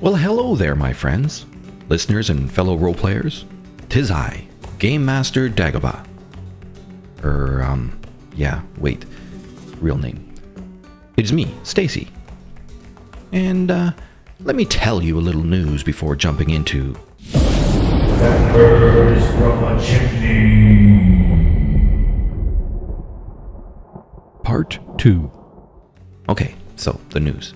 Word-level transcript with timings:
Well, 0.00 0.16
hello 0.16 0.54
there, 0.54 0.74
my 0.74 0.94
friends, 0.94 1.44
listeners 1.90 2.30
and 2.30 2.50
fellow 2.50 2.74
role 2.74 2.94
players. 2.94 3.44
Tis 3.90 4.10
I, 4.10 4.46
Game 4.78 5.04
Master 5.04 5.50
Dagobah. 5.50 6.06
Er, 7.22 7.62
um, 7.62 8.00
yeah, 8.34 8.62
wait. 8.78 9.04
Real 9.78 9.98
name. 9.98 10.32
It's 11.18 11.32
me, 11.32 11.54
Stacy. 11.64 12.08
And, 13.32 13.70
uh, 13.70 13.92
let 14.42 14.56
me 14.56 14.64
tell 14.64 15.02
you 15.02 15.18
a 15.18 15.20
little 15.20 15.44
news 15.44 15.82
before 15.82 16.16
jumping 16.16 16.48
into. 16.48 16.96
That 17.34 18.54
burns 18.54 19.26
from 19.34 19.64
a 19.64 19.84
chimney. 19.84 21.26
Part 24.44 24.78
2. 24.96 25.30
Okay, 26.30 26.54
so 26.76 26.98
the 27.10 27.20
news. 27.20 27.52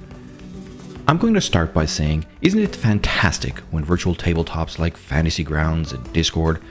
I'm 1.07 1.19
going 1.19 1.35
to 1.35 1.41
start 1.43 1.75
by 1.75 1.85
saying, 1.85 2.25
isn't 2.41 2.59
it 2.59 2.75
fantastic 2.75 3.59
when 3.71 3.85
virtual 3.85 4.15
tabletops 4.15 4.79
like 4.79 4.97
Fantasy 4.97 5.45
Grounds 5.45 5.93
and 5.93 6.13
Discord 6.15 6.63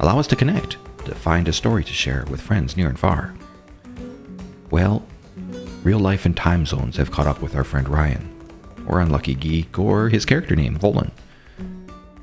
allow 0.00 0.18
us 0.18 0.26
to 0.26 0.34
connect, 0.34 0.76
to 1.04 1.14
find 1.14 1.46
a 1.46 1.52
story 1.52 1.84
to 1.84 1.92
share 1.92 2.24
with 2.28 2.40
friends 2.40 2.76
near 2.76 2.88
and 2.88 2.98
far? 2.98 3.32
Well, 4.72 5.06
real 5.84 6.00
life 6.00 6.26
and 6.26 6.36
time 6.36 6.66
zones 6.66 6.96
have 6.96 7.12
caught 7.12 7.28
up 7.28 7.40
with 7.40 7.54
our 7.54 7.62
friend 7.62 7.88
Ryan, 7.88 8.28
or 8.88 8.98
Unlucky 8.98 9.34
Geek, 9.34 9.78
or 9.78 10.08
his 10.08 10.24
character 10.24 10.56
name, 10.56 10.76
Volan. 10.76 11.12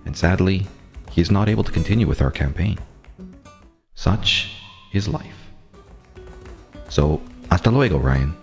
And 0.05 0.17
sadly, 0.17 0.67
he 1.11 1.21
is 1.21 1.31
not 1.31 1.47
able 1.47 1.63
to 1.63 1.71
continue 1.71 2.07
with 2.07 2.21
our 2.21 2.31
campaign. 2.31 2.77
Such 3.95 4.51
is 4.91 5.07
life. 5.07 5.47
So, 6.89 7.21
hasta 7.49 7.71
luego, 7.71 7.99
Ryan. 7.99 8.35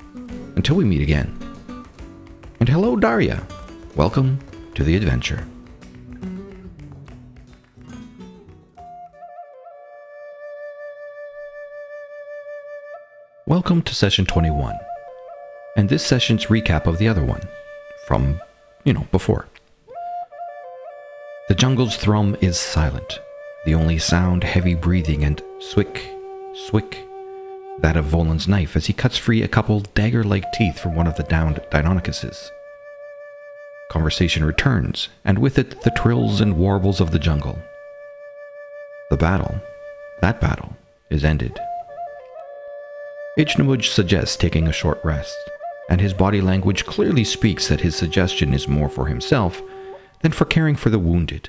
Until 0.57 0.77
we 0.77 0.87
meet 0.87 1.03
again. 1.03 1.40
And 2.61 2.69
hello, 2.69 2.95
Daria. 2.95 3.43
Welcome 3.97 4.39
to 4.75 4.85
the 4.85 4.95
adventure. 4.95 5.47
Welcome 13.47 13.81
to 13.81 13.95
session 13.95 14.27
21. 14.27 14.79
And 15.79 15.89
this 15.89 16.05
session's 16.05 16.47
recap 16.49 16.87
of 16.87 16.99
the 16.99 17.09
other 17.09 17.25
one. 17.25 17.41
From, 18.07 18.39
you 18.85 18.93
know, 18.93 19.07
before. 19.11 19.47
The 21.49 21.55
jungle's 21.55 21.97
thrum 21.97 22.37
is 22.43 22.61
silent. 22.61 23.21
The 23.65 23.75
only 23.75 23.97
sound 23.97 24.45
heavy 24.45 24.75
breathing 24.75 25.25
and 25.25 25.43
swick, 25.61 26.15
swick, 26.69 27.07
that 27.79 27.97
of 27.97 28.05
Volan's 28.07 28.49
knife 28.49 28.77
as 28.77 28.87
he 28.87 28.93
cuts 28.93 29.17
free 29.17 29.43
a 29.43 29.49
couple 29.49 29.81
dagger 29.81 30.23
like 30.25 30.53
teeth 30.53 30.79
from 30.79 30.95
one 30.95 31.07
of 31.07 31.17
the 31.17 31.23
downed 31.23 31.61
Deinonychuses. 31.71 32.51
Conversation 33.91 34.45
returns, 34.45 35.09
and 35.25 35.39
with 35.39 35.59
it 35.59 35.83
the 35.83 35.91
trills 35.91 36.41
and 36.41 36.57
warbles 36.57 37.01
of 37.01 37.11
the 37.11 37.19
jungle. 37.19 37.59
The 39.11 39.17
battle, 39.17 39.61
that 40.21 40.41
battle, 40.41 40.77
is 41.11 41.25
ended. 41.25 41.59
Ijnamuj 43.39 43.85
suggests 43.85 44.37
taking 44.37 44.69
a 44.69 44.73
short 44.73 45.01
rest, 45.03 45.37
and 45.89 46.01
his 46.01 46.13
body 46.13 46.41
language 46.41 46.85
clearly 46.87 47.25
speaks 47.25 47.69
that 47.69 47.81
his 47.81 47.97
suggestion 47.97 48.55
is 48.55 48.69
more 48.69 48.89
for 48.89 49.07
himself 49.07 49.63
than 50.23 50.33
for 50.33 50.45
caring 50.45 50.77
for 50.77 50.91
the 50.91 50.99
wounded. 50.99 51.49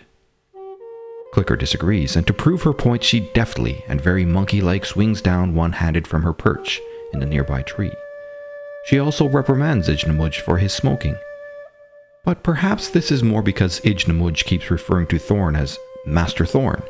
Clicker 1.33 1.55
disagrees, 1.55 2.15
and 2.15 2.27
to 2.27 2.33
prove 2.33 2.63
her 2.63 2.73
point, 2.73 3.03
she 3.03 3.31
deftly 3.33 3.85
and 3.87 4.01
very 4.01 4.25
monkey 4.25 4.61
like 4.61 4.85
swings 4.85 5.21
down 5.21 5.55
one 5.55 5.71
handed 5.71 6.05
from 6.05 6.23
her 6.23 6.33
perch 6.33 6.81
in 7.13 7.19
the 7.19 7.25
nearby 7.25 7.61
tree. 7.61 7.93
She 8.85 8.99
also 8.99 9.29
reprimands 9.29 9.87
Ijnamuj 9.87 10.41
for 10.41 10.57
his 10.57 10.73
smoking. 10.73 11.15
But 12.25 12.43
perhaps 12.43 12.89
this 12.89 13.11
is 13.11 13.23
more 13.23 13.41
because 13.41 13.79
Ijnamuj 13.81 14.43
keeps 14.45 14.69
referring 14.69 15.07
to 15.07 15.19
Thorn 15.19 15.55
as 15.55 15.79
Master 16.05 16.45
Thorn, 16.45 16.83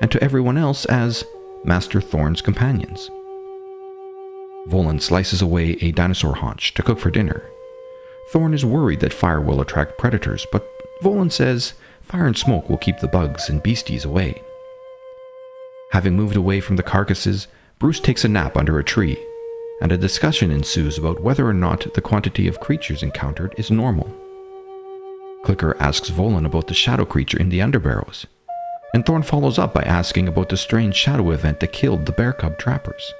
and 0.00 0.10
to 0.10 0.22
everyone 0.22 0.58
else 0.58 0.84
as 0.86 1.24
Master 1.64 2.00
Thorn's 2.00 2.42
companions. 2.42 3.10
Volan 4.68 5.00
slices 5.00 5.40
away 5.40 5.76
a 5.80 5.92
dinosaur 5.92 6.34
haunch 6.34 6.74
to 6.74 6.82
cook 6.82 6.98
for 6.98 7.10
dinner. 7.10 7.42
Thorn 8.30 8.52
is 8.52 8.64
worried 8.64 9.00
that 9.00 9.12
fire 9.12 9.40
will 9.40 9.60
attract 9.60 9.98
predators, 9.98 10.46
but 10.50 10.68
Volan 11.02 11.30
says 11.30 11.74
fire 12.06 12.26
and 12.26 12.36
smoke 12.36 12.70
will 12.70 12.78
keep 12.78 13.00
the 13.00 13.08
bugs 13.08 13.48
and 13.48 13.62
beasties 13.62 14.04
away. 14.04 14.40
Having 15.90 16.14
moved 16.14 16.36
away 16.36 16.60
from 16.60 16.76
the 16.76 16.82
carcasses, 16.82 17.48
Bruce 17.78 18.00
takes 18.00 18.24
a 18.24 18.28
nap 18.28 18.56
under 18.56 18.78
a 18.78 18.84
tree, 18.84 19.18
and 19.80 19.90
a 19.90 19.98
discussion 19.98 20.50
ensues 20.50 20.98
about 20.98 21.20
whether 21.20 21.46
or 21.46 21.52
not 21.52 21.92
the 21.94 22.00
quantity 22.00 22.46
of 22.46 22.60
creatures 22.60 23.02
encountered 23.02 23.54
is 23.58 23.70
normal. 23.70 24.08
Clicker 25.44 25.76
asks 25.80 26.10
Volan 26.10 26.46
about 26.46 26.68
the 26.68 26.74
shadow 26.74 27.04
creature 27.04 27.38
in 27.38 27.48
the 27.48 27.58
underbarrows, 27.58 28.24
and 28.94 29.04
Thorn 29.04 29.22
follows 29.22 29.58
up 29.58 29.74
by 29.74 29.82
asking 29.82 30.28
about 30.28 30.48
the 30.48 30.56
strange 30.56 30.94
shadow 30.94 31.32
event 31.32 31.58
that 31.60 31.72
killed 31.72 32.06
the 32.06 32.12
bear 32.12 32.32
cub 32.32 32.56
trappers. 32.56 33.12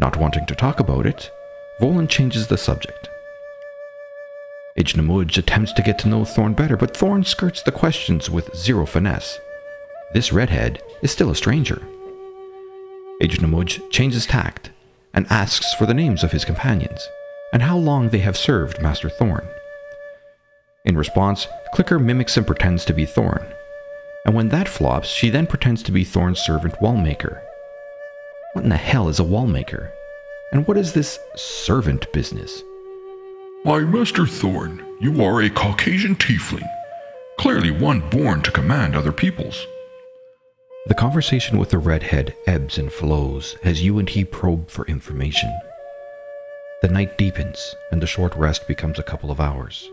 Not 0.00 0.16
wanting 0.16 0.46
to 0.46 0.54
talk 0.56 0.80
about 0.80 1.06
it, 1.06 1.30
Volan 1.80 2.08
changes 2.08 2.48
the 2.48 2.58
subject. 2.58 2.97
Ijnamuj 4.78 5.36
attempts 5.36 5.72
to 5.72 5.82
get 5.82 5.98
to 5.98 6.08
know 6.08 6.24
Thorn 6.24 6.54
better, 6.54 6.76
but 6.76 6.96
Thorn 6.96 7.24
skirts 7.24 7.62
the 7.62 7.72
questions 7.72 8.30
with 8.30 8.54
zero 8.56 8.86
finesse. 8.86 9.38
This 10.14 10.32
redhead 10.32 10.80
is 11.02 11.10
still 11.10 11.30
a 11.30 11.34
stranger. 11.34 11.82
Ijnamuj 13.20 13.90
changes 13.90 14.24
tact 14.24 14.70
and 15.12 15.26
asks 15.30 15.74
for 15.74 15.84
the 15.84 15.94
names 15.94 16.22
of 16.22 16.30
his 16.30 16.44
companions 16.44 17.08
and 17.52 17.62
how 17.62 17.76
long 17.76 18.08
they 18.08 18.20
have 18.20 18.36
served 18.36 18.80
Master 18.80 19.08
Thorn. 19.10 19.48
In 20.84 20.96
response, 20.96 21.48
Clicker 21.74 21.98
mimics 21.98 22.36
and 22.36 22.46
pretends 22.46 22.84
to 22.84 22.94
be 22.94 23.04
Thorn, 23.04 23.44
and 24.24 24.34
when 24.34 24.48
that 24.50 24.68
flops, 24.68 25.08
she 25.08 25.28
then 25.28 25.46
pretends 25.46 25.82
to 25.82 25.92
be 25.92 26.04
Thorn's 26.04 26.38
servant 26.38 26.74
Wallmaker. 26.74 27.42
What 28.52 28.62
in 28.62 28.70
the 28.70 28.76
hell 28.76 29.08
is 29.08 29.18
a 29.18 29.24
Wallmaker? 29.24 29.90
And 30.52 30.66
what 30.66 30.78
is 30.78 30.92
this 30.92 31.18
servant 31.34 32.12
business? 32.12 32.62
Why, 33.64 33.80
Master 33.80 34.24
Thorn, 34.24 34.84
you 35.00 35.22
are 35.24 35.42
a 35.42 35.50
Caucasian 35.50 36.14
tiefling, 36.14 36.66
clearly 37.38 37.72
one 37.72 38.08
born 38.08 38.40
to 38.42 38.52
command 38.52 38.94
other 38.94 39.10
peoples. 39.10 39.66
The 40.86 40.94
conversation 40.94 41.58
with 41.58 41.70
the 41.70 41.78
redhead 41.78 42.36
ebbs 42.46 42.78
and 42.78 42.90
flows 42.90 43.56
as 43.64 43.82
you 43.82 43.98
and 43.98 44.08
he 44.08 44.24
probe 44.24 44.70
for 44.70 44.86
information. 44.86 45.52
The 46.82 46.88
night 46.88 47.18
deepens, 47.18 47.74
and 47.90 48.00
the 48.00 48.06
short 48.06 48.32
rest 48.36 48.68
becomes 48.68 49.00
a 49.00 49.02
couple 49.02 49.32
of 49.32 49.40
hours. 49.40 49.90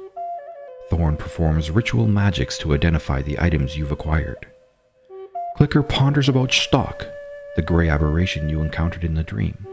Thorn 0.92 1.18
performs 1.18 1.72
ritual 1.72 2.08
magics 2.08 2.60
to 2.60 2.76
identify 2.76 3.24
the 3.24 3.40
items 3.40 3.76
you've 3.76 3.92
acquired. 3.92 4.46
Clicker 5.58 5.82
ponders 5.82 6.30
about 6.30 6.54
Stock, 6.54 7.08
the 7.56 7.64
gray 7.64 7.90
aberration 7.90 8.48
you 8.48 8.62
encountered 8.62 9.04
in 9.04 9.16
the 9.16 9.24
dream. 9.24 9.66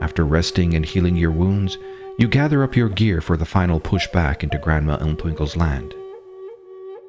After 0.00 0.24
resting 0.24 0.74
and 0.74 0.84
healing 0.84 1.16
your 1.16 1.30
wounds, 1.30 1.76
you 2.16 2.28
gather 2.28 2.62
up 2.62 2.76
your 2.76 2.88
gear 2.88 3.20
for 3.20 3.36
the 3.36 3.44
final 3.44 3.80
push 3.80 4.06
back 4.08 4.44
into 4.44 4.58
Grandma 4.58 4.98
Elmtwinkle's 4.98 5.56
land. 5.56 5.94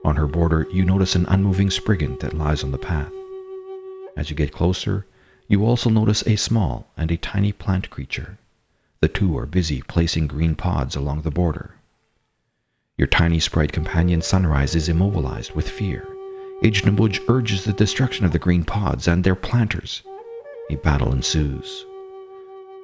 On 0.03 0.15
her 0.15 0.27
border, 0.27 0.67
you 0.71 0.83
notice 0.83 1.15
an 1.15 1.25
unmoving 1.27 1.69
spriggan 1.69 2.17
that 2.19 2.33
lies 2.33 2.63
on 2.63 2.71
the 2.71 2.77
path. 2.77 3.11
As 4.17 4.29
you 4.29 4.35
get 4.35 4.51
closer, 4.51 5.05
you 5.47 5.65
also 5.65 5.89
notice 5.89 6.25
a 6.25 6.35
small 6.35 6.87
and 6.97 7.11
a 7.11 7.17
tiny 7.17 7.51
plant 7.51 7.89
creature. 7.89 8.37
The 9.01 9.07
two 9.07 9.37
are 9.37 9.45
busy 9.45 9.83
placing 9.83 10.27
green 10.27 10.55
pods 10.55 10.95
along 10.95 11.21
the 11.21 11.31
border. 11.31 11.75
Your 12.97 13.07
tiny 13.07 13.39
sprite 13.39 13.73
companion 13.73 14.21
Sunrise 14.21 14.73
is 14.73 14.89
immobilized 14.89 15.51
with 15.51 15.69
fear. 15.69 16.07
Ijnamuj 16.63 17.29
urges 17.29 17.65
the 17.65 17.73
destruction 17.73 18.25
of 18.25 18.31
the 18.31 18.39
green 18.39 18.63
pods 18.63 19.07
and 19.07 19.23
their 19.23 19.35
planters. 19.35 20.01
A 20.71 20.75
battle 20.75 21.11
ensues. 21.11 21.85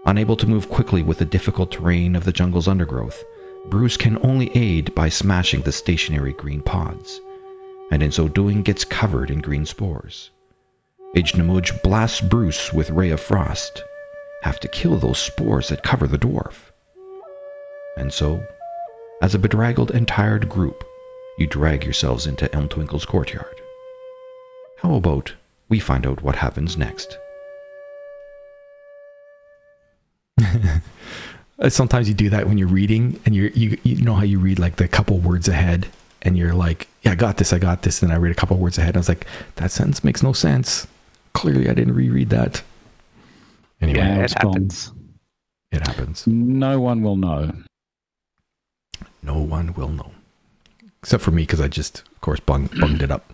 Unable 0.06 0.35
to 0.38 0.47
move 0.47 0.69
quickly 0.69 1.03
with 1.03 1.19
the 1.19 1.25
difficult 1.25 1.71
terrain 1.71 2.15
of 2.15 2.24
the 2.24 2.31
jungle's 2.31 2.68
undergrowth, 2.68 3.24
Bruce 3.68 3.98
can 3.98 4.18
only 4.25 4.56
aid 4.57 4.94
by 4.95 5.09
smashing 5.09 5.62
the 5.62 5.71
stationary 5.71 6.33
green 6.33 6.62
pods, 6.62 7.21
and 7.92 8.01
in 8.01 8.12
so 8.12 8.27
doing 8.27 8.63
gets 8.63 8.83
covered 8.83 9.30
in 9.30 9.39
green 9.39 9.65
spores. 9.65 10.31
Ijnamuj 11.15 11.83
blasts 11.83 12.21
Bruce 12.21 12.74
with 12.74 12.89
Ray 12.89 13.12
of 13.12 13.19
Frost. 13.19 13.83
Have 14.42 14.59
to 14.62 14.68
kill 14.68 14.98
those 14.98 15.19
spores 15.19 15.69
that 15.69 15.83
cover 15.83 16.07
the 16.07 16.18
dwarf. 16.18 16.71
And 17.95 18.12
so, 18.12 18.44
as 19.21 19.36
a 19.36 19.39
bedraggled 19.39 19.92
and 19.92 20.07
tired 20.07 20.50
group, 20.50 20.83
you 21.38 21.45
drag 21.45 21.83
yourselves 21.83 22.25
into 22.25 22.48
Elmtwinkle's 22.48 23.06
courtyard. 23.06 23.62
How 24.77 24.95
about 24.95 25.33
we 25.69 25.80
find 25.80 26.07
out 26.07 26.24
what 26.24 26.38
happens 26.38 26.75
next? 26.75 27.19
Sometimes 31.69 32.08
you 32.08 32.16
do 32.16 32.30
that 32.31 32.48
when 32.48 32.58
you're 32.58 32.68
reading, 32.68 33.19
and 33.25 33.36
you're, 33.36 33.50
you 33.50 33.78
you 33.84 34.02
know 34.04 34.16
how 34.16 34.24
you 34.24 34.40
read 34.40 34.58
like 34.58 34.78
the 34.78 34.88
couple 34.88 35.19
words 35.19 35.48
ahead, 35.48 35.88
and 36.24 36.36
you're 36.38 36.54
like, 36.56 36.88
"Yeah, 37.04 37.12
I 37.12 37.16
got 37.16 37.38
this, 37.38 37.54
I 37.54 37.60
got 37.60 37.84
this." 37.84 38.02
And 38.02 38.12
I 38.12 38.16
read 38.16 38.31
a 38.31 38.36
couple 38.36 38.58
words 38.58 38.78
ahead, 38.80 38.90
and 38.90 38.98
I 38.98 39.00
was 39.02 39.10
like, 39.10 39.28
"That 39.58 39.72
sentence 39.72 40.04
makes 40.04 40.24
no 40.24 40.34
sense." 40.34 40.88
Clearly, 41.34 41.69
I 41.69 41.74
didn't 41.74 41.94
reread 41.94 42.30
that. 42.31 42.63
Anyway, 43.80 44.00
Yeah, 44.00 44.19
it 44.24 44.31
it 44.31 44.38
happens. 44.44 44.92
it 45.72 45.86
happens. 45.88 46.25
No 46.28 46.80
one 46.80 47.04
will 47.04 47.16
know. 47.16 47.52
No 49.24 49.38
one 49.38 49.74
will 49.74 49.90
know. 49.90 50.12
except 51.04 51.24
for 51.24 51.31
me 51.31 51.44
because 51.44 51.62
I 51.62 51.68
just, 51.68 52.00
of 52.12 52.22
course, 52.22 52.40
bung, 52.40 52.69
bunged 52.80 53.02
it 53.02 53.12
up. 53.12 53.31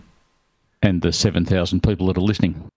And 0.81 1.01
the 1.01 1.11
7,000 1.11 1.81
people 1.81 2.07
that 2.07 2.17
are 2.17 2.21
listening. 2.21 2.69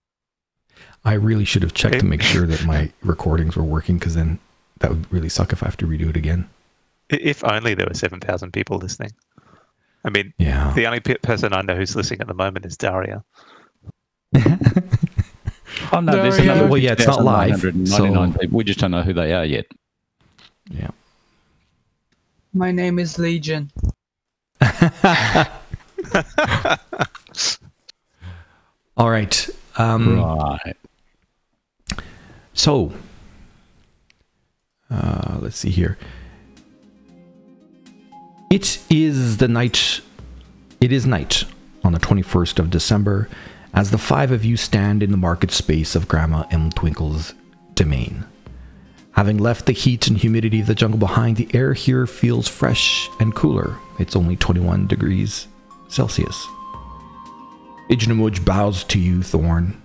I 1.05 1.14
really 1.14 1.44
should 1.44 1.62
have 1.62 1.73
checked 1.75 2.00
to 2.00 2.05
make 2.06 2.23
sure 2.23 2.47
that 2.47 2.64
my 2.67 2.91
recordings 3.02 3.56
were 3.56 3.64
working 3.64 3.99
because 3.99 4.14
then 4.14 4.38
that 4.81 4.91
would 4.91 5.11
really 5.12 5.29
suck 5.29 5.52
if 5.52 5.62
I 5.62 5.67
have 5.67 5.76
to 5.79 5.87
redo 5.87 6.11
it 6.11 6.17
again. 6.17 6.49
If 7.08 7.43
only 7.44 7.75
there 7.75 7.87
were 7.87 7.94
7,000 7.94 8.52
people 8.52 8.76
listening. 8.79 9.11
I 10.05 10.11
mean, 10.11 10.32
Yeah. 10.38 10.73
the 10.75 10.87
only 10.87 11.00
person 11.00 11.52
I 11.52 11.62
know 11.62 11.75
who's 11.75 11.97
listening 11.97 12.20
at 12.20 12.26
the 12.29 12.35
moment 12.35 12.67
is 12.67 12.76
Daria. 12.76 13.25
Oh, 15.93 16.00
no, 16.00 16.12
there's 16.12 16.37
Daria. 16.37 16.52
another 16.52 16.69
Well, 16.69 16.79
yeah, 16.81 16.93
it's 16.93 17.06
not 17.06 17.23
live, 17.25 17.61
6,999 17.61 18.32
so- 18.32 18.38
people. 18.41 18.56
We 18.58 18.64
just 18.64 18.81
don't 18.81 18.91
know 18.91 19.02
who 19.02 19.12
they 19.12 19.32
are 19.32 19.44
yet. 19.44 19.67
Yeah. 20.69 20.91
My 22.52 22.73
name 22.73 22.99
is 22.99 23.19
Legion. 23.19 23.70
All 28.97 29.11
right. 29.11 29.49
Um, 29.76 30.19
Right. 30.20 30.76
So, 32.60 32.92
uh, 34.90 35.38
let's 35.40 35.56
see 35.56 35.70
here. 35.70 35.96
It 38.50 38.78
is 38.90 39.38
the 39.38 39.48
night. 39.48 40.02
It 40.78 40.92
is 40.92 41.06
night 41.06 41.44
on 41.82 41.94
the 41.94 41.98
21st 41.98 42.58
of 42.58 42.68
December 42.68 43.30
as 43.72 43.90
the 43.90 43.96
five 43.96 44.30
of 44.30 44.44
you 44.44 44.58
stand 44.58 45.02
in 45.02 45.10
the 45.10 45.16
market 45.16 45.52
space 45.52 45.94
of 45.94 46.06
Grandma 46.06 46.42
Elmtwinkle's 46.50 47.32
domain. 47.72 48.26
Having 49.12 49.38
left 49.38 49.64
the 49.64 49.72
heat 49.72 50.06
and 50.06 50.18
humidity 50.18 50.60
of 50.60 50.66
the 50.66 50.74
jungle 50.74 50.98
behind, 50.98 51.38
the 51.38 51.48
air 51.54 51.72
here 51.72 52.06
feels 52.06 52.46
fresh 52.46 53.08
and 53.20 53.34
cooler. 53.34 53.78
It's 53.98 54.14
only 54.14 54.36
21 54.36 54.86
degrees 54.86 55.48
Celsius. 55.88 56.46
Ijnamuj 57.88 58.44
bows 58.44 58.84
to 58.84 58.98
you, 58.98 59.22
Thorn, 59.22 59.80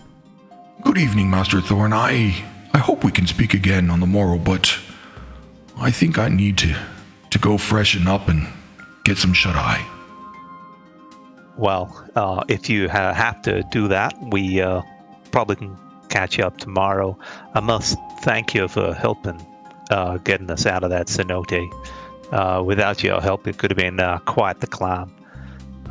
Good 0.83 0.98
evening, 0.98 1.30
Master 1.31 1.62
Thorn. 1.62 1.94
I 1.94 2.45
I 2.75 2.80
hope 2.80 3.06
we 3.06 3.12
can 3.13 3.25
speak 3.25 3.54
again 3.54 3.89
on 3.89 4.01
the 4.01 4.06
morrow, 4.06 4.38
but 4.38 4.77
I 5.77 5.92
think 5.92 6.18
I 6.18 6.27
need 6.27 6.57
to 6.57 6.75
to 7.30 7.39
go 7.39 7.57
freshen 7.57 8.06
up 8.06 8.27
and 8.27 8.50
get 9.06 9.18
some 9.18 9.31
shut 9.31 9.56
eye. 9.56 9.81
Well, 11.57 11.88
uh, 12.18 12.44
if 12.50 12.69
you 12.69 12.89
ha- 12.89 13.13
have 13.13 13.42
to 13.44 13.63
do 13.72 13.88
that, 13.88 14.13
we 14.30 14.62
uh, 14.62 14.81
probably 15.31 15.56
can 15.56 15.77
catch 16.10 16.38
you 16.38 16.44
up 16.44 16.57
tomorrow. 16.57 17.18
I 17.54 17.62
must 17.62 17.98
thank 18.24 18.54
you 18.54 18.68
for 18.68 18.94
helping 18.94 19.39
uh, 19.89 20.18
getting 20.18 20.51
us 20.51 20.66
out 20.66 20.83
of 20.83 20.89
that 20.89 21.07
cenote. 21.07 21.63
Uh, 22.33 22.62
without 22.62 23.01
your 23.01 23.21
help, 23.21 23.48
it 23.48 23.57
could 23.57 23.71
have 23.71 23.78
been 23.78 24.01
uh, 24.01 24.18
quite 24.25 24.60
the 24.60 24.68
climb. 24.68 25.16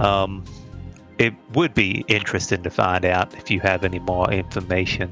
Um, 0.00 0.44
it 1.16 1.32
would 1.54 1.72
be 1.72 2.04
interesting 2.08 2.62
to 2.62 2.69
find 2.69 3.06
out 3.06 3.32
if 3.38 3.50
you 3.50 3.60
have 3.60 3.84
any 3.84 4.00
more 4.00 4.30
information 4.30 5.10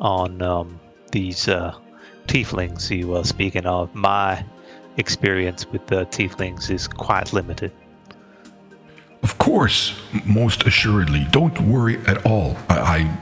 on 0.00 0.40
um, 0.40 0.80
these 1.12 1.48
uh, 1.48 1.74
tieflings 2.26 2.90
you 2.90 3.08
were 3.08 3.24
speaking 3.24 3.66
of. 3.66 3.94
My 3.94 4.44
experience 4.96 5.66
with 5.66 5.86
the 5.86 6.06
tieflings 6.06 6.70
is 6.70 6.88
quite 6.88 7.32
limited. 7.32 7.72
Of 9.22 9.38
course, 9.38 9.94
most 10.26 10.64
assuredly. 10.66 11.26
Don't 11.30 11.58
worry 11.60 11.98
at 12.06 12.26
all. 12.26 12.56
I, 12.68 12.78
I 12.78 13.18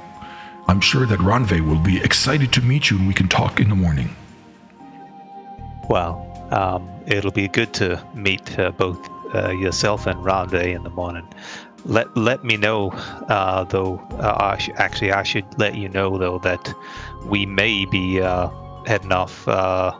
I'm 0.68 0.80
sure 0.80 1.04
that 1.04 1.18
Ranve 1.18 1.60
will 1.68 1.80
be 1.80 1.98
excited 2.00 2.52
to 2.52 2.62
meet 2.62 2.90
you 2.90 2.98
and 2.98 3.08
we 3.08 3.12
can 3.12 3.28
talk 3.28 3.60
in 3.60 3.68
the 3.68 3.74
morning. 3.74 4.14
Well, 5.88 6.26
um, 6.52 6.88
it'll 7.06 7.32
be 7.32 7.48
good 7.48 7.74
to 7.74 8.00
meet 8.14 8.56
uh, 8.58 8.70
both 8.70 8.98
uh, 9.34 9.50
yourself 9.50 10.06
and 10.06 10.24
Rande 10.24 10.54
in 10.54 10.82
the 10.84 10.90
morning. 10.90 11.26
Let 11.84 12.14
let 12.16 12.44
me 12.44 12.56
know, 12.56 12.90
uh, 13.28 13.64
though. 13.64 13.98
Uh, 14.12 14.36
I 14.38 14.58
sh- 14.58 14.70
actually, 14.76 15.12
I 15.12 15.22
should 15.22 15.46
let 15.58 15.74
you 15.74 15.88
know 15.88 16.18
though 16.18 16.38
that 16.40 16.74
we 17.24 17.46
may 17.46 17.84
be 17.86 18.20
uh, 18.20 18.48
heading 18.86 19.12
off 19.12 19.46
uh, 19.48 19.92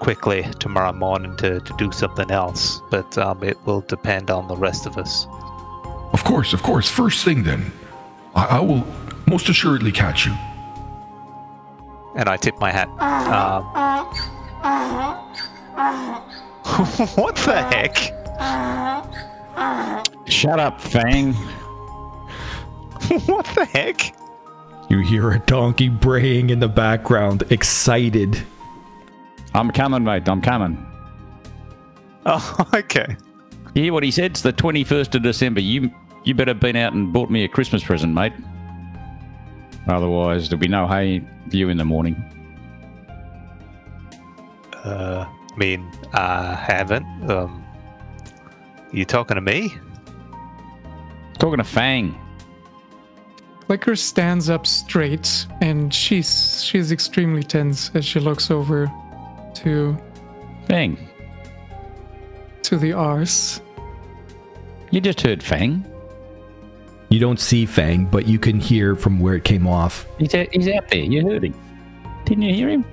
quickly 0.00 0.42
tomorrow 0.58 0.92
morning 0.92 1.36
to, 1.36 1.60
to 1.60 1.74
do 1.76 1.92
something 1.92 2.30
else, 2.30 2.80
but 2.90 3.16
um, 3.18 3.42
it 3.42 3.56
will 3.66 3.82
depend 3.82 4.30
on 4.30 4.48
the 4.48 4.56
rest 4.56 4.86
of 4.86 4.96
us. 4.98 5.26
Of 6.12 6.24
course, 6.24 6.52
of 6.52 6.62
course. 6.62 6.90
First 6.90 7.24
thing 7.24 7.42
then, 7.42 7.72
I, 8.34 8.58
I 8.58 8.60
will 8.60 8.84
most 9.26 9.48
assuredly 9.48 9.92
catch 9.92 10.26
you. 10.26 10.32
And 12.16 12.28
I 12.28 12.36
tip 12.36 12.58
my 12.58 12.70
hat. 12.70 12.88
Um, 12.98 13.64
what 17.16 17.36
the 17.36 17.62
heck? 17.70 18.12
Shut 20.26 20.60
up, 20.60 20.80
Fang. 20.80 21.32
what 23.26 23.44
the 23.54 23.64
heck? 23.64 24.14
You 24.88 24.98
hear 25.00 25.30
a 25.30 25.38
donkey 25.40 25.88
braying 25.88 26.50
in 26.50 26.60
the 26.60 26.68
background, 26.68 27.44
excited. 27.50 28.42
I'm 29.54 29.70
coming, 29.70 30.04
mate. 30.04 30.28
I'm 30.28 30.40
coming. 30.40 30.86
Oh, 32.26 32.68
okay. 32.74 33.16
You 33.74 33.84
hear 33.84 33.92
what 33.92 34.02
he 34.02 34.10
said? 34.10 34.32
It's 34.32 34.42
the 34.42 34.52
21st 34.52 35.14
of 35.14 35.22
December. 35.22 35.60
You 35.60 35.90
you 36.24 36.34
better 36.34 36.54
been 36.54 36.76
out 36.76 36.92
and 36.92 37.12
bought 37.12 37.30
me 37.30 37.42
a 37.44 37.48
Christmas 37.48 37.82
present, 37.82 38.14
mate. 38.14 38.32
Otherwise, 39.88 40.48
there'll 40.48 40.60
be 40.60 40.68
no 40.68 40.86
hay 40.86 41.20
for 41.50 41.56
you 41.56 41.68
in 41.68 41.76
the 41.76 41.84
morning. 41.84 42.14
Uh, 44.84 45.26
I 45.26 45.56
mean, 45.56 45.90
I 46.12 46.54
haven't. 46.54 47.06
Um, 47.30 47.64
you 48.92 49.04
talking 49.04 49.34
to 49.34 49.40
me? 49.40 49.74
Talking 51.42 51.58
to 51.58 51.64
Fang. 51.64 52.14
Clicker 53.66 53.96
stands 53.96 54.48
up 54.48 54.64
straight, 54.64 55.44
and 55.60 55.92
she's 55.92 56.62
she's 56.62 56.92
extremely 56.92 57.42
tense 57.42 57.90
as 57.94 58.04
she 58.04 58.20
looks 58.20 58.48
over 58.48 58.88
to 59.54 59.96
Fang. 60.68 60.96
to 62.62 62.76
the 62.76 62.92
arse. 62.92 63.60
You 64.92 65.00
just 65.00 65.20
heard 65.20 65.42
Fang. 65.42 65.84
You 67.08 67.18
don't 67.18 67.40
see 67.40 67.66
Fang, 67.66 68.04
but 68.04 68.28
you 68.28 68.38
can 68.38 68.60
hear 68.60 68.94
from 68.94 69.18
where 69.18 69.34
it 69.34 69.42
came 69.42 69.66
off, 69.66 70.06
He's 70.18 70.36
out, 70.36 70.46
he's 70.52 70.68
out 70.68 70.88
there. 70.90 71.00
You 71.00 71.28
heard 71.28 71.42
him. 71.42 71.60
Didn't 72.24 72.44
you 72.44 72.54
hear 72.54 72.68
him? 72.68 72.84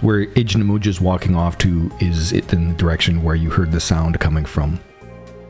where 0.00 0.26
Ijnamuj 0.26 0.88
is 0.88 1.00
walking 1.00 1.36
off 1.36 1.58
to 1.58 1.92
is 2.00 2.32
it 2.32 2.52
in 2.52 2.70
the 2.70 2.74
direction 2.74 3.22
where 3.22 3.36
you 3.36 3.50
heard 3.50 3.70
the 3.70 3.78
sound 3.78 4.18
coming 4.18 4.44
from. 4.44 4.80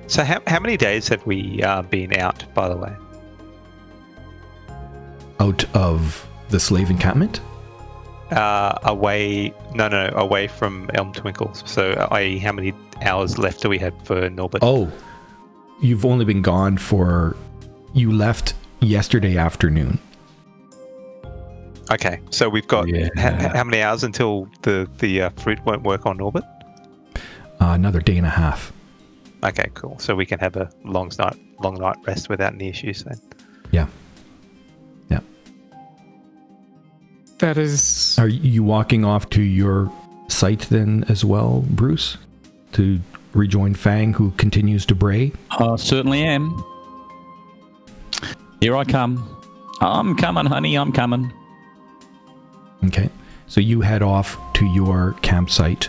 So, 0.06 0.22
how, 0.22 0.40
how 0.46 0.60
many 0.60 0.76
days 0.76 1.08
have 1.08 1.24
we 1.26 1.62
uh, 1.62 1.82
been 1.82 2.16
out, 2.18 2.44
by 2.54 2.68
the 2.68 2.76
way? 2.76 2.94
Out 5.40 5.64
of 5.74 6.26
the 6.50 6.60
slave 6.60 6.90
encampment? 6.90 7.40
Uh, 8.30 8.78
away, 8.84 9.52
no, 9.74 9.88
no, 9.88 10.10
away 10.14 10.46
from 10.46 10.90
Elm 10.94 11.12
Twinkles. 11.12 11.62
So, 11.66 11.92
i.e., 12.12 12.38
how 12.38 12.52
many 12.52 12.72
hours 13.02 13.38
left 13.38 13.62
do 13.62 13.68
we 13.68 13.78
have 13.78 13.94
for 14.04 14.28
Norbert? 14.30 14.60
Oh, 14.62 14.90
you've 15.80 16.04
only 16.04 16.24
been 16.24 16.42
gone 16.42 16.76
for. 16.78 17.36
You 17.94 18.10
left 18.12 18.54
yesterday 18.80 19.36
afternoon. 19.36 19.98
Okay, 21.90 22.18
so 22.30 22.48
we've 22.48 22.66
got 22.66 22.88
Yeah. 22.88 23.08
ha- 23.16 23.50
how 23.54 23.62
many 23.64 23.82
hours 23.82 24.02
until 24.04 24.48
the 24.62 24.88
the 24.98 25.22
uh, 25.22 25.30
fruit 25.36 25.64
won't 25.64 25.82
work 25.82 26.06
on 26.06 26.16
Norbert? 26.16 26.44
Uh, 27.60 27.72
another 27.72 28.00
day 28.00 28.16
and 28.16 28.26
a 28.26 28.30
half. 28.30 28.72
Okay, 29.44 29.68
cool. 29.74 29.98
So 29.98 30.14
we 30.14 30.24
can 30.24 30.38
have 30.38 30.56
a 30.56 30.70
long 30.84 31.10
night, 31.18 31.36
long 31.60 31.74
night 31.74 31.96
rest 32.06 32.28
without 32.28 32.54
any 32.54 32.68
issues 32.68 33.04
then. 33.04 33.20
Yeah. 33.70 33.86
Yeah. 35.10 35.20
That 37.38 37.58
is 37.58 38.18
Are 38.18 38.28
you 38.28 38.62
walking 38.62 39.04
off 39.04 39.28
to 39.30 39.42
your 39.42 39.92
site 40.28 40.60
then 40.70 41.04
as 41.08 41.24
well, 41.24 41.64
Bruce? 41.68 42.16
To 42.72 43.00
rejoin 43.34 43.74
Fang, 43.74 44.14
who 44.14 44.30
continues 44.32 44.86
to 44.86 44.94
bray? 44.94 45.32
I 45.50 45.76
certainly 45.76 46.22
am. 46.22 46.64
Here 48.60 48.76
I 48.76 48.84
come. 48.84 49.30
I'm 49.80 50.16
coming, 50.16 50.46
honey. 50.46 50.76
I'm 50.76 50.92
coming. 50.92 51.32
Okay. 52.84 53.10
So 53.46 53.60
you 53.60 53.82
head 53.82 54.02
off 54.02 54.38
to 54.54 54.64
your 54.66 55.14
campsite, 55.20 55.88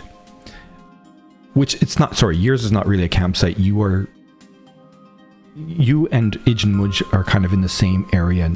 which 1.56 1.80
it's 1.82 1.98
not, 1.98 2.14
sorry, 2.14 2.36
yours 2.36 2.64
is 2.64 2.70
not 2.70 2.86
really 2.86 3.04
a 3.04 3.08
campsite. 3.08 3.58
You 3.58 3.80
are, 3.80 4.06
you 5.56 6.06
and 6.08 6.38
Ijnamuj 6.40 7.14
are 7.14 7.24
kind 7.24 7.46
of 7.46 7.54
in 7.54 7.62
the 7.62 7.68
same 7.68 8.06
area 8.12 8.52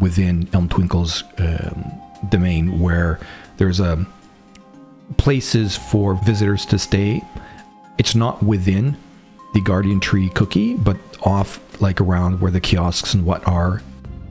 within 0.00 0.48
Elm 0.54 0.66
Twinkle's 0.66 1.22
um, 1.36 1.92
domain 2.30 2.80
where 2.80 3.20
there's 3.58 3.80
a 3.80 4.06
places 5.18 5.76
for 5.76 6.14
visitors 6.14 6.64
to 6.66 6.78
stay. 6.78 7.20
It's 7.98 8.14
not 8.14 8.42
within 8.42 8.96
the 9.52 9.60
Guardian 9.60 10.00
Tree 10.00 10.30
cookie, 10.30 10.76
but 10.76 10.96
off 11.24 11.60
like 11.82 12.00
around 12.00 12.40
where 12.40 12.50
the 12.50 12.60
kiosks 12.60 13.12
and 13.12 13.26
what 13.26 13.46
are 13.46 13.82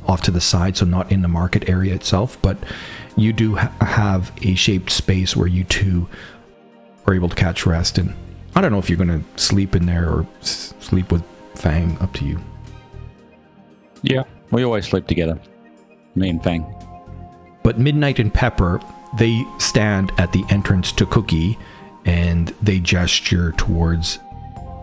off 0.07 0.23
to 0.23 0.31
the 0.31 0.41
side, 0.41 0.75
so 0.75 0.87
not 0.87 1.11
in 1.11 1.21
the 1.21 1.27
market 1.27 1.69
area 1.69 1.93
itself, 1.93 2.41
but 2.41 2.57
you 3.15 3.31
do 3.31 3.57
ha- 3.57 3.71
have 3.79 4.31
a 4.41 4.55
shaped 4.55 4.89
space 4.89 5.35
where 5.35 5.47
you 5.47 5.63
two 5.65 6.09
are 7.05 7.13
able 7.13 7.29
to 7.29 7.35
catch 7.35 7.65
rest 7.65 7.97
and 7.97 8.13
I 8.55 8.61
don't 8.61 8.71
know 8.71 8.79
if 8.79 8.89
you're 8.89 8.97
going 8.97 9.23
to 9.23 9.41
sleep 9.41 9.75
in 9.75 9.85
there 9.85 10.09
or 10.09 10.27
s- 10.41 10.73
sleep 10.79 11.11
with 11.11 11.23
Fang. 11.55 11.97
Up 11.99 12.11
to 12.13 12.25
you. 12.25 12.39
Yeah, 14.01 14.23
we 14.51 14.63
always 14.63 14.87
sleep 14.87 15.07
together. 15.07 15.39
Me 16.15 16.29
and 16.29 16.43
Fang. 16.43 16.65
But 17.63 17.79
Midnight 17.79 18.19
and 18.19 18.33
Pepper, 18.33 18.81
they 19.17 19.45
stand 19.59 20.11
at 20.17 20.33
the 20.33 20.43
entrance 20.49 20.91
to 20.93 21.05
Cookie 21.05 21.57
and 22.05 22.49
they 22.61 22.79
gesture 22.79 23.53
towards 23.53 24.19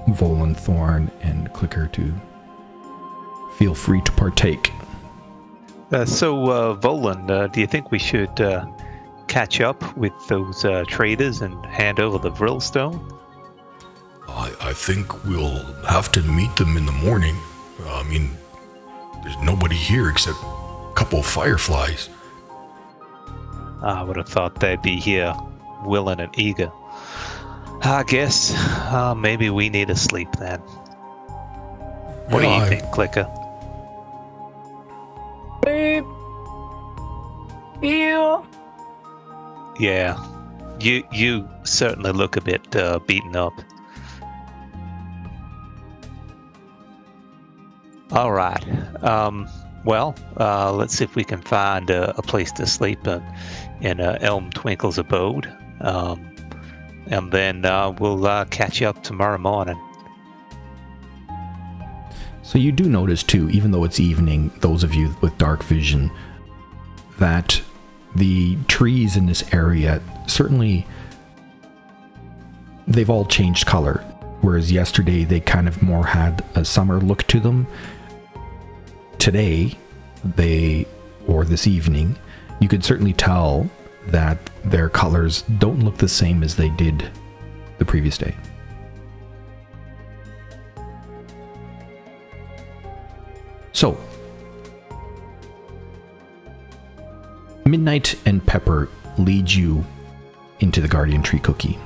Volan 0.09 0.57
Thorn 0.57 1.11
and 1.21 1.53
Clicker 1.53 1.89
to 1.89 2.15
feel 3.57 3.75
free 3.75 4.01
to 4.03 4.13
partake. 4.13 4.73
Uh, 5.91 6.05
so, 6.05 6.49
uh, 6.51 6.77
Volan, 6.77 7.31
uh, 7.31 7.47
do 7.49 7.61
you 7.61 7.67
think 7.67 7.91
we 7.91 7.99
should 7.99 8.41
uh, 8.41 8.65
catch 9.28 9.61
up 9.61 9.97
with 9.97 10.12
those 10.28 10.64
uh, 10.64 10.85
traders 10.88 11.42
and 11.42 11.64
hand 11.66 12.00
over 12.00 12.18
the 12.18 12.30
Vrillstone? 12.30 13.14
I, 14.28 14.52
I 14.61 14.73
think 14.73 15.25
we'll 15.25 15.62
have 15.87 16.11
to 16.12 16.23
meet 16.23 16.54
them 16.56 16.76
in 16.76 16.87
the 16.87 16.92
morning. 16.92 17.37
I 17.87 18.02
mean, 18.04 18.30
there's 19.23 19.37
nobody 19.42 19.76
here 19.76 20.08
except 20.11 20.38
a 20.42 20.92
couple 20.94 21.20
of 21.20 21.26
fireflies. 21.26 22.08
I 23.82 24.02
would 24.02 24.16
have 24.16 24.28
thought 24.28 24.58
they'd 24.61 24.82
be 24.82 24.97
here, 24.97 25.35
willing 25.85 26.20
and 26.20 26.37
eager. 26.38 26.70
I 27.82 28.02
guess 28.06 28.52
uh, 28.92 29.14
maybe 29.16 29.50
we 29.50 29.68
need 29.68 29.88
to 29.88 29.97
sleep 29.97 30.28
then. 30.38 30.58
What 32.30 32.40
do 32.40 32.47
you 32.49 32.52
I- 32.54 32.68
think, 32.68 32.82
Clicker? 32.90 33.26
Babe. 35.62 36.04
Yeah. 37.82 38.42
Yeah, 39.78 40.23
you 40.80 41.04
you 41.12 41.49
certainly 41.62 42.12
look 42.12 42.37
a 42.37 42.40
bit 42.40 42.75
uh, 42.75 42.99
beaten 43.06 43.37
up. 43.37 43.52
All 48.11 48.32
right. 48.32 48.64
Um, 49.04 49.49
well, 49.85 50.14
uh, 50.40 50.73
let's 50.73 50.94
see 50.94 51.04
if 51.04 51.14
we 51.14 51.25
can 51.25 51.40
find 51.40 51.90
a, 51.90 52.16
a 52.18 52.23
place 52.23 52.50
to 52.52 52.66
sleep 52.66 53.06
in, 53.06 53.23
in 53.80 54.00
uh, 54.00 54.18
Elm 54.20 54.50
Twinkle's 54.50 54.99
abode, 54.99 55.47
um, 55.82 56.35
and 57.06 57.30
then 57.30 57.64
uh, 57.64 57.90
we'll 57.99 58.26
uh, 58.26 58.44
catch 58.47 58.80
you 58.80 58.88
up 58.88 59.02
tomorrow 59.02 59.38
morning. 59.38 59.80
So 62.42 62.58
you 62.58 62.73
do 62.73 62.88
notice 62.88 63.23
too, 63.23 63.50
even 63.50 63.70
though 63.70 63.85
it's 63.85 64.00
evening, 64.00 64.50
those 64.61 64.82
of 64.82 64.94
you 64.94 65.14
with 65.20 65.37
dark 65.37 65.62
vision, 65.62 66.11
that 67.18 67.61
the 68.19 68.57
trees 68.67 69.17
in 69.17 69.27
this 69.27 69.45
area 69.53 70.03
certainly 70.27 70.87
they've 72.87 73.11
all 73.11 73.25
changed 73.25 73.67
color. 73.67 74.05
Whereas 74.41 74.71
yesterday 74.71 75.25
they 75.25 75.41
kind 75.41 75.67
of 75.69 75.83
more 75.83 76.07
had 76.07 76.45
a 76.55 76.65
summer 76.65 77.01
look 77.01 77.25
to 77.25 77.41
them. 77.41 77.67
Today, 79.19 79.77
they 80.37 80.87
or 81.27 81.45
this 81.45 81.67
evening, 81.67 82.17
you 82.61 82.69
could 82.69 82.85
certainly 82.85 83.13
tell 83.13 83.69
that 84.07 84.39
their 84.65 84.89
colors 84.89 85.43
don't 85.59 85.81
look 85.81 85.99
the 85.99 86.09
same 86.09 86.43
as 86.43 86.57
they 86.57 86.71
did 86.71 87.11
the 87.79 87.85
previous 87.85 88.17
day. 88.17 88.35
So, 93.73 93.99
Midnight 97.71 98.15
and 98.25 98.45
Pepper 98.45 98.89
lead 99.19 99.51
you 99.51 99.85
into 100.61 100.81
the 100.81 100.89
Guardian 100.89 101.23
Tree 101.23 101.39
Cookie. 101.39 101.79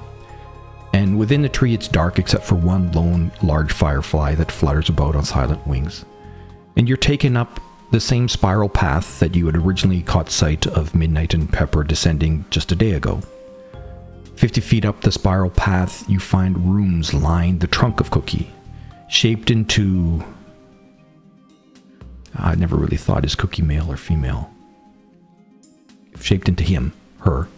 And 0.93 1.19
within 1.19 1.43
the 1.43 1.49
tree, 1.49 1.75
it's 1.75 1.89
dark 1.89 2.19
except 2.19 2.45
for 2.45 2.55
one 2.55 2.93
lone 2.93 3.33
large 3.43 3.73
firefly 3.73 4.35
that 4.35 4.53
flutters 4.53 4.89
about 4.89 5.17
on 5.17 5.25
silent 5.25 5.67
wings. 5.67 6.05
And 6.77 6.87
you're 6.87 6.97
taken 6.97 7.37
up 7.37 7.61
the 7.91 8.01
same 8.01 8.29
spiral 8.29 8.69
path 8.69 9.19
that 9.21 9.35
you 9.35 9.47
had 9.47 9.57
originally 9.57 10.03
caught 10.03 10.31
sight 10.31 10.67
of 10.67 10.95
Midnight 10.95 11.35
and 11.35 11.51
Pepper 11.51 11.85
descending 11.85 12.45
just 12.51 12.73
a 12.73 12.77
day 12.77 12.93
ago. 12.93 13.21
50 14.37 14.61
feet 14.61 14.85
up 14.85 15.01
the 15.01 15.13
spiral 15.13 15.51
path, 15.51 16.09
you 16.09 16.19
find 16.19 16.75
rooms 16.75 17.15
lined 17.15 17.61
the 17.61 17.67
trunk 17.67 18.01
of 18.01 18.11
Cookie, 18.11 18.51
shaped 19.09 19.51
into 19.51 20.23
I 22.35 22.55
never 22.55 22.77
really 22.77 22.97
thought 22.97 23.25
is 23.25 23.35
Cookie 23.35 23.63
male 23.63 23.93
or 23.93 23.97
female. 23.97 24.51
Shaped 26.23 26.49
into 26.49 26.65
him, 26.65 26.93
her. 27.21 27.49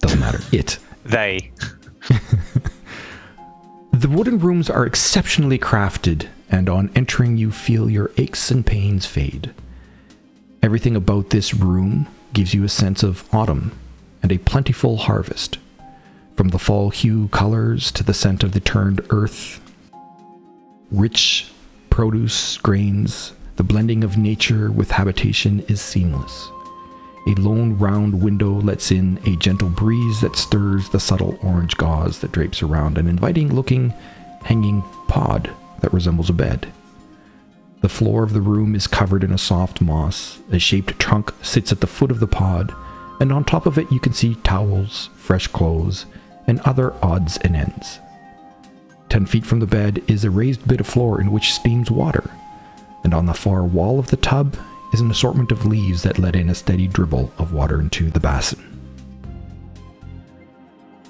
Doesn't 0.00 0.20
matter. 0.20 0.40
It. 0.52 0.78
They. 1.04 1.50
The 4.04 4.08
wooden 4.10 4.38
rooms 4.40 4.68
are 4.68 4.84
exceptionally 4.84 5.58
crafted, 5.58 6.26
and 6.50 6.68
on 6.68 6.90
entering, 6.94 7.38
you 7.38 7.50
feel 7.50 7.88
your 7.88 8.10
aches 8.18 8.50
and 8.50 8.66
pains 8.66 9.06
fade. 9.06 9.54
Everything 10.62 10.94
about 10.94 11.30
this 11.30 11.54
room 11.54 12.08
gives 12.34 12.52
you 12.52 12.64
a 12.64 12.68
sense 12.68 13.02
of 13.02 13.24
autumn 13.32 13.72
and 14.20 14.30
a 14.30 14.36
plentiful 14.36 14.96
harvest. 14.96 15.58
From 16.36 16.48
the 16.48 16.58
fall 16.58 16.90
hue 16.90 17.28
colors 17.28 17.90
to 17.92 18.02
the 18.02 18.12
scent 18.12 18.42
of 18.42 18.52
the 18.52 18.60
turned 18.60 19.00
earth, 19.10 19.60
rich 20.90 21.50
produce, 21.88 22.58
grains, 22.58 23.32
the 23.56 23.62
blending 23.62 24.04
of 24.04 24.18
nature 24.18 24.70
with 24.70 24.90
habitation 24.90 25.60
is 25.60 25.80
seamless. 25.80 26.50
A 27.26 27.34
lone 27.34 27.78
round 27.78 28.22
window 28.22 28.50
lets 28.50 28.90
in 28.90 29.18
a 29.24 29.36
gentle 29.36 29.70
breeze 29.70 30.20
that 30.20 30.36
stirs 30.36 30.90
the 30.90 31.00
subtle 31.00 31.38
orange 31.42 31.76
gauze 31.76 32.18
that 32.18 32.32
drapes 32.32 32.62
around 32.62 32.98
an 32.98 33.08
inviting 33.08 33.54
looking 33.54 33.94
hanging 34.42 34.82
pod 35.08 35.50
that 35.80 35.92
resembles 35.92 36.28
a 36.28 36.34
bed. 36.34 36.70
The 37.80 37.88
floor 37.88 38.22
of 38.22 38.32
the 38.32 38.40
room 38.40 38.74
is 38.74 38.86
covered 38.86 39.24
in 39.24 39.32
a 39.32 39.38
soft 39.38 39.80
moss. 39.80 40.38
A 40.50 40.58
shaped 40.58 40.98
trunk 40.98 41.32
sits 41.42 41.72
at 41.72 41.80
the 41.80 41.86
foot 41.86 42.10
of 42.10 42.20
the 42.20 42.26
pod, 42.26 42.74
and 43.20 43.32
on 43.32 43.44
top 43.44 43.66
of 43.66 43.78
it 43.78 43.90
you 43.90 44.00
can 44.00 44.12
see 44.12 44.36
towels, 44.36 45.08
fresh 45.16 45.46
clothes, 45.46 46.06
and 46.46 46.60
other 46.60 46.92
odds 47.02 47.38
and 47.38 47.56
ends. 47.56 48.00
Ten 49.08 49.26
feet 49.26 49.46
from 49.46 49.60
the 49.60 49.66
bed 49.66 50.02
is 50.08 50.24
a 50.24 50.30
raised 50.30 50.66
bit 50.66 50.80
of 50.80 50.86
floor 50.86 51.20
in 51.20 51.30
which 51.30 51.52
steams 51.52 51.90
water, 51.90 52.30
and 53.02 53.14
on 53.14 53.26
the 53.26 53.34
far 53.34 53.64
wall 53.64 53.98
of 53.98 54.08
the 54.08 54.16
tub 54.16 54.56
is 54.94 55.00
an 55.00 55.10
assortment 55.10 55.50
of 55.50 55.66
leaves 55.66 56.04
that 56.04 56.20
let 56.20 56.36
in 56.36 56.48
a 56.50 56.54
steady 56.54 56.86
dribble 56.86 57.32
of 57.38 57.52
water 57.52 57.80
into 57.80 58.12
the 58.12 58.20
basin. 58.20 58.60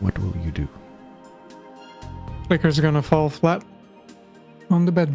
What 0.00 0.18
will 0.18 0.34
you 0.42 0.50
do? 0.50 0.66
Clicker's 2.46 2.80
gonna 2.80 3.02
fall 3.02 3.28
flat 3.28 3.62
on 4.70 4.86
the 4.86 4.92
bed. 4.92 5.14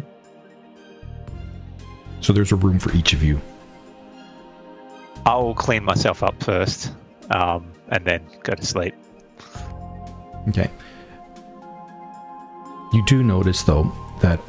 So 2.20 2.32
there's 2.32 2.52
a 2.52 2.56
room 2.56 2.78
for 2.78 2.92
each 2.96 3.12
of 3.12 3.24
you. 3.24 3.40
I'll 5.26 5.54
clean 5.54 5.82
myself 5.82 6.22
up 6.22 6.40
first, 6.40 6.92
um, 7.30 7.72
and 7.88 8.04
then 8.04 8.24
go 8.44 8.54
to 8.54 8.64
sleep. 8.64 8.94
Okay. 10.48 10.70
You 12.92 13.04
do 13.04 13.24
notice, 13.24 13.64
though, 13.64 13.92
that 14.22 14.40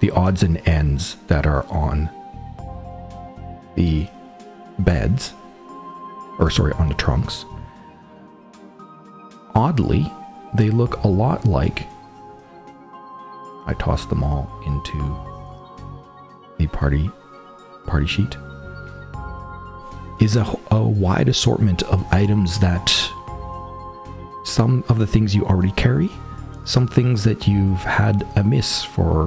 the 0.00 0.10
odds 0.10 0.42
and 0.42 0.56
ends 0.66 1.16
that 1.28 1.46
are 1.46 1.64
on 1.68 2.10
the 3.76 4.08
beds, 4.80 5.32
or 6.38 6.50
sorry, 6.50 6.72
on 6.72 6.88
the 6.88 6.94
trunks, 6.94 7.44
oddly, 9.54 10.10
they 10.54 10.70
look 10.70 11.02
a 11.04 11.08
lot 11.08 11.44
like. 11.44 11.86
I 13.66 13.74
tossed 13.78 14.08
them 14.08 14.22
all 14.22 14.50
into 14.66 14.98
the 16.58 16.66
party 16.68 17.10
party 17.86 18.06
sheet. 18.06 18.36
Is 20.20 20.36
a, 20.36 20.46
a 20.70 20.82
wide 20.82 21.28
assortment 21.28 21.82
of 21.84 22.04
items 22.12 22.58
that 22.60 22.88
some 24.44 24.84
of 24.88 24.98
the 24.98 25.06
things 25.06 25.34
you 25.34 25.44
already 25.44 25.72
carry, 25.72 26.08
some 26.64 26.86
things 26.86 27.24
that 27.24 27.46
you've 27.46 27.80
had 27.80 28.26
amiss 28.36 28.82
for 28.82 29.26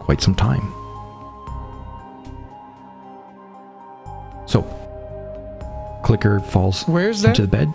quite 0.00 0.20
some 0.22 0.34
time. 0.34 0.72
Clicker 6.08 6.40
falls 6.40 6.84
Where's 6.84 7.20
that? 7.20 7.38
into 7.38 7.42
the 7.42 7.48
bed 7.48 7.74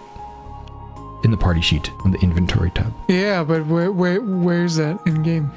in 1.24 1.30
the 1.30 1.38
party 1.38 1.62
sheet 1.62 1.92
on 2.04 2.10
the 2.10 2.18
inventory 2.22 2.72
tab. 2.72 2.92
Yeah, 3.08 3.44
but 3.44 3.64
where, 3.68 3.92
where 3.92 4.22
where's 4.22 4.76
that 4.78 5.00
in 5.06 5.22
game? 5.22 5.52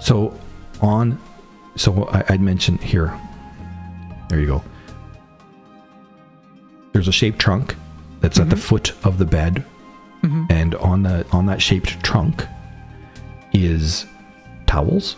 So, 0.00 0.32
on, 0.80 1.20
so 1.76 2.04
I, 2.08 2.24
I'd 2.30 2.40
mentioned 2.40 2.82
here. 2.82 3.12
There 4.30 4.40
you 4.40 4.46
go. 4.46 4.64
There's 6.94 7.06
a 7.06 7.12
shaped 7.12 7.38
trunk 7.38 7.76
that's 8.20 8.40
at 8.40 8.48
the 8.48 8.56
mm-hmm. 8.56 8.62
foot 8.62 8.94
of 9.04 9.18
the 9.18 9.26
bed 9.26 9.62
mm-hmm. 10.22 10.46
and 10.48 10.74
on 10.76 11.02
the 11.02 11.26
on 11.32 11.44
that 11.46 11.60
shaped 11.60 12.02
trunk 12.02 12.46
is 13.52 14.06
towels, 14.66 15.16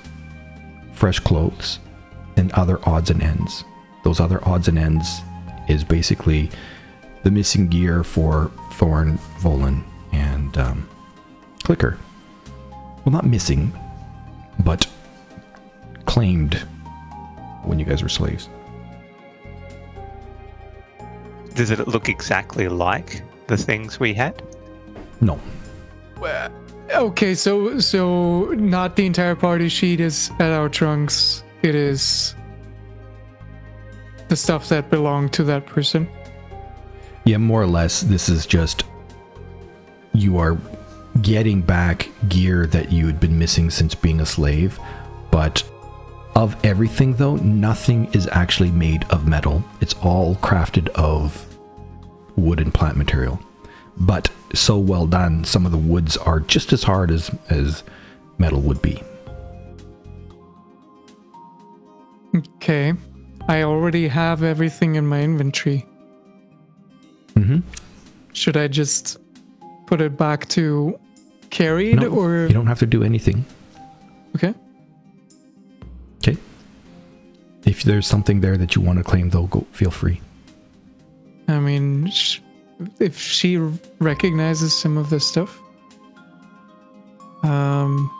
fresh 0.94 1.20
clothes, 1.20 1.78
and 2.36 2.50
other 2.54 2.80
odds 2.88 3.10
and 3.10 3.22
ends. 3.22 3.62
Those 4.02 4.18
other 4.18 4.40
odds 4.48 4.66
and 4.66 4.76
ends 4.76 5.20
is 5.68 5.84
basically 5.84 6.50
the 7.22 7.30
missing 7.30 7.68
gear 7.68 8.04
for 8.04 8.50
Thorn, 8.72 9.18
Volan, 9.38 9.82
and 10.12 10.56
um, 10.56 10.88
Clicker. 11.64 11.98
well, 13.04 13.12
not 13.12 13.26
missing, 13.26 13.72
but 14.64 14.86
claimed 16.06 16.54
when 17.64 17.78
you 17.78 17.84
guys 17.84 18.02
were 18.02 18.08
slaves. 18.08 18.48
Does 21.54 21.70
it 21.70 21.86
look 21.88 22.08
exactly 22.08 22.68
like 22.68 23.22
the 23.48 23.56
things 23.56 23.98
we 23.98 24.14
had? 24.14 24.42
No. 25.20 25.40
Okay, 26.94 27.34
so 27.34 27.78
so 27.80 28.44
not 28.54 28.96
the 28.96 29.04
entire 29.04 29.34
party 29.34 29.68
sheet 29.68 30.00
is 30.00 30.30
at 30.38 30.52
our 30.52 30.68
trunks. 30.68 31.42
It 31.62 31.74
is 31.74 32.34
the 34.28 34.36
stuff 34.36 34.68
that 34.68 34.88
belonged 34.88 35.32
to 35.34 35.44
that 35.44 35.66
person. 35.66 36.08
Yeah, 37.28 37.36
more 37.36 37.60
or 37.60 37.66
less, 37.66 38.00
this 38.00 38.30
is 38.30 38.46
just 38.46 38.84
you 40.14 40.38
are 40.38 40.56
getting 41.20 41.60
back 41.60 42.08
gear 42.30 42.64
that 42.68 42.90
you 42.90 43.04
had 43.04 43.20
been 43.20 43.38
missing 43.38 43.68
since 43.68 43.94
being 43.94 44.20
a 44.20 44.24
slave. 44.24 44.80
But 45.30 45.62
of 46.34 46.56
everything, 46.64 47.12
though, 47.16 47.36
nothing 47.36 48.06
is 48.14 48.26
actually 48.28 48.70
made 48.70 49.04
of 49.10 49.28
metal. 49.28 49.62
It's 49.82 49.92
all 49.96 50.36
crafted 50.36 50.88
of 50.94 51.46
wood 52.36 52.60
and 52.60 52.72
plant 52.72 52.96
material. 52.96 53.38
But 53.98 54.30
so 54.54 54.78
well 54.78 55.06
done, 55.06 55.44
some 55.44 55.66
of 55.66 55.72
the 55.72 55.76
woods 55.76 56.16
are 56.16 56.40
just 56.40 56.72
as 56.72 56.82
hard 56.82 57.10
as, 57.10 57.30
as 57.50 57.84
metal 58.38 58.62
would 58.62 58.80
be. 58.80 59.02
Okay. 62.34 62.94
I 63.48 63.64
already 63.64 64.08
have 64.08 64.42
everything 64.42 64.94
in 64.94 65.06
my 65.06 65.20
inventory. 65.20 65.84
Mm-hmm. 67.38 67.58
Should 68.32 68.56
I 68.56 68.68
just 68.68 69.16
put 69.86 70.00
it 70.00 70.16
back 70.16 70.48
to 70.50 70.98
carried 71.50 72.00
No, 72.00 72.08
or 72.08 72.46
you 72.46 72.52
don't 72.54 72.66
have 72.66 72.78
to 72.80 72.86
do 72.86 73.02
anything. 73.02 73.44
okay? 74.36 74.54
Okay. 76.18 76.36
If 77.64 77.82
there's 77.84 78.06
something 78.06 78.40
there 78.40 78.56
that 78.58 78.74
you 78.74 78.82
want 78.82 78.98
to 78.98 79.04
claim, 79.04 79.30
though, 79.30 79.46
go 79.46 79.66
feel 79.72 79.90
free. 79.90 80.20
I 81.48 81.58
mean, 81.58 82.10
sh- 82.10 82.40
if 83.00 83.18
she 83.18 83.56
recognizes 83.98 84.76
some 84.76 84.98
of 84.98 85.08
this 85.10 85.26
stuff, 85.26 85.58
um, 87.42 88.10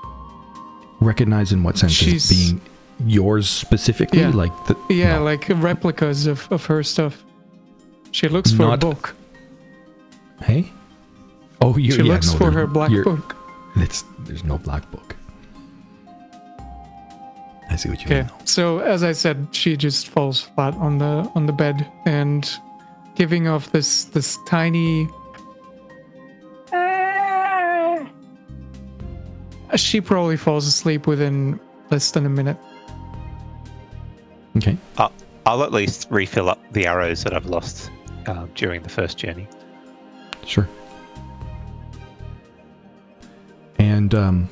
Recognize 1.01 1.53
in 1.53 1.63
what 1.63 1.79
sense 1.79 1.93
She's- 1.93 2.29
being 2.29 2.61
yours 3.07 3.49
specifically, 3.49 4.21
Yeah. 4.21 4.31
like 4.31 4.53
the 4.67 4.77
yeah, 4.91 5.17
no. 5.19 5.25
like 5.25 5.49
replicas 5.49 6.27
of 6.27 6.49
of 6.51 6.65
her 6.67 6.83
stuff. 6.83 7.25
She 8.13 8.29
looks 8.29 8.51
for 8.53 8.63
Not- 8.63 8.75
a 8.83 8.87
book. 8.87 9.15
Hey. 10.43 10.71
Oh, 11.61 11.77
you 11.77 11.93
She 11.93 11.99
yeah, 12.03 12.13
looks 12.13 12.33
no, 12.33 12.39
for 12.39 12.51
her 12.51 12.67
black 12.67 12.91
book. 13.05 13.37
It's 13.77 14.05
there's 14.21 14.45
no 14.45 14.59
black 14.59 14.89
book. 14.91 15.17
I 17.71 17.77
see 17.77 17.89
what 17.91 18.01
you 18.01 18.07
Okay, 18.07 18.23
mean. 18.23 18.47
so 18.47 18.79
as 18.79 19.03
I 19.03 19.13
said, 19.13 19.49
she 19.53 19.77
just 19.77 20.09
falls 20.09 20.41
flat 20.41 20.75
on 20.77 20.99
the 20.99 21.31
on 21.35 21.47
the 21.47 21.53
bed 21.53 21.87
and 22.07 22.49
giving 23.15 23.47
off 23.49 23.71
this 23.73 24.05
this 24.05 24.39
tiny. 24.47 25.09
She 29.77 30.01
probably 30.01 30.37
falls 30.37 30.67
asleep 30.67 31.07
within 31.07 31.61
less 31.91 32.11
than 32.11 32.25
a 32.25 32.29
minute. 32.31 32.57
Okay. 34.57 34.77
Uh, 34.97 35.09
I'll 35.45 35.63
at 35.63 35.73
least 35.73 36.09
refill 36.11 36.49
up 36.49 36.59
the 36.73 36.87
arrows 36.87 37.23
that 37.25 37.35
I've 37.35 37.47
lost 37.47 37.91
uh, 38.27 38.47
during 38.55 38.83
the 38.83 38.89
first 38.89 39.19
journey. 39.19 39.47
Sure. 40.45 40.69
And 43.79 44.15
um 44.15 44.49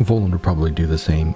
Volan 0.00 0.30
would 0.30 0.42
probably 0.42 0.70
do 0.70 0.86
the 0.86 0.98
same. 0.98 1.34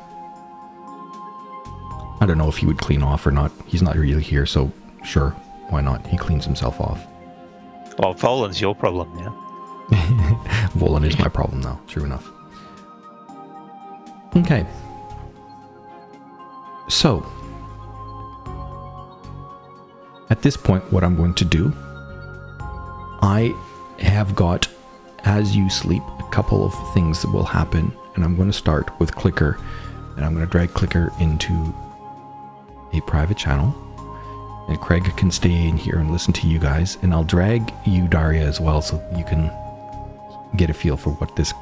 I 2.21 2.27
don't 2.27 2.37
know 2.37 2.49
if 2.49 2.59
he 2.59 2.67
would 2.67 2.79
clean 2.79 3.03
off 3.03 3.27
or 3.27 3.31
not. 3.31 3.51
He's 3.67 3.83
not 3.83 3.97
really 3.97 4.23
here, 4.23 4.45
so 4.45 4.71
sure, 5.03 5.31
why 5.71 5.81
not? 5.81 6.07
He 6.07 6.19
cleans 6.19 6.45
himself 6.45 6.79
off. 6.81 7.07
Well, 7.99 8.15
Volan's 8.15 8.61
your 8.61 8.75
problem 8.75 9.15
now. 9.17 9.47
Volan 10.77 11.07
is 11.07 11.19
my 11.19 11.29
problem 11.29 11.63
now, 11.63 11.81
true 11.89 12.05
enough. 12.05 12.31
Okay. 14.37 14.67
So, 16.89 17.27
at 20.31 20.43
this 20.43 20.57
point, 20.57 20.91
what 20.93 21.05
I'm 21.05 21.17
going 21.17 21.35
to 21.35 21.45
do, 21.45 21.73
I 23.23 23.55
have 23.99 24.35
got, 24.35 24.69
as 25.25 25.55
you 25.55 25.69
sleep, 25.69 26.03
a 26.19 26.29
couple 26.31 26.65
of 26.65 26.95
things 26.95 27.21
that 27.23 27.31
will 27.31 27.45
happen, 27.45 27.93
and 28.15 28.25
I'm 28.25 28.37
going 28.37 28.49
to 28.51 28.57
start 28.57 28.99
with 29.01 29.15
Clicker, 29.15 29.59
and 30.17 30.25
I'm 30.25 30.35
going 30.35 30.47
to 30.47 30.51
drag 30.51 30.73
Clicker 30.73 31.13
into 31.21 31.75
a 32.93 33.01
private 33.03 33.37
channel, 33.37 33.75
and 34.69 34.81
Craig 34.81 35.05
can 35.17 35.31
stay 35.31 35.69
in 35.69 35.77
here 35.77 35.99
and 35.99 36.11
listen 36.11 36.33
to 36.35 36.47
you 36.47 36.59
guys, 36.59 36.97
and 37.03 37.13
I'll 37.13 37.25
drag 37.25 37.73
you, 37.85 38.07
Daria, 38.07 38.43
as 38.43 38.61
well, 38.61 38.81
so 38.81 39.03
you 39.17 39.25
can 39.25 39.51
get 40.57 40.71
a 40.71 40.75
feel 40.75 40.97
for 40.97 41.11
what 41.11 41.35
this 41.35 41.53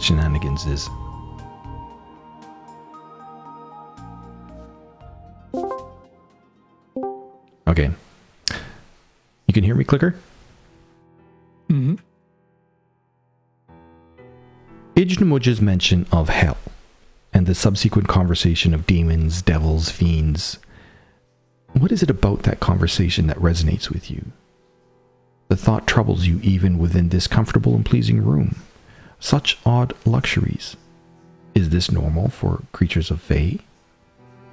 shenanigans 0.00 0.66
is. 0.66 0.88
Okay. 7.68 7.90
You 9.46 9.54
can 9.54 9.62
hear 9.62 9.74
me, 9.74 9.84
Clicker? 9.84 10.14
hmm 11.68 11.96
Ijnamuj's 14.96 15.60
mention 15.60 16.06
of 16.10 16.28
hell 16.28 16.56
and 17.32 17.46
the 17.46 17.54
subsequent 17.54 18.08
conversation 18.08 18.74
of 18.74 18.86
demons, 18.86 19.42
devils, 19.42 19.90
fiends. 19.90 20.58
What 21.72 21.92
is 21.92 22.02
it 22.02 22.10
about 22.10 22.42
that 22.44 22.58
conversation 22.58 23.26
that 23.26 23.36
resonates 23.36 23.90
with 23.90 24.10
you? 24.10 24.32
The 25.48 25.56
thought 25.56 25.86
troubles 25.86 26.26
you 26.26 26.40
even 26.42 26.78
within 26.78 27.10
this 27.10 27.26
comfortable 27.26 27.74
and 27.74 27.84
pleasing 27.86 28.24
room. 28.24 28.56
Such 29.20 29.58
odd 29.64 29.92
luxuries. 30.04 30.76
Is 31.54 31.70
this 31.70 31.92
normal 31.92 32.28
for 32.28 32.62
creatures 32.72 33.10
of 33.10 33.20
Fae? 33.20 33.58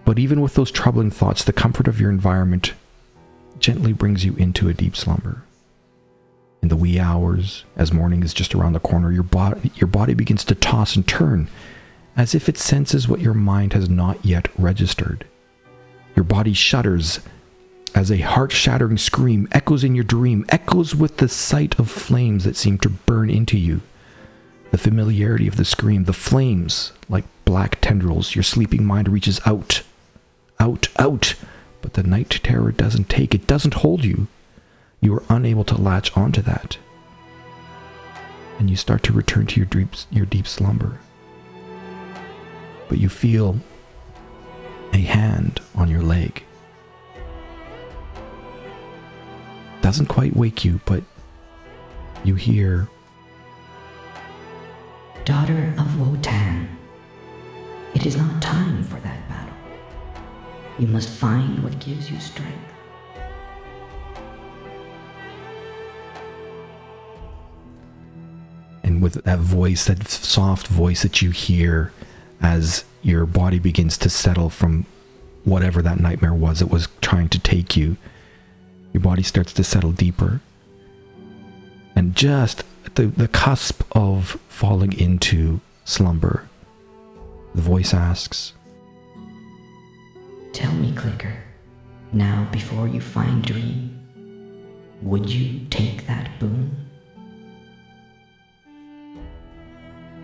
But 0.04 0.20
even 0.20 0.42
with 0.42 0.54
those 0.54 0.70
troubling 0.70 1.12
thoughts, 1.12 1.44
the 1.44 1.54
comfort 1.54 1.88
of 1.88 2.00
your 2.00 2.12
environment 2.12 2.74
gently 3.60 3.94
brings 3.94 4.26
you 4.26 4.36
into 4.36 4.70
a 4.70 4.74
deep 4.74 4.96
slumber. 4.96 5.44
In 6.62 6.70
the 6.70 6.76
wee 6.76 7.00
hours, 7.00 7.64
as 7.76 7.94
morning 7.94 8.24
is 8.24 8.34
just 8.34 8.56
around 8.56 8.74
the 8.74 8.80
corner, 8.80 9.12
your 9.12 9.24
body, 9.24 9.72
your 9.76 9.88
body 9.88 10.14
begins 10.14 10.44
to 10.46 10.56
toss 10.56 10.96
and 10.96 11.08
turn, 11.08 11.48
as 12.18 12.34
if 12.34 12.50
it 12.50 12.58
senses 12.58 13.08
what 13.08 13.20
your 13.20 13.34
mind 13.34 13.74
has 13.74 13.90
not 13.90 14.24
yet 14.26 14.48
registered. 14.58 15.26
Your 16.16 16.24
body 16.24 16.54
shudders 16.54 17.20
as 17.94 18.12
a 18.12 18.18
heart 18.18 18.52
shattering 18.52 18.98
scream 18.98 19.48
echoes 19.52 19.84
in 19.84 19.96
your 19.96 20.04
dream, 20.04 20.46
echoes 20.50 20.94
with 20.94 21.18
the 21.18 21.30
sight 21.30 21.78
of 21.80 21.90
flames 21.90 22.44
that 22.44 22.56
seem 22.58 22.78
to 22.80 22.90
burn 22.90 23.30
into 23.30 23.58
you. 23.58 23.82
The 24.72 24.78
familiarity 24.78 25.48
of 25.48 25.56
the 25.56 25.66
scream, 25.66 26.04
the 26.04 26.14
flames, 26.14 26.92
like 27.08 27.24
black 27.46 27.80
tendrils, 27.80 28.36
your 28.36 28.44
sleeping 28.44 28.84
mind 28.84 29.08
reaches 29.08 29.40
out, 29.46 29.84
out, 30.60 30.90
out, 30.98 31.36
but 31.86 31.94
the 31.94 32.02
night 32.02 32.40
terror 32.42 32.72
doesn't 32.72 33.10
take, 33.10 33.36
it 33.36 33.46
doesn't 33.46 33.76
hold 33.76 34.04
you. 34.04 34.26
You 35.02 35.14
are 35.14 35.24
unable 35.30 35.64
to 35.66 35.80
latch 35.80 36.18
onto 36.18 36.42
that. 36.42 36.80
And 38.58 38.72
you 38.72 38.76
start 38.76 39.04
to 39.04 39.14
return 39.14 39.46
to 39.46 39.58
your 39.58 39.68
deep, 39.68 39.90
your 40.10 40.26
deep 40.26 40.48
slumber. 40.48 40.98
But 42.90 42.98
you 42.98 43.08
feel 43.08 43.60
a 44.94 44.98
hand 44.98 45.62
on 45.76 45.88
your 45.88 46.02
leg. 46.02 46.44
Doesn't 49.84 50.08
quite 50.08 50.36
wake 50.36 50.66
you, 50.66 50.82
but 50.86 51.04
you 52.24 52.34
hear 52.34 52.90
Daughter 55.24 55.72
of 55.78 56.00
Wotan, 56.00 56.68
it 57.94 58.08
is 58.08 58.18
not 58.18 58.42
time 58.42 58.84
for 58.86 59.00
that 59.02 59.30
battle. 59.30 59.45
You 60.80 60.88
must 60.88 61.10
find 61.10 61.64
what 61.64 61.80
gives 61.80 62.10
you 62.12 62.20
strength. 62.20 62.76
and 68.96 69.02
with 69.02 69.24
that 69.24 69.40
voice, 69.40 69.86
that 69.86 70.08
soft 70.08 70.68
voice 70.68 71.02
that 71.02 71.22
you 71.22 71.32
hear 71.32 71.92
as 72.42 72.86
your 73.02 73.26
body 73.26 73.60
begins 73.60 73.98
to 73.98 74.10
settle 74.10 74.50
from 74.50 74.86
whatever 75.44 75.82
that 75.82 76.00
nightmare 76.00 76.34
was 76.34 76.60
that 76.60 76.70
was 76.70 76.88
trying 77.02 77.28
to 77.30 77.40
take 77.40 77.76
you, 77.76 77.98
your 78.94 79.02
body 79.02 79.24
starts 79.24 79.52
to 79.54 79.64
settle 79.64 79.92
deeper. 79.92 80.40
And 81.96 82.16
just 82.16 82.64
at 82.86 82.96
the, 82.96 83.08
the 83.08 83.28
cusp 83.28 83.84
of 83.92 84.40
falling 84.48 84.94
into 84.94 85.60
slumber, 85.84 86.48
the 87.54 87.62
voice 87.62 87.94
asks, 87.94 88.54
Tell 90.56 90.72
me, 90.72 90.94
Clicker, 90.94 91.34
now 92.14 92.48
before 92.50 92.88
you 92.88 93.02
find 93.02 93.44
Dream, 93.44 94.00
would 95.02 95.30
you 95.30 95.66
take 95.70 96.08
that 96.08 96.40
boon? 96.40 96.74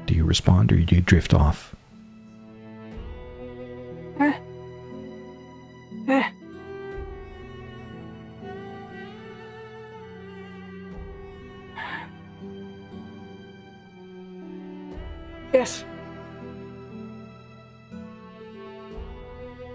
Do 0.06 0.15
you 0.15 0.24
respond 0.24 0.72
or 0.72 0.78
do 0.78 0.96
you 0.96 1.02
drift 1.02 1.34
off? 1.34 1.76
Eh. 4.22 4.39
Eh. 6.08 6.30
Yes. 15.54 15.84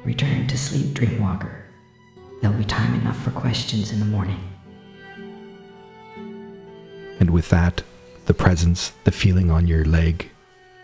Return 0.07 0.47
to 0.47 0.57
sleep, 0.57 0.95
Dreamwalker. 0.95 1.62
There'll 2.40 2.57
be 2.57 2.64
time 2.64 2.95
enough 2.95 3.21
for 3.25 3.33
questions 3.33 3.90
in 3.90 3.99
the 3.99 4.07
morning. 4.07 4.38
And 7.19 7.31
with 7.31 7.51
that, 7.51 7.83
the 8.27 8.33
presence, 8.33 8.92
the 9.03 9.11
feeling 9.11 9.51
on 9.51 9.66
your 9.66 9.85
leg 9.85 10.31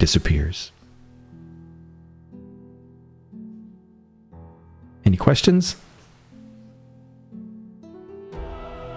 disappears. 0.01 0.73
Any 5.05 5.17
questions? 5.17 5.77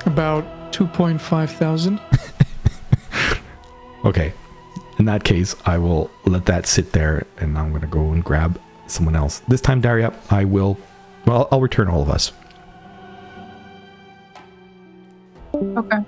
About 0.07 0.43
2.5 0.73 1.49
thousand. 1.51 2.01
Okay. 4.05 4.33
In 4.99 5.05
that 5.05 5.23
case, 5.23 5.55
I 5.65 5.79
will 5.79 6.11
let 6.25 6.45
that 6.45 6.67
sit 6.67 6.91
there 6.91 7.25
and 7.37 7.57
I'm 7.57 7.69
going 7.69 7.81
to 7.81 7.87
go 7.87 8.11
and 8.11 8.23
grab 8.23 8.61
someone 8.87 9.15
else. 9.15 9.41
This 9.47 9.61
time, 9.61 9.81
Daria, 9.81 10.13
I 10.29 10.45
will. 10.45 10.77
Well, 11.25 11.47
I'll 11.51 11.61
return 11.61 11.87
all 11.87 12.01
of 12.01 12.09
us. 12.09 12.31
Okay. 15.53 15.99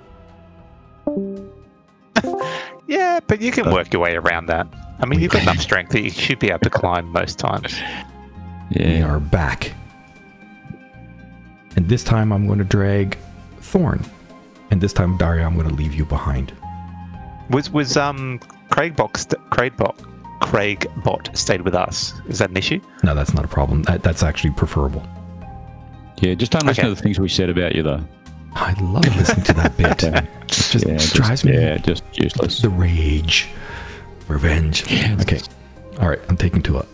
Yeah, 2.88 3.20
but 3.26 3.42
you 3.42 3.52
can 3.52 3.70
work 3.70 3.92
your 3.92 4.00
way 4.00 4.16
around 4.16 4.46
that. 4.46 4.66
I 4.98 5.04
mean, 5.04 5.20
you've 5.20 5.30
got 5.30 5.42
enough 5.42 5.58
strength 5.60 5.92
that 5.92 6.00
you 6.00 6.08
should 6.10 6.38
be 6.38 6.48
able 6.48 6.60
to 6.60 6.70
climb 6.70 7.04
most 7.12 7.38
times. 7.38 7.78
We 8.74 9.02
are 9.02 9.20
back. 9.20 9.74
And 11.76 11.86
this 11.86 12.02
time 12.02 12.32
I'm 12.32 12.46
going 12.46 12.58
to 12.60 12.64
drag 12.64 13.18
Thorn. 13.60 14.02
And 14.70 14.80
this 14.80 14.94
time, 14.94 15.18
Daria, 15.18 15.44
I'm 15.44 15.54
going 15.54 15.68
to 15.68 15.74
leave 15.74 15.92
you 15.92 16.06
behind. 16.06 16.52
Was 17.50 17.70
was 17.70 17.96
um 17.98 18.40
Craig 18.70 18.96
Bot 18.96 19.14
st- 19.16 19.50
Craig 19.50 19.76
Bot 19.76 19.94
Craig 20.48 20.90
Bot 21.04 21.28
stayed 21.36 21.60
with 21.60 21.74
us? 21.74 22.14
Is 22.26 22.38
that 22.38 22.48
an 22.48 22.56
issue? 22.56 22.80
No, 23.04 23.14
that's 23.14 23.34
not 23.34 23.44
a 23.44 23.48
problem. 23.48 23.82
That, 23.82 24.02
that's 24.02 24.22
actually 24.22 24.52
preferable. 24.52 25.02
Yeah, 26.22 26.32
just 26.34 26.52
don't 26.52 26.64
listen 26.64 26.84
Okay. 26.86 26.88
to 26.88 26.94
the 26.94 27.02
things 27.02 27.20
we 27.20 27.28
said 27.28 27.50
about 27.50 27.74
you, 27.74 27.82
though. 27.82 28.02
I 28.54 28.72
love 28.80 29.04
listening 29.16 29.44
to 29.44 29.52
that 29.54 29.76
bit. 29.76 30.02
It 30.48 30.48
just 30.48 30.86
Yeah, 30.86 30.96
just- 30.96 31.14
drives 31.14 31.44
me 31.44 31.52
Yeah, 31.52 31.76
just 31.76 32.02
useless. 32.14 32.62
the 32.62 32.70
rage, 32.70 33.46
revenge. 34.26 34.84
Okay. 35.20 35.40
All 36.00 36.08
right, 36.08 36.18
I'm 36.30 36.36
taking 36.38 36.62
Tua. 36.62 36.86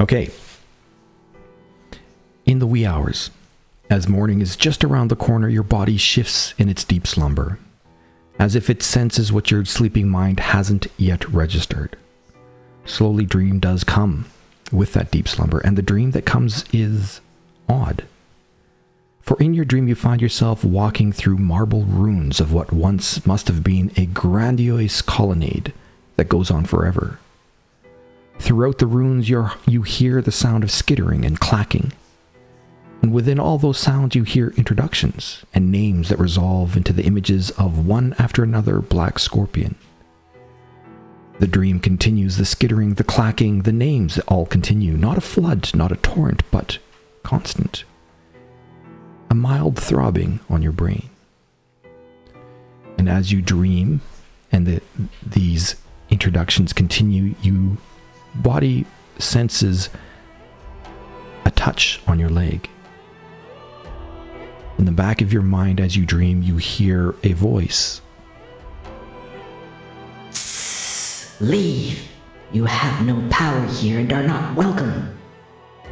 Okay. 0.00 0.30
In 2.44 2.58
the 2.58 2.66
wee 2.66 2.84
hours, 2.84 3.30
as 3.88 4.08
morning 4.08 4.40
is 4.40 4.56
just 4.56 4.82
around 4.82 5.08
the 5.08 5.16
corner, 5.16 5.48
your 5.48 5.62
body 5.62 5.96
shifts 5.96 6.54
in 6.58 6.68
its 6.68 6.82
deep 6.82 7.06
slumber, 7.06 7.58
as 8.38 8.54
if 8.54 8.68
it 8.68 8.82
senses 8.82 9.32
what 9.32 9.50
your 9.50 9.64
sleeping 9.64 10.08
mind 10.08 10.40
hasn't 10.40 10.86
yet 10.96 11.28
registered. 11.30 11.96
Slowly, 12.84 13.24
dream 13.24 13.60
does 13.60 13.84
come 13.84 14.26
with 14.72 14.92
that 14.94 15.10
deep 15.10 15.28
slumber, 15.28 15.60
and 15.60 15.78
the 15.78 15.82
dream 15.82 16.10
that 16.12 16.26
comes 16.26 16.64
is 16.72 17.20
odd. 17.68 18.04
For 19.22 19.40
in 19.40 19.54
your 19.54 19.64
dream, 19.64 19.88
you 19.88 19.94
find 19.94 20.20
yourself 20.20 20.64
walking 20.64 21.12
through 21.12 21.38
marble 21.38 21.84
ruins 21.84 22.40
of 22.40 22.52
what 22.52 22.72
once 22.72 23.24
must 23.24 23.48
have 23.48 23.64
been 23.64 23.90
a 23.96 24.04
grandiose 24.06 25.00
colonnade 25.00 25.72
that 26.16 26.28
goes 26.28 26.50
on 26.50 26.66
forever. 26.66 27.18
Throughout 28.38 28.78
the 28.78 28.86
ruins, 28.86 29.30
you 29.30 29.82
hear 29.82 30.20
the 30.20 30.32
sound 30.32 30.62
of 30.62 30.70
skittering 30.70 31.24
and 31.24 31.40
clacking. 31.40 31.92
And 33.04 33.12
within 33.12 33.38
all 33.38 33.58
those 33.58 33.78
sounds, 33.78 34.14
you 34.14 34.22
hear 34.22 34.54
introductions 34.56 35.44
and 35.52 35.70
names 35.70 36.08
that 36.08 36.18
resolve 36.18 36.74
into 36.74 36.90
the 36.90 37.04
images 37.04 37.50
of 37.50 37.86
one 37.86 38.14
after 38.18 38.42
another 38.42 38.80
black 38.80 39.18
scorpion. 39.18 39.74
The 41.38 41.46
dream 41.46 41.80
continues, 41.80 42.38
the 42.38 42.46
skittering, 42.46 42.94
the 42.94 43.04
clacking, 43.04 43.64
the 43.64 43.74
names 43.74 44.14
that 44.14 44.24
all 44.26 44.46
continue. 44.46 44.96
Not 44.96 45.18
a 45.18 45.20
flood, 45.20 45.70
not 45.74 45.92
a 45.92 45.96
torrent, 45.96 46.50
but 46.50 46.78
constant 47.22 47.84
a 49.28 49.34
mild 49.34 49.78
throbbing 49.78 50.40
on 50.48 50.62
your 50.62 50.72
brain. 50.72 51.10
And 52.96 53.06
as 53.06 53.30
you 53.30 53.42
dream 53.42 54.00
and 54.50 54.66
the, 54.66 54.80
these 55.22 55.76
introductions 56.08 56.72
continue, 56.72 57.34
you 57.42 57.76
body 58.34 58.86
senses 59.18 59.90
a 61.44 61.50
touch 61.50 62.00
on 62.06 62.18
your 62.18 62.30
leg. 62.30 62.70
In 64.78 64.86
the 64.86 64.92
back 64.92 65.20
of 65.20 65.32
your 65.32 65.42
mind 65.42 65.80
as 65.80 65.96
you 65.96 66.04
dream, 66.04 66.42
you 66.42 66.56
hear 66.56 67.14
a 67.22 67.32
voice. 67.32 68.00
Leave. 71.40 72.08
You 72.52 72.64
have 72.64 73.04
no 73.04 73.26
power 73.30 73.66
here 73.66 73.98
and 73.98 74.12
are 74.12 74.22
not 74.22 74.56
welcome. 74.56 75.16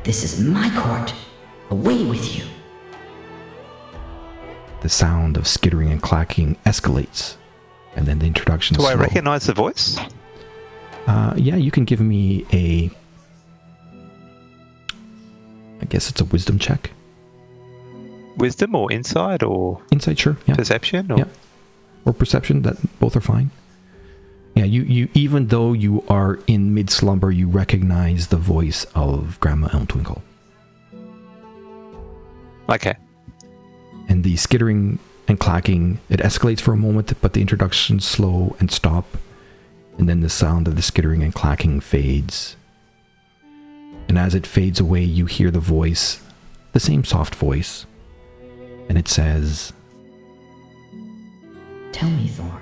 This 0.04 0.24
is 0.24 0.40
my 0.40 0.70
court. 0.80 1.14
Away 1.70 2.04
with 2.04 2.36
you. 2.36 2.44
The 4.80 4.88
sound 4.88 5.36
of 5.36 5.46
skittering 5.46 5.90
and 5.90 6.02
clacking 6.02 6.56
escalates. 6.66 7.36
And 7.94 8.06
then 8.06 8.18
the 8.18 8.26
introduction 8.26 8.76
Do 8.76 8.84
I 8.84 8.94
recognize 8.94 9.46
the 9.46 9.54
voice? 9.54 9.98
Uh, 11.06 11.34
yeah, 11.36 11.56
you 11.56 11.70
can 11.70 11.84
give 11.84 12.00
me 12.00 12.46
a. 12.52 12.90
I 15.80 15.84
guess 15.86 16.08
it's 16.08 16.20
a 16.20 16.24
wisdom 16.24 16.58
check. 16.58 16.90
Wisdom 18.36 18.74
or 18.74 18.90
insight 18.90 19.42
or 19.42 19.80
Insight, 19.90 20.18
sure. 20.18 20.36
Yeah. 20.46 20.54
perception? 20.56 21.12
Or 21.12 21.18
Yeah. 21.18 21.24
Or 22.04 22.12
perception. 22.12 22.62
That 22.62 22.76
both 22.98 23.14
are 23.16 23.20
fine. 23.20 23.50
Yeah, 24.54 24.64
you, 24.64 24.82
you 24.82 25.08
even 25.14 25.46
though 25.48 25.72
you 25.72 26.04
are 26.08 26.38
in 26.46 26.74
mid 26.74 26.90
slumber, 26.90 27.30
you 27.30 27.48
recognize 27.48 28.26
the 28.28 28.36
voice 28.36 28.84
of 28.94 29.38
Grandma 29.40 29.68
Elmtwinkle. 29.68 30.20
Okay. 32.68 32.94
And 34.08 34.24
the 34.24 34.36
skittering 34.36 34.98
and 35.28 35.38
clacking, 35.38 36.00
it 36.08 36.20
escalates 36.20 36.60
for 36.60 36.72
a 36.72 36.76
moment, 36.76 37.12
but 37.20 37.32
the 37.32 37.40
introductions 37.40 38.04
slow 38.04 38.56
and 38.60 38.70
stop. 38.70 39.06
And 39.98 40.08
then 40.08 40.20
the 40.20 40.28
sound 40.28 40.68
of 40.68 40.76
the 40.76 40.82
skittering 40.82 41.22
and 41.22 41.34
clacking 41.34 41.80
fades. 41.80 42.56
And 44.08 44.18
as 44.18 44.34
it 44.34 44.46
fades 44.46 44.80
away, 44.80 45.02
you 45.04 45.26
hear 45.26 45.50
the 45.50 45.60
voice, 45.60 46.20
the 46.72 46.80
same 46.80 47.04
soft 47.04 47.34
voice. 47.34 47.86
And 48.88 48.98
it 48.98 49.08
says, 49.08 49.72
Tell 51.92 52.10
me, 52.10 52.28
Thorn. 52.28 52.60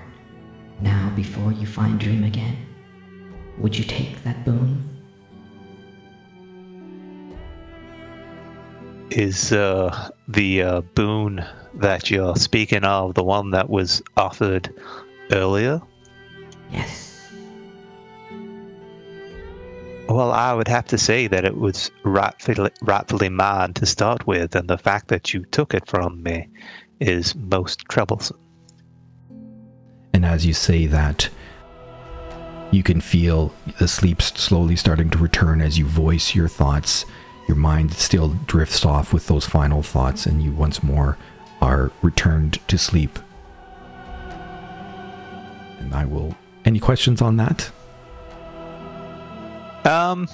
Now, 0.80 1.12
before 1.14 1.52
you 1.52 1.66
find 1.66 1.98
Dream 2.00 2.24
again, 2.24 2.56
would 3.58 3.76
you 3.76 3.84
take 3.84 4.22
that 4.24 4.44
boon? 4.44 4.86
Is 9.10 9.52
uh, 9.52 10.10
the 10.28 10.62
uh, 10.62 10.80
boon 10.94 11.44
that 11.74 12.10
you're 12.10 12.36
speaking 12.36 12.84
of 12.84 13.14
the 13.14 13.24
one 13.24 13.50
that 13.50 13.68
was 13.68 14.02
offered 14.16 14.72
earlier? 15.32 15.80
Yes. 16.70 17.09
Well, 20.10 20.32
I 20.32 20.52
would 20.52 20.66
have 20.66 20.86
to 20.86 20.98
say 20.98 21.28
that 21.28 21.44
it 21.44 21.56
was 21.56 21.88
rightfully, 22.02 22.72
rightfully 22.82 23.28
mine 23.28 23.74
to 23.74 23.86
start 23.86 24.26
with, 24.26 24.56
and 24.56 24.68
the 24.68 24.76
fact 24.76 25.06
that 25.06 25.32
you 25.32 25.44
took 25.44 25.72
it 25.72 25.86
from 25.86 26.20
me 26.24 26.48
is 26.98 27.36
most 27.36 27.84
troublesome. 27.88 28.40
And 30.12 30.26
as 30.26 30.44
you 30.44 30.52
say 30.52 30.86
that, 30.86 31.28
you 32.72 32.82
can 32.82 33.00
feel 33.00 33.54
the 33.78 33.86
sleep 33.86 34.20
slowly 34.20 34.74
starting 34.74 35.10
to 35.10 35.18
return 35.18 35.60
as 35.60 35.78
you 35.78 35.86
voice 35.86 36.34
your 36.34 36.48
thoughts. 36.48 37.06
Your 37.46 37.56
mind 37.56 37.92
still 37.92 38.30
drifts 38.46 38.84
off 38.84 39.12
with 39.12 39.28
those 39.28 39.46
final 39.46 39.80
thoughts, 39.80 40.26
and 40.26 40.42
you 40.42 40.50
once 40.50 40.82
more 40.82 41.18
are 41.62 41.92
returned 42.02 42.58
to 42.66 42.76
sleep. 42.78 43.16
And 45.78 45.94
I 45.94 46.04
will. 46.04 46.34
Any 46.64 46.80
questions 46.80 47.22
on 47.22 47.36
that? 47.36 47.70
Um, 49.84 50.28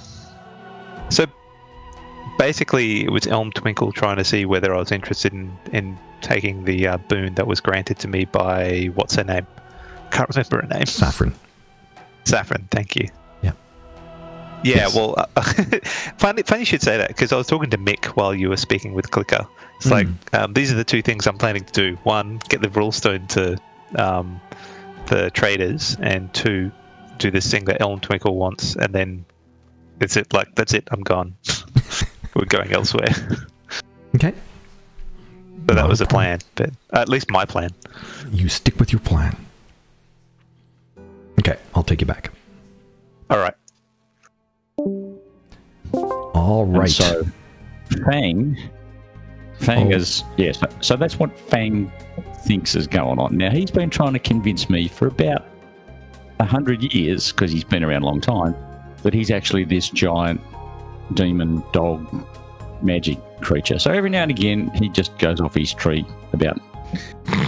so 1.08 1.26
basically, 2.38 3.04
it 3.04 3.10
was 3.10 3.26
Elm 3.26 3.52
Twinkle 3.52 3.92
trying 3.92 4.16
to 4.16 4.24
see 4.24 4.44
whether 4.44 4.74
I 4.74 4.78
was 4.78 4.92
interested 4.92 5.32
in, 5.32 5.56
in 5.72 5.98
taking 6.20 6.64
the 6.64 6.86
uh, 6.88 6.96
boon 6.98 7.34
that 7.34 7.46
was 7.46 7.60
granted 7.60 7.98
to 8.00 8.08
me 8.08 8.24
by 8.24 8.86
what's 8.94 9.14
her 9.16 9.24
name? 9.24 9.46
Can't 10.10 10.28
remember 10.28 10.62
her 10.62 10.68
name. 10.78 10.86
Saffron. 10.86 11.34
Saffron, 12.24 12.66
thank 12.70 12.96
you. 12.96 13.08
Yeah. 13.42 13.52
Yeah, 14.64 14.76
Yes. 14.76 14.94
well, 14.96 15.14
uh, 15.36 15.42
funny, 16.18 16.42
funny 16.42 16.60
you 16.60 16.66
should 16.66 16.82
say 16.82 16.96
that 16.96 17.08
because 17.08 17.32
I 17.32 17.36
was 17.36 17.46
talking 17.46 17.70
to 17.70 17.78
Mick 17.78 18.06
while 18.16 18.34
you 18.34 18.48
were 18.48 18.56
speaking 18.56 18.94
with 18.94 19.10
Clicker. 19.10 19.46
It's 19.76 19.90
like 19.90 20.06
um, 20.32 20.54
these 20.54 20.72
are 20.72 20.74
the 20.74 20.84
two 20.84 21.02
things 21.02 21.26
I'm 21.26 21.36
planning 21.36 21.62
to 21.64 21.72
do. 21.72 21.96
One, 22.04 22.40
get 22.48 22.62
the 22.62 22.70
rule 22.70 22.92
stone 22.92 23.26
to 23.28 23.58
um, 23.96 24.40
the 25.06 25.30
traders 25.32 25.96
and 26.00 26.32
to 26.34 26.72
do 27.18 27.30
this 27.30 27.50
thing 27.50 27.66
that 27.66 27.80
Elm 27.82 28.00
Twinkle 28.00 28.36
wants, 28.36 28.74
and 28.76 28.94
then 28.94 29.24
that's 29.98 30.16
it. 30.16 30.32
Like 30.32 30.54
that's 30.54 30.74
it. 30.74 30.88
I'm 30.90 31.02
gone. 31.02 31.34
We're 32.34 32.44
going 32.46 32.72
elsewhere. 32.72 33.08
Okay. 34.14 34.32
So 35.68 35.74
that 35.74 35.88
was 35.88 36.00
a 36.00 36.06
plan, 36.06 36.38
but 36.54 36.70
uh, 36.92 36.98
at 37.00 37.08
least 37.08 37.30
my 37.30 37.44
plan. 37.44 37.70
You 38.30 38.48
stick 38.48 38.78
with 38.78 38.92
your 38.92 39.00
plan. 39.00 39.36
Okay, 41.40 41.58
I'll 41.74 41.82
take 41.82 42.00
you 42.00 42.06
back. 42.06 42.30
All 43.30 43.38
right. 43.38 43.54
All 45.92 46.64
right. 46.66 46.82
And 46.82 46.92
so 46.92 47.26
Fang, 48.04 48.56
Fang 49.58 49.92
Oh. 49.92 49.96
is 49.96 50.22
yes. 50.36 50.60
so 50.80 50.96
that's 50.96 51.18
what 51.18 51.36
Fang 51.38 51.90
thinks 52.44 52.74
is 52.76 52.86
going 52.86 53.18
on. 53.18 53.36
Now 53.36 53.50
he's 53.50 53.70
been 53.70 53.90
trying 53.90 54.12
to 54.12 54.18
convince 54.18 54.70
me 54.70 54.88
for 54.88 55.08
about 55.08 55.46
a 56.38 56.44
hundred 56.44 56.82
years 56.94 57.32
because 57.32 57.50
he's 57.50 57.64
been 57.64 57.82
around 57.82 58.02
a 58.02 58.06
long 58.06 58.20
time 58.20 58.54
that 59.06 59.14
he's 59.14 59.30
actually 59.30 59.64
this 59.64 59.88
giant 59.88 60.40
demon 61.14 61.62
dog 61.72 62.04
magic 62.82 63.18
creature. 63.40 63.78
So 63.78 63.92
every 63.92 64.10
now 64.10 64.22
and 64.22 64.30
again 64.30 64.68
he 64.74 64.88
just 64.88 65.16
goes 65.18 65.40
off 65.40 65.54
his 65.54 65.72
tree 65.72 66.04
about 66.32 66.60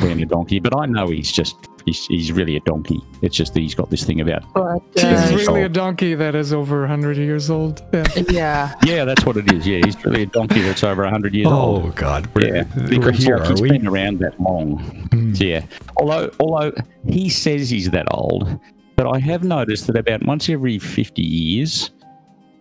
being 0.01 0.23
a 0.23 0.27
donkey, 0.27 0.61
but 0.61 0.77
I 0.77 0.87
know 0.87 1.09
he's 1.09 1.31
just 1.33 1.57
he's, 1.85 2.07
he's 2.07 2.33
really 2.33 2.57
a 2.57 2.61
donkey. 2.61 3.01
It's 3.23 3.37
just 3.37 3.55
that 3.55 3.61
he's 3.61 3.75
got 3.75 3.91
this 3.91 4.05
thing 4.05 4.21
about 4.21 4.43
But 4.55 4.81
He's 4.95 5.05
uh, 5.05 5.33
really 5.35 5.63
a 5.63 5.69
donkey 5.69 6.15
that 6.15 6.35
is 6.35 6.53
over 6.53 6.81
100 6.81 7.17
years 7.17 7.51
old. 7.51 7.83
Yeah. 7.93 8.07
yeah. 8.31 8.75
yeah, 8.85 9.05
that's 9.05 9.25
what 9.25 9.37
it 9.37 9.53
is. 9.53 9.67
Yeah, 9.67 9.81
he's 9.85 10.03
really 10.05 10.23
a 10.23 10.27
donkey 10.27 10.61
that's 10.61 10.85
over 10.85 11.07
hundred 11.09 11.35
years 11.35 11.49
old. 11.49 11.87
oh 11.87 11.91
God, 11.91 12.29
we're, 12.35 12.55
Yeah, 12.57 12.65
we're 12.77 12.89
because 12.89 13.19
here, 13.19 13.39
like, 13.39 13.47
are 13.47 13.51
he's 13.51 13.63
we? 13.63 13.71
been 13.71 13.87
around 13.89 14.21
that 14.21 14.41
long. 14.41 14.79
Hmm. 15.13 15.33
Yeah. 15.35 15.65
Although, 15.97 16.31
although 16.41 16.73
he 17.09 17.29
says 17.29 17.71
he's 17.71 17.91
that 17.91 18.07
old, 18.13 18.61
but 18.99 19.07
I 19.07 19.21
have 19.21 19.45
noticed 19.45 19.87
that 19.87 19.97
about 19.97 20.27
once 20.27 20.49
every 20.49 20.81
fifty 20.81 21.23
years, 21.23 21.93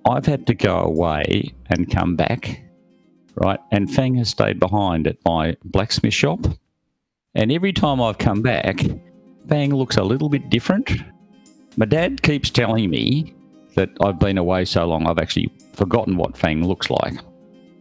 I've 0.06 0.28
had 0.28 0.46
to 0.46 0.54
go 0.54 0.78
away 0.78 1.52
and 1.72 1.90
come 1.90 2.16
back. 2.16 2.64
Right, 3.34 3.60
and 3.72 3.92
Fang 3.92 4.14
has 4.16 4.30
stayed 4.30 4.60
behind 4.60 5.08
at 5.08 5.18
my 5.26 5.58
blacksmith 5.66 6.14
shop, 6.14 6.46
and 7.34 7.52
every 7.52 7.74
time 7.74 8.00
I've 8.00 8.20
come 8.20 8.44
back, 8.44 8.82
Fang 9.50 9.74
looks 9.74 9.98
a 9.98 10.04
little 10.04 10.30
bit 10.30 10.52
different. 10.52 10.92
My 11.76 11.88
dad 11.88 12.22
keeps 12.22 12.52
telling 12.52 12.92
me 12.92 13.34
that 13.74 13.90
I've 14.02 14.20
been 14.20 14.38
away 14.38 14.66
so 14.66 14.86
long, 14.86 15.08
I've 15.08 15.18
actually 15.18 15.52
forgotten 15.74 16.18
what 16.18 16.38
Fang 16.38 16.68
looks 16.68 16.92
like. 16.92 17.16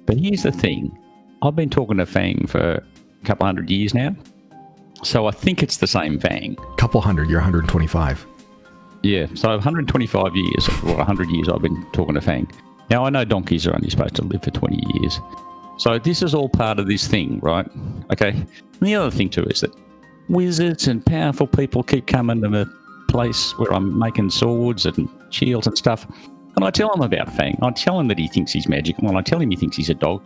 But 0.06 0.16
here's 0.16 0.44
the 0.44 0.52
thing 0.52 0.96
I've 1.42 1.56
been 1.56 1.68
talking 1.68 1.98
to 1.98 2.06
Fang 2.06 2.46
for 2.46 2.58
a 2.60 3.26
couple 3.26 3.44
hundred 3.44 3.68
years 3.68 3.92
now. 3.92 4.16
So 5.04 5.26
I 5.26 5.30
think 5.30 5.62
it's 5.62 5.76
the 5.76 5.86
same 5.86 6.18
Fang. 6.18 6.56
Couple 6.78 7.02
hundred. 7.02 7.28
You're 7.28 7.40
125. 7.40 8.26
Yeah, 9.02 9.26
so 9.34 9.50
125 9.50 10.34
years, 10.34 10.68
or 10.84 10.96
100 10.96 11.30
years 11.30 11.48
I've 11.48 11.62
been 11.62 11.86
talking 11.92 12.14
to 12.14 12.20
Fang. 12.20 12.50
Now 12.90 13.04
I 13.04 13.10
know 13.10 13.24
donkeys 13.24 13.66
are 13.66 13.74
only 13.74 13.90
supposed 13.90 14.16
to 14.16 14.22
live 14.22 14.42
for 14.42 14.50
20 14.50 14.82
years. 14.94 15.20
So 15.78 15.98
this 15.98 16.22
is 16.22 16.34
all 16.34 16.48
part 16.48 16.78
of 16.78 16.86
this 16.86 17.06
thing, 17.06 17.38
right? 17.40 17.66
Okay. 18.10 18.30
And 18.30 18.48
the 18.80 18.94
other 18.94 19.10
thing 19.10 19.28
too 19.28 19.44
is 19.44 19.60
that 19.60 19.74
wizards 20.28 20.88
and 20.88 21.04
powerful 21.04 21.46
people 21.46 21.82
keep 21.82 22.06
coming 22.06 22.40
to 22.42 22.48
the 22.48 22.66
place 23.08 23.52
where 23.58 23.72
I'm 23.72 23.98
making 23.98 24.30
swords 24.30 24.86
and 24.86 25.08
shields 25.30 25.66
and 25.66 25.76
stuff. 25.76 26.06
And 26.56 26.64
I 26.64 26.70
tell 26.70 26.90
them 26.90 27.02
about 27.02 27.32
Fang. 27.34 27.58
I 27.62 27.70
tell 27.70 28.00
him 28.00 28.08
that 28.08 28.18
he 28.18 28.28
thinks 28.28 28.52
he's 28.52 28.66
magical, 28.66 29.08
and 29.08 29.18
I 29.18 29.20
tell 29.20 29.38
him 29.38 29.50
he 29.50 29.56
thinks 29.56 29.76
he's 29.76 29.90
a 29.90 29.94
dog. 29.94 30.22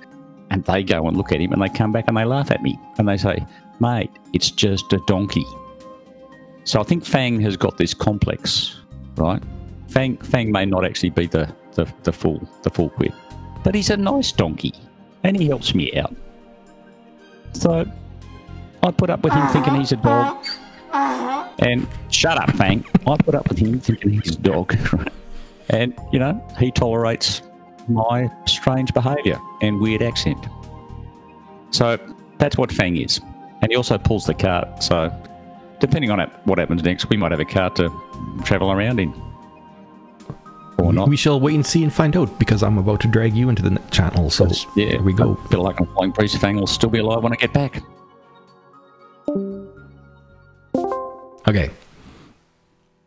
And 0.51 0.65
they 0.65 0.83
go 0.83 1.07
and 1.07 1.17
look 1.17 1.33
at 1.33 1.41
him 1.41 1.53
and 1.53 1.63
they 1.63 1.69
come 1.69 1.93
back 1.93 2.07
and 2.09 2.17
they 2.17 2.25
laugh 2.25 2.51
at 2.51 2.61
me. 2.61 2.79
And 2.99 3.09
they 3.09 3.17
say, 3.17 3.45
mate, 3.79 4.11
it's 4.33 4.51
just 4.51 4.93
a 4.93 4.99
donkey. 5.07 5.45
So 6.71 6.79
I 6.79 6.85
think 6.85 7.05
Fang 7.05 7.41
has 7.41 7.57
got 7.57 7.79
this 7.79 7.93
complex, 7.93 8.77
right? 9.17 9.43
Fang 9.89 10.17
Fang 10.19 10.53
may 10.53 10.65
not 10.65 10.85
actually 10.85 11.11
be 11.11 11.27
the, 11.27 11.53
the, 11.73 11.93
the 12.05 12.13
full 12.13 12.49
the 12.63 12.71
full 12.71 12.91
quid. 12.91 13.13
But 13.65 13.75
he's 13.75 13.91
a 13.91 13.97
nice 13.97 14.31
donkey. 14.31 14.75
And 15.25 15.37
he 15.37 15.49
helps 15.49 15.75
me 15.75 15.93
out. 15.99 16.15
So 17.55 17.85
I 18.85 18.91
put 18.93 19.11
up 19.11 19.25
with 19.25 19.33
him 19.33 19.49
thinking 19.49 19.75
he's 19.75 19.91
a 19.91 19.97
dog. 19.97 20.47
And 21.59 21.89
shut 22.09 22.39
up, 22.39 22.53
Fang. 22.53 22.85
I 23.05 23.17
put 23.17 23.35
up 23.35 23.49
with 23.49 23.59
him 23.59 23.81
thinking 23.81 24.13
he's 24.13 24.37
a 24.37 24.39
dog. 24.39 24.77
right? 24.93 25.13
And, 25.71 25.93
you 26.13 26.21
know, 26.21 26.41
he 26.57 26.71
tolerates 26.71 27.43
my 27.89 28.31
strange 28.47 28.95
behaviour 28.95 29.41
and 29.61 29.81
weird 29.81 30.03
accent. 30.03 30.47
So 31.73 31.99
that's 32.39 32.57
what 32.57 32.71
Fang 32.71 32.97
is. 32.97 33.21
And 33.61 33.73
he 33.73 33.77
also 33.77 33.99
pulls 33.99 34.27
the 34.27 34.35
cart. 34.35 34.85
So 34.85 35.13
depending 35.81 36.11
on 36.11 36.21
what 36.45 36.59
happens 36.59 36.83
next, 36.83 37.09
we 37.09 37.17
might 37.17 37.33
have 37.33 37.41
a 37.41 37.45
car 37.45 37.71
to 37.71 37.91
travel 38.45 38.71
around 38.71 39.01
in. 39.01 39.13
Or 40.79 40.93
not. 40.93 41.09
We 41.09 41.17
shall 41.17 41.39
wait 41.41 41.55
and 41.55 41.67
see 41.67 41.83
and 41.83 41.93
find 41.93 42.17
out 42.17 42.39
because 42.39 42.63
I'm 42.63 42.79
about 42.79 43.01
to 43.03 43.09
drag 43.09 43.35
you 43.35 43.49
into 43.49 43.63
the 43.63 43.79
channel. 43.91 44.31
So 44.31 44.45
That's- 44.45 44.67
yeah, 44.77 44.91
there 44.91 45.03
we 45.03 45.13
go. 45.13 45.35
Bit 45.51 45.59
of 45.59 45.65
luck 45.65 45.79
and 45.81 45.89
flying 45.91 46.13
priest 46.13 46.39
Fang 46.39 46.57
will 46.57 46.67
still 46.67 46.89
be 46.89 47.01
alive 47.01 47.23
when 47.23 47.33
I 47.33 47.37
get 47.37 47.53
back. 47.53 47.83
Okay. 51.47 51.71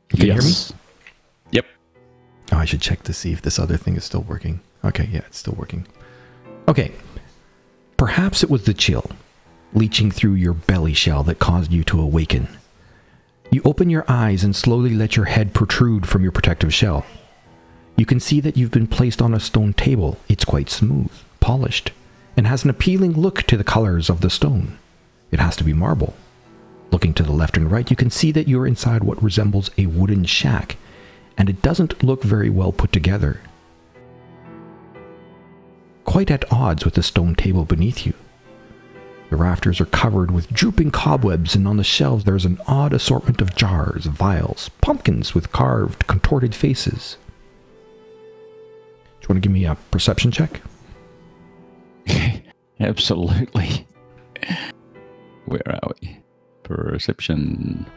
Can 0.09 0.19
you 0.19 0.33
hear 0.33 0.41
me? 0.41 0.51
Yep. 1.51 1.65
Oh, 2.51 2.57
I 2.57 2.65
should 2.65 2.81
check 2.81 3.01
to 3.03 3.13
see 3.13 3.31
if 3.31 3.41
this 3.41 3.57
other 3.57 3.77
thing 3.77 3.95
is 3.95 4.03
still 4.03 4.21
working. 4.21 4.59
Okay, 4.83 5.09
yeah, 5.11 5.21
it's 5.25 5.37
still 5.39 5.55
working. 5.57 5.87
Okay. 6.67 6.91
Perhaps 7.97 8.43
it 8.43 8.49
was 8.49 8.65
the 8.65 8.73
chill 8.73 9.09
leaching 9.73 10.11
through 10.11 10.33
your 10.33 10.53
belly 10.53 10.93
shell 10.93 11.23
that 11.23 11.39
caused 11.39 11.71
you 11.71 11.83
to 11.85 11.99
awaken. 11.99 12.47
You 13.53 13.61
open 13.65 13.91
your 13.91 14.03
eyes 14.07 14.43
and 14.43 14.55
slowly 14.55 14.95
let 14.95 15.15
your 15.15 15.25
head 15.25 15.53
protrude 15.53 16.09
from 16.09 16.23
your 16.23 16.31
protective 16.31 16.73
shell. 16.73 17.05
You 17.95 18.03
can 18.03 18.19
see 18.19 18.39
that 18.39 18.57
you've 18.57 18.71
been 18.71 18.87
placed 18.87 19.21
on 19.21 19.31
a 19.31 19.39
stone 19.39 19.73
table. 19.73 20.17
It's 20.27 20.43
quite 20.43 20.71
smooth, 20.71 21.11
polished, 21.39 21.91
and 22.35 22.47
has 22.47 22.63
an 22.63 22.71
appealing 22.71 23.13
look 23.13 23.43
to 23.43 23.55
the 23.55 23.63
colors 23.63 24.09
of 24.09 24.21
the 24.21 24.31
stone. 24.31 24.79
It 25.29 25.39
has 25.39 25.55
to 25.57 25.63
be 25.63 25.71
marble. 25.71 26.15
Looking 26.89 27.13
to 27.13 27.21
the 27.21 27.31
left 27.31 27.55
and 27.55 27.69
right, 27.69 27.87
you 27.87 27.95
can 27.95 28.09
see 28.09 28.31
that 28.31 28.47
you're 28.47 28.65
inside 28.65 29.03
what 29.03 29.21
resembles 29.21 29.69
a 29.77 29.85
wooden 29.85 30.23
shack, 30.25 30.77
and 31.37 31.47
it 31.47 31.61
doesn't 31.61 32.03
look 32.03 32.23
very 32.23 32.49
well 32.49 32.71
put 32.71 32.91
together. 32.91 33.39
Quite 36.05 36.31
at 36.31 36.51
odds 36.51 36.85
with 36.85 36.95
the 36.95 37.03
stone 37.03 37.35
table 37.35 37.65
beneath 37.65 38.03
you. 38.03 38.15
The 39.33 39.37
rafters 39.37 39.81
are 39.81 39.85
covered 39.85 40.29
with 40.29 40.53
drooping 40.53 40.91
cobwebs, 40.91 41.55
and 41.55 41.67
on 41.67 41.77
the 41.77 41.83
shelves 41.83 42.23
there's 42.23 42.45
an 42.45 42.59
odd 42.67 42.93
assortment 42.93 43.41
of 43.41 43.55
jars, 43.55 44.05
vials, 44.05 44.69
pumpkins 44.79 45.33
with 45.33 45.51
carved, 45.51 46.05
contorted 46.05 46.53
faces. 46.53 47.17
Do 48.13 49.23
you 49.23 49.27
want 49.29 49.37
to 49.37 49.39
give 49.39 49.51
me 49.51 49.65
a 49.65 49.73
perception 49.89 50.29
check? 50.29 50.61
Absolutely. 52.79 53.87
Where 55.45 55.63
are 55.67 55.91
we? 55.99 56.19
Perception. 56.61 57.87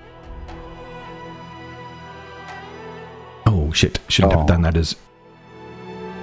Oh 3.45 3.71
shit! 3.75 3.99
Shouldn't 4.09 4.33
Oh. 4.33 4.39
have 4.39 4.47
done 4.47 4.63
that 4.63 4.75
as. 4.79 4.97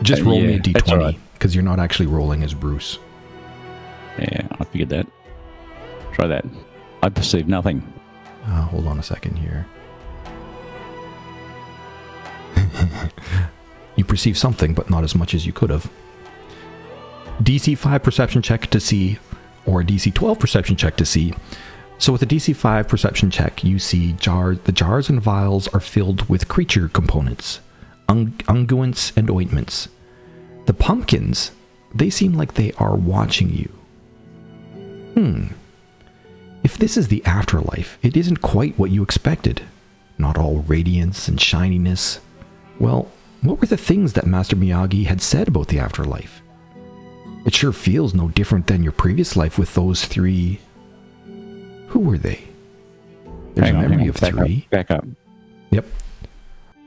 Just 0.01 0.23
Uh, 0.23 0.25
roll 0.25 0.41
me 0.41 0.53
yeah, 0.53 0.55
a 0.55 0.71
that's 0.73 0.89
all 0.89 0.97
d20 0.97 1.03
right. 1.03 1.19
because 1.33 1.53
you're 1.53 1.63
not 1.63 1.79
actually 1.79 2.07
rolling 2.07 2.41
as 2.41 2.55
Bruce. 2.55 2.97
Yeah, 4.17 4.47
I 4.51 4.63
figured 4.65 4.89
that. 4.89 5.07
Try 6.13 6.27
that. 6.27 6.45
I 7.01 7.09
perceive 7.09 7.47
nothing. 7.47 7.81
Uh, 8.45 8.63
hold 8.63 8.87
on 8.87 8.99
a 8.99 9.03
second 9.03 9.37
here. 9.37 9.65
you 13.95 14.03
perceive 14.03 14.37
something, 14.37 14.73
but 14.73 14.89
not 14.89 15.03
as 15.03 15.15
much 15.15 15.33
as 15.33 15.45
you 15.45 15.53
could 15.53 15.69
have. 15.69 15.89
DC 17.41 17.77
5 17.77 18.03
perception 18.03 18.41
check 18.41 18.67
to 18.67 18.79
see, 18.79 19.17
or 19.65 19.81
DC 19.83 20.13
12 20.13 20.39
perception 20.39 20.75
check 20.75 20.95
to 20.97 21.05
see. 21.05 21.33
So 21.97 22.11
with 22.11 22.21
a 22.21 22.25
DC 22.25 22.55
5 22.55 22.87
perception 22.87 23.31
check, 23.31 23.63
you 23.63 23.79
see 23.79 24.13
jar 24.13 24.55
the 24.55 24.71
jars 24.71 25.09
and 25.09 25.21
vials 25.21 25.67
are 25.69 25.79
filled 25.79 26.27
with 26.29 26.47
creature 26.47 26.89
components, 26.89 27.59
ung- 28.07 28.33
unguents 28.47 29.15
and 29.17 29.29
ointments. 29.29 29.87
The 30.65 30.73
pumpkins, 30.73 31.51
they 31.93 32.09
seem 32.09 32.33
like 32.33 32.53
they 32.53 32.71
are 32.73 32.95
watching 32.95 33.49
you. 33.51 33.71
Hmm. 35.13 35.47
If 36.63 36.77
this 36.77 36.97
is 36.97 37.07
the 37.09 37.23
afterlife, 37.25 37.97
it 38.01 38.15
isn't 38.15 38.37
quite 38.41 38.77
what 38.79 38.91
you 38.91 39.03
expected. 39.03 39.61
Not 40.17 40.37
all 40.37 40.59
radiance 40.59 41.27
and 41.27 41.39
shininess. 41.39 42.19
Well, 42.79 43.09
what 43.41 43.59
were 43.59 43.67
the 43.67 43.77
things 43.77 44.13
that 44.13 44.25
Master 44.25 44.55
Miyagi 44.55 45.05
had 45.05 45.21
said 45.21 45.47
about 45.49 45.67
the 45.67 45.79
afterlife? 45.79 46.41
It 47.45 47.53
sure 47.53 47.73
feels 47.73 48.13
no 48.13 48.29
different 48.29 48.67
than 48.67 48.83
your 48.83 48.93
previous 48.93 49.35
life 49.35 49.57
with 49.59 49.73
those 49.73 50.05
three. 50.05 50.59
Who 51.87 51.99
were 51.99 52.17
they? 52.17 52.43
There's 53.53 53.67
Hang 53.67 53.75
a 53.75 53.81
memory 53.89 54.03
on, 54.03 54.09
of 54.09 54.19
back 54.21 54.33
three. 54.33 54.63
Up, 54.65 54.69
back 54.71 54.91
up. 54.91 55.05
Yep. 55.71 55.85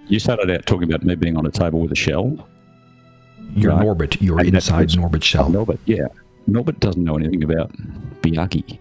You 0.09 0.19
started 0.19 0.51
out 0.51 0.65
talking 0.67 0.89
about 0.89 1.05
me 1.05 1.15
being 1.15 1.37
on 1.37 1.45
a 1.47 1.51
table 1.51 1.81
with 1.81 1.93
a 1.93 1.97
shell. 1.97 2.49
You're 3.55 3.73
Right. 3.73 3.85
Norbit. 3.85 4.17
You're 4.21 4.39
And 4.41 4.55
inside 4.55 4.89
Norbit's 4.89 5.17
Oh, 5.17 5.21
shell. 5.21 5.51
Norbert, 5.51 5.79
yeah. 5.85 6.07
Norbert 6.47 6.79
doesn't 6.81 7.03
know 7.03 7.17
anything 7.17 7.43
about 7.43 7.73
Miyagi. 8.23 8.79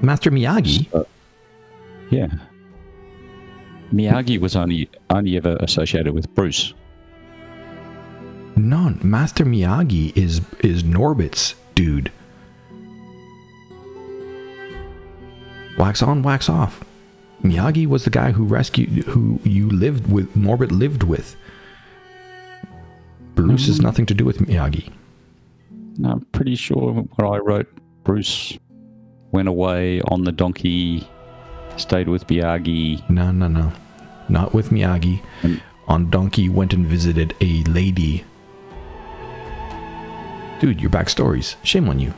Master 0.00 0.30
Miyagi? 0.30 0.92
Uh, 0.94 1.04
Yeah. 2.10 2.28
Miyagi 3.92 4.38
was 4.40 4.54
only 4.54 4.88
only 5.10 5.36
ever 5.36 5.56
associated 5.60 6.12
with 6.14 6.32
Bruce. 6.34 6.74
No, 8.56 8.94
Master 9.02 9.44
Miyagi 9.44 10.16
is 10.16 10.40
is 10.60 10.82
Norbit's 10.82 11.54
dude. 11.74 12.10
Wax 15.78 16.02
on, 16.02 16.22
wax 16.22 16.48
off. 16.48 16.84
Miyagi 17.42 17.86
was 17.86 18.04
the 18.04 18.10
guy 18.10 18.32
who 18.32 18.44
rescued, 18.44 18.88
who 19.04 19.38
you 19.44 19.70
lived 19.70 20.10
with, 20.10 20.28
Norbit 20.34 20.72
lived 20.72 21.04
with. 21.04 21.36
Bruce 23.36 23.66
has 23.68 23.80
nothing 23.80 24.04
to 24.06 24.14
do 24.14 24.24
with 24.24 24.38
Miyagi. 24.38 24.90
I'm 26.04 26.20
pretty 26.32 26.54
sure 26.54 26.92
what 26.92 27.26
I 27.26 27.38
wrote 27.38 27.68
Bruce 28.04 28.56
went 29.32 29.48
away 29.48 30.00
on 30.02 30.24
the 30.24 30.32
donkey, 30.32 31.06
stayed 31.76 32.08
with 32.08 32.26
Miyagi. 32.28 33.08
No, 33.10 33.30
no, 33.30 33.48
no. 33.48 33.72
Not 34.28 34.54
with 34.54 34.70
Miyagi. 34.70 35.20
On 35.88 36.10
Donkey 36.10 36.48
went 36.48 36.74
and 36.74 36.86
visited 36.86 37.34
a 37.40 37.62
lady. 37.64 38.24
Dude, 40.60 40.80
your 40.80 40.90
backstories. 40.90 41.56
Shame 41.62 41.88
on 41.88 41.98
you. 41.98 42.12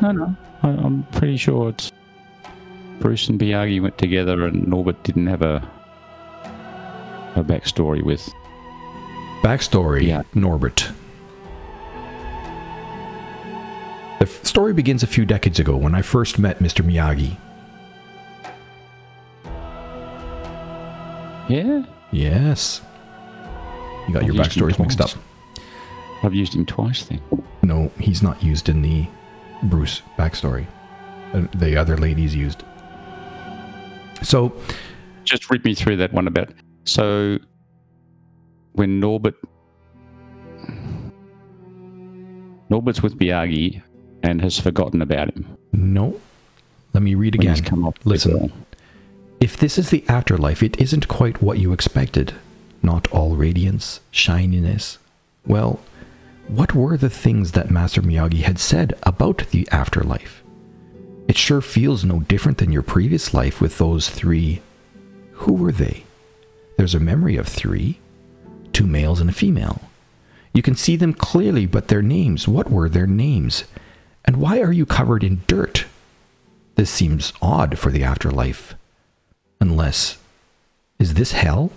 No, 0.00 0.12
no. 0.12 0.36
I, 0.62 0.68
I'm 0.68 1.04
pretty 1.12 1.36
sure 1.36 1.70
it's 1.70 1.90
Bruce 3.00 3.28
and 3.28 3.40
Miyagi 3.40 3.80
went 3.82 3.98
together, 3.98 4.44
and 4.46 4.66
Norbert 4.68 5.02
didn't 5.02 5.26
have 5.26 5.42
a 5.42 5.68
a 7.34 7.42
backstory 7.42 8.02
with. 8.02 8.28
Backstory 9.42 10.06
Yeah. 10.06 10.22
Norbert. 10.34 10.88
The 14.22 14.28
story 14.28 14.72
begins 14.72 15.02
a 15.02 15.08
few 15.08 15.24
decades 15.24 15.58
ago 15.58 15.76
when 15.76 15.96
I 15.96 16.02
first 16.02 16.38
met 16.38 16.60
Mr. 16.60 16.84
Miyagi. 16.86 17.36
Yeah, 21.48 21.82
Yes. 22.12 22.82
You 24.06 24.14
got 24.14 24.22
I've 24.22 24.28
your 24.28 24.36
backstories 24.36 24.78
mixed 24.78 25.00
up. 25.00 25.10
I've 26.22 26.34
used 26.34 26.54
him 26.54 26.64
twice 26.64 27.04
then. 27.06 27.20
No, 27.64 27.90
he's 27.98 28.22
not 28.22 28.40
used 28.40 28.68
in 28.68 28.80
the 28.80 29.08
Bruce 29.64 30.02
backstory. 30.16 30.66
Uh, 31.34 31.48
The 31.56 31.76
other 31.76 31.96
lady's 31.96 32.32
used. 32.32 32.62
So, 34.22 34.52
Just 35.24 35.50
read 35.50 35.64
me 35.64 35.74
through 35.74 35.96
that 35.96 36.12
one 36.12 36.28
a 36.28 36.30
bit. 36.30 36.54
So, 36.84 37.38
when 38.74 39.00
Norbert. 39.00 39.34
Norbert's 42.70 43.02
with 43.02 43.18
Miyagi 43.18 43.82
and 44.22 44.40
has 44.40 44.58
forgotten 44.58 45.02
about 45.02 45.34
him. 45.34 45.56
no. 45.72 46.20
Let 46.94 47.02
me 47.02 47.14
read 47.14 47.34
again. 47.34 47.56
Listen. 48.04 48.52
If 49.40 49.56
this 49.56 49.78
is 49.78 49.88
the 49.88 50.04
afterlife, 50.08 50.62
it 50.62 50.78
isn't 50.78 51.08
quite 51.08 51.40
what 51.40 51.58
you 51.58 51.72
expected. 51.72 52.34
Not 52.82 53.08
all 53.08 53.34
radiance, 53.34 54.00
shininess. 54.10 54.98
Well, 55.46 55.80
what 56.48 56.74
were 56.74 56.98
the 56.98 57.08
things 57.08 57.52
that 57.52 57.70
Master 57.70 58.02
Miyagi 58.02 58.42
had 58.42 58.58
said 58.58 58.92
about 59.04 59.44
the 59.52 59.66
afterlife? 59.72 60.42
It 61.28 61.38
sure 61.38 61.62
feels 61.62 62.04
no 62.04 62.20
different 62.20 62.58
than 62.58 62.72
your 62.72 62.82
previous 62.82 63.32
life 63.32 63.58
with 63.58 63.78
those 63.78 64.10
three. 64.10 64.60
Who 65.32 65.54
were 65.54 65.72
they? 65.72 66.04
There's 66.76 66.94
a 66.94 67.00
memory 67.00 67.36
of 67.36 67.48
three 67.48 68.00
two 68.72 68.86
males 68.86 69.20
and 69.20 69.30
a 69.30 69.32
female. 69.34 69.82
You 70.54 70.62
can 70.62 70.74
see 70.74 70.96
them 70.96 71.14
clearly, 71.14 71.66
but 71.66 71.88
their 71.88 72.02
names, 72.02 72.48
what 72.48 72.70
were 72.70 72.88
their 72.88 73.06
names? 73.06 73.64
And 74.24 74.36
why 74.36 74.60
are 74.60 74.72
you 74.72 74.86
covered 74.86 75.24
in 75.24 75.42
dirt? 75.46 75.86
This 76.74 76.90
seems 76.90 77.32
odd 77.42 77.78
for 77.78 77.90
the 77.90 78.04
afterlife. 78.04 78.74
Unless. 79.60 80.18
Is 80.98 81.14
this 81.14 81.32
hell? 81.32 81.72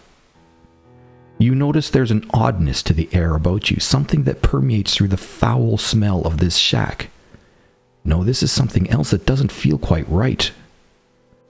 You 1.38 1.54
notice 1.54 1.90
there's 1.90 2.12
an 2.12 2.30
oddness 2.34 2.82
to 2.84 2.94
the 2.94 3.10
air 3.12 3.36
about 3.36 3.70
you, 3.70 3.80
something 3.80 4.24
that 4.24 4.42
permeates 4.42 4.96
through 4.96 5.10
the 5.10 5.18
foul 5.18 5.78
smell 5.78 6.22
of 6.22 6.38
this 6.38 6.56
shack. 6.56 7.10
No, 8.06 8.24
this 8.24 8.42
is 8.42 8.52
something 8.52 8.90
else 8.90 9.10
that 9.10 9.26
doesn't 9.26 9.52
feel 9.52 9.78
quite 9.78 10.08
right. 10.08 10.52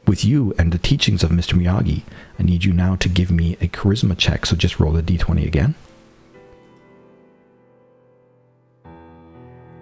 With 0.08 0.24
you 0.24 0.54
and 0.58 0.72
the 0.72 0.78
teachings 0.78 1.24
of 1.24 1.30
Mr. 1.32 1.54
Miyagi, 1.54 2.04
I 2.40 2.44
need 2.44 2.64
you 2.64 2.74
now 2.74 2.96
to 2.96 3.10
give 3.10 3.30
me 3.30 3.54
a 3.62 3.68
charisma 3.68 4.18
check, 4.18 4.46
so 4.46 4.56
just 4.56 4.80
roll 4.80 4.94
the 4.94 5.04
d20 5.04 5.46
again. 5.46 5.76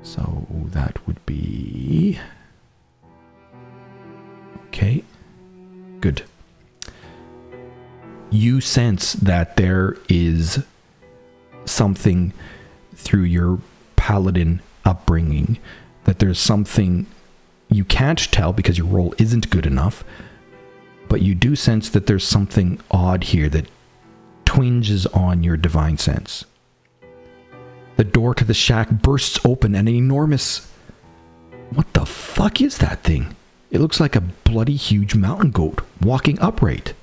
So 0.04 0.46
that 0.72 1.06
would 1.08 1.26
be. 1.26 2.20
Okay. 4.68 5.04
Good. 6.02 6.24
You 8.30 8.62
sense 8.62 9.13
that 9.13 9.56
there 9.56 9.98
is 10.10 10.63
something 11.66 12.34
through 12.96 13.24
your 13.24 13.60
paladin 13.96 14.62
upbringing, 14.84 15.58
that 16.04 16.20
there's 16.20 16.39
something 16.39 17.06
you 17.70 17.86
can't 17.86 18.20
tell 18.32 18.52
because 18.52 18.78
your 18.78 18.88
roll 18.88 19.13
isn't 19.18 19.50
good 19.50 19.66
enough, 19.66 20.04
but 21.08 21.22
you 21.22 21.36
do 21.36 21.56
sense 21.56 21.89
that 21.89 22.08
there's 22.08 22.28
something 22.28 22.80
odd 22.92 23.26
here 23.26 23.50
that 23.50 23.68
twinges 24.46 25.06
on 25.08 25.44
your 25.44 25.58
divine 25.58 25.98
sense. 25.98 26.46
The 27.96 28.04
door 28.04 28.34
to 28.36 28.44
the 28.44 28.54
shack 28.54 28.90
bursts 28.90 29.40
open 29.46 29.76
and 29.76 29.88
an 29.88 29.96
enormous. 29.96 30.70
What 31.70 31.92
the 31.94 32.06
fuck 32.06 32.62
is 32.62 32.80
that 32.80 33.04
thing? 33.04 33.36
It 33.72 33.82
looks 33.82 34.00
like 34.00 34.16
a 34.16 34.22
bloody 34.22 34.76
huge 34.76 35.16
mountain 35.16 35.52
goat 35.52 35.82
walking 36.02 36.40
upright. 36.40 36.94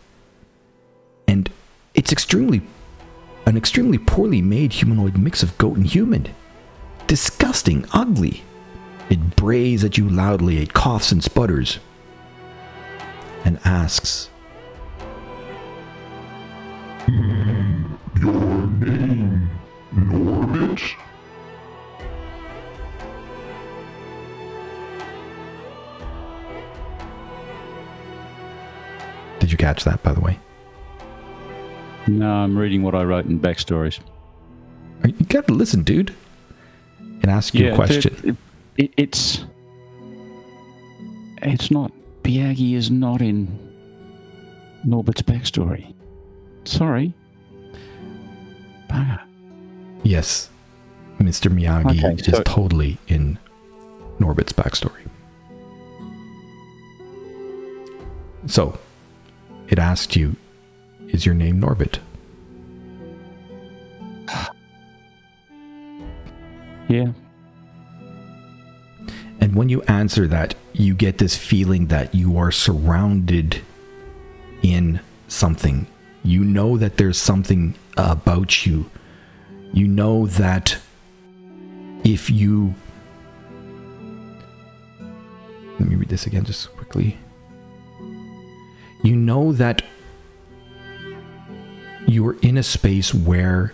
And 1.26 1.50
it's 1.94 2.12
extremely. 2.12 2.62
an 3.46 3.57
extremely 3.57 3.98
poorly 3.98 4.42
made 4.42 4.72
humanoid 4.74 5.16
mix 5.16 5.42
of 5.42 5.57
goat 5.59 5.76
and 5.76 5.87
human. 5.87 6.29
Disgusting, 7.07 7.87
ugly. 7.92 8.42
It 9.09 9.35
brays 9.35 9.83
at 9.83 9.98
you 9.98 10.09
loudly, 10.09 10.59
it 10.59 10.72
coughs 10.72 11.11
and 11.11 11.22
sputters, 11.22 11.81
and 13.44 13.59
asks, 13.64 14.29
Your 17.09 18.66
name, 18.68 19.50
Norbit? 19.94 20.94
Did 29.38 29.50
you 29.50 29.57
catch 29.57 29.85
that, 29.85 30.03
by 30.03 30.12
the 30.12 30.20
way? 30.20 30.38
No, 32.07 32.31
I'm 32.31 32.57
reading 32.57 32.83
what 32.83 32.94
I 32.94 33.05
wrote 33.05 33.26
in 33.26 33.38
backstories. 33.40 34.00
You 35.05 35.12
gotta 35.26 35.53
listen, 35.53 35.83
dude. 35.83 36.14
It 37.22 37.29
asks 37.29 37.55
you 37.55 37.68
a 37.68 37.70
the- 37.70 37.76
question. 37.76 38.16
It, 38.24 38.37
it, 38.85 38.92
it's 38.96 39.44
it's 41.42 41.70
not 41.70 41.92
Miyagi 42.22 42.74
is 42.74 42.90
not 42.90 43.20
in 43.22 43.48
Norbert's 44.87 45.22
backstory. 45.22 45.94
Sorry. 46.64 47.12
Bugger. 48.88 49.20
Yes, 50.02 50.48
Mr. 51.18 51.50
Miyagi 51.50 51.98
Okay, 52.02 52.14
is 52.22 52.36
so- 52.36 52.42
totally 52.44 52.98
in 53.08 53.38
Norbit's 54.18 54.52
backstory. 54.52 55.06
So, 58.46 58.78
it 59.68 59.78
asked 59.78 60.16
you, 60.16 60.36
is 61.08 61.26
your 61.26 61.34
name 61.34 61.61
Norbit? 61.61 61.98
Yeah. 66.88 67.12
And 69.40 69.55
when 69.55 69.68
you 69.68 69.80
answer 69.82 70.26
that, 70.26 70.57
you 70.72 70.92
get 70.92 71.18
this 71.18 71.36
feeling 71.36 71.86
that 71.86 72.12
you 72.12 72.36
are 72.36 72.51
surrounded 72.51 73.61
in 74.62 74.98
something. 75.28 75.86
You 76.24 76.42
know 76.42 76.76
that 76.78 76.96
there's 76.96 77.16
something 77.16 77.76
about 77.96 78.66
you. 78.66 78.90
You 79.72 79.86
know 79.86 80.26
that 80.26 80.78
if 82.04 82.28
you. 82.30 82.74
Let 85.78 85.88
me 85.88 85.96
read 85.96 86.08
this 86.08 86.26
again 86.26 86.44
just 86.44 86.74
quickly. 86.76 87.16
You 89.02 89.16
know 89.16 89.52
that 89.52 89.82
you're 92.06 92.38
in 92.40 92.58
a 92.58 92.62
space 92.62 93.14
where 93.14 93.72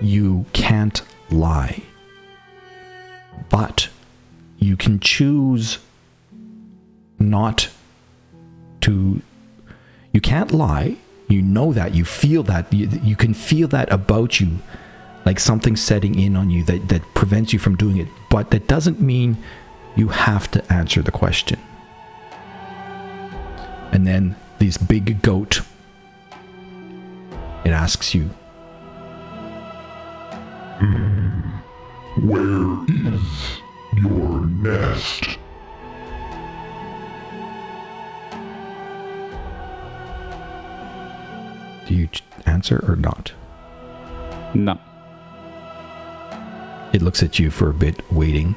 you 0.00 0.46
can't 0.52 1.02
lie. 1.30 1.82
But 3.50 3.88
you 4.58 4.76
can 4.76 5.00
choose 5.00 5.78
not 7.18 7.68
to 8.82 9.22
you 10.12 10.20
can't 10.20 10.52
lie 10.52 10.96
you 11.28 11.40
know 11.40 11.72
that 11.72 11.94
you 11.94 12.04
feel 12.04 12.42
that 12.42 12.72
you, 12.72 12.88
you 13.02 13.16
can 13.16 13.32
feel 13.32 13.68
that 13.68 13.90
about 13.92 14.40
you 14.40 14.58
like 15.24 15.38
something 15.38 15.76
setting 15.76 16.18
in 16.18 16.36
on 16.36 16.50
you 16.50 16.64
that, 16.64 16.88
that 16.88 17.02
prevents 17.14 17.52
you 17.52 17.58
from 17.58 17.76
doing 17.76 17.96
it 17.96 18.08
but 18.28 18.50
that 18.50 18.66
doesn't 18.68 19.00
mean 19.00 19.36
you 19.96 20.08
have 20.08 20.50
to 20.50 20.72
answer 20.72 21.02
the 21.02 21.12
question 21.12 21.58
And 23.92 24.06
then 24.06 24.36
this 24.58 24.78
big 24.78 25.20
goat, 25.20 25.60
it 27.62 27.70
asks 27.70 28.14
you, 28.14 28.30
Where 32.16 32.84
is 32.88 33.60
your 33.96 34.46
nest? 34.46 35.38
do 41.86 41.94
you 41.94 42.08
answer 42.46 42.82
or 42.88 42.96
not? 42.96 43.32
No. 44.54 44.78
It 46.92 47.00
looks 47.00 47.22
at 47.22 47.38
you 47.38 47.50
for 47.50 47.70
a 47.70 47.74
bit, 47.74 48.02
waiting, 48.12 48.54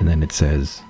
and 0.00 0.08
then 0.08 0.22
it 0.22 0.32
says, 0.32 0.80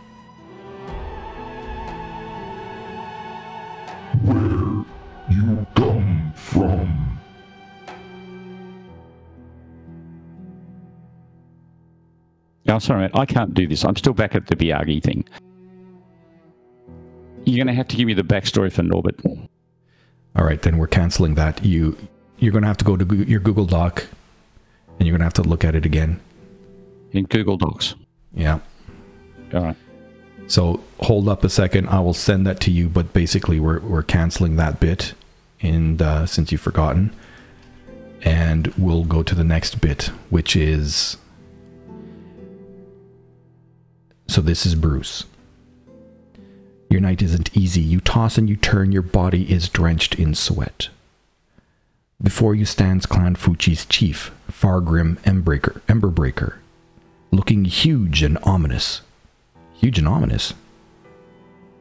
Where 4.22 4.84
you 5.30 5.66
come 5.76 6.32
from? 6.34 7.20
Yeah, 12.64 12.74
I'm 12.74 12.80
sorry. 12.80 13.10
I 13.14 13.26
can't 13.26 13.54
do 13.54 13.66
this. 13.66 13.84
I'm 13.84 13.96
still 13.96 14.12
back 14.12 14.34
at 14.34 14.46
the 14.46 14.56
Miyagi 14.56 15.02
thing. 15.02 15.24
You're 17.44 17.56
going 17.56 17.66
to 17.68 17.74
have 17.74 17.88
to 17.88 17.96
give 17.96 18.06
me 18.06 18.14
the 18.14 18.22
backstory 18.22 18.72
for 18.72 18.82
Norbert. 18.82 19.20
All 20.36 20.44
right, 20.44 20.60
then 20.60 20.76
we're 20.78 20.86
canceling 20.86 21.34
that. 21.34 21.64
You 21.64 21.96
you're 22.38 22.52
going 22.52 22.62
to 22.62 22.68
have 22.68 22.76
to 22.78 22.84
go 22.84 22.96
to 22.96 23.16
your 23.24 23.40
Google 23.40 23.64
Doc 23.64 24.06
and 24.98 25.06
you're 25.06 25.12
going 25.12 25.20
to 25.20 25.24
have 25.24 25.32
to 25.34 25.42
look 25.42 25.64
at 25.64 25.74
it 25.74 25.84
again. 25.84 26.20
In 27.12 27.24
Google 27.24 27.56
Docs. 27.56 27.94
Yeah. 28.34 28.60
All 29.54 29.62
right. 29.62 29.76
So 30.46 30.82
hold 31.00 31.28
up 31.28 31.44
a 31.44 31.48
second. 31.48 31.88
I 31.88 32.00
will 32.00 32.14
send 32.14 32.46
that 32.46 32.60
to 32.60 32.70
you. 32.70 32.88
But 32.88 33.12
basically, 33.12 33.60
we're 33.60 33.80
we're 33.80 34.02
canceling 34.02 34.56
that 34.56 34.80
bit, 34.80 35.14
and 35.60 36.00
uh, 36.00 36.26
since 36.26 36.50
you've 36.50 36.60
forgotten, 36.60 37.14
and 38.22 38.68
we'll 38.78 39.04
go 39.04 39.22
to 39.22 39.34
the 39.34 39.44
next 39.44 39.80
bit, 39.80 40.10
which 40.30 40.56
is. 40.56 41.16
So 44.26 44.42
this 44.42 44.66
is 44.66 44.74
Bruce. 44.74 45.24
Your 46.90 47.00
night 47.00 47.22
isn't 47.22 47.54
easy. 47.56 47.80
You 47.80 48.00
toss 48.00 48.38
and 48.38 48.48
you 48.48 48.56
turn. 48.56 48.92
Your 48.92 49.02
body 49.02 49.50
is 49.50 49.68
drenched 49.68 50.14
in 50.14 50.34
sweat. 50.34 50.88
Before 52.22 52.54
you 52.54 52.64
stands 52.64 53.06
Clan 53.06 53.36
Fuchi's 53.36 53.84
chief, 53.86 54.32
Fargrim 54.50 55.18
Emberbreaker, 55.20 55.80
Emberbreaker, 55.82 56.54
looking 57.30 57.64
huge 57.64 58.22
and 58.22 58.38
ominous. 58.42 59.02
Huge 59.74 59.98
and 59.98 60.08
ominous. 60.08 60.54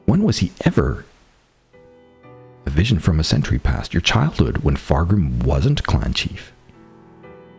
When 0.06 0.24
was 0.24 0.39
he 0.39 0.52
ever? 0.66 1.06
A 2.66 2.70
vision 2.70 3.00
from 3.00 3.20
a 3.20 3.24
century 3.24 3.60
past, 3.60 3.93
your 3.93 4.02
childhood, 4.02 4.60
when 4.60 4.76
Fargrim 4.76 5.43
wasn't 5.43 5.84
clan 5.84 6.14
chief. 6.14 6.52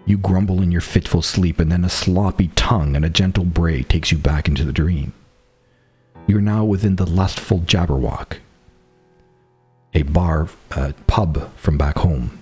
You 0.04 0.16
grumble 0.16 0.62
in 0.62 0.72
your 0.72 0.80
fitful 0.80 1.22
sleep, 1.22 1.58
and 1.60 1.70
then 1.70 1.84
a 1.84 1.90
sloppy 1.90 2.48
tongue 2.48 2.96
and 2.96 3.04
a 3.04 3.10
gentle 3.10 3.44
bray 3.44 3.82
takes 3.82 4.10
you 4.10 4.18
back 4.18 4.48
into 4.48 4.64
the 4.64 4.72
dream. 4.72 5.12
You're 6.26 6.40
now 6.40 6.64
within 6.64 6.96
the 6.96 7.06
lustful 7.06 7.60
Jabberwock, 7.60 8.38
a 9.94 10.02
bar, 10.02 10.48
a 10.70 10.92
pub 11.06 11.50
from 11.56 11.78
back 11.78 11.98
home. 11.98 12.38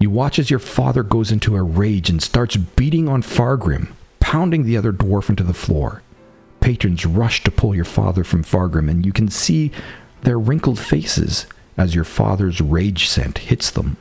You 0.00 0.10
watch 0.10 0.38
as 0.38 0.50
your 0.50 0.58
father 0.58 1.02
goes 1.02 1.30
into 1.30 1.56
a 1.56 1.62
rage 1.62 2.10
and 2.10 2.22
starts 2.22 2.56
beating 2.56 3.08
on 3.08 3.22
Fargrim, 3.22 3.92
pounding 4.30 4.62
the 4.62 4.76
other 4.76 4.92
dwarf 4.92 5.28
into 5.28 5.42
the 5.42 5.52
floor. 5.52 6.04
Patrons 6.60 7.04
rush 7.04 7.42
to 7.42 7.50
pull 7.50 7.74
your 7.74 7.84
father 7.84 8.22
from 8.22 8.44
Fargrim, 8.44 8.88
and 8.88 9.04
you 9.04 9.12
can 9.12 9.26
see 9.26 9.72
their 10.22 10.38
wrinkled 10.38 10.78
faces 10.78 11.46
as 11.76 11.96
your 11.96 12.04
father's 12.04 12.60
rage 12.60 13.08
scent 13.08 13.38
hits 13.38 13.72
them. 13.72 13.96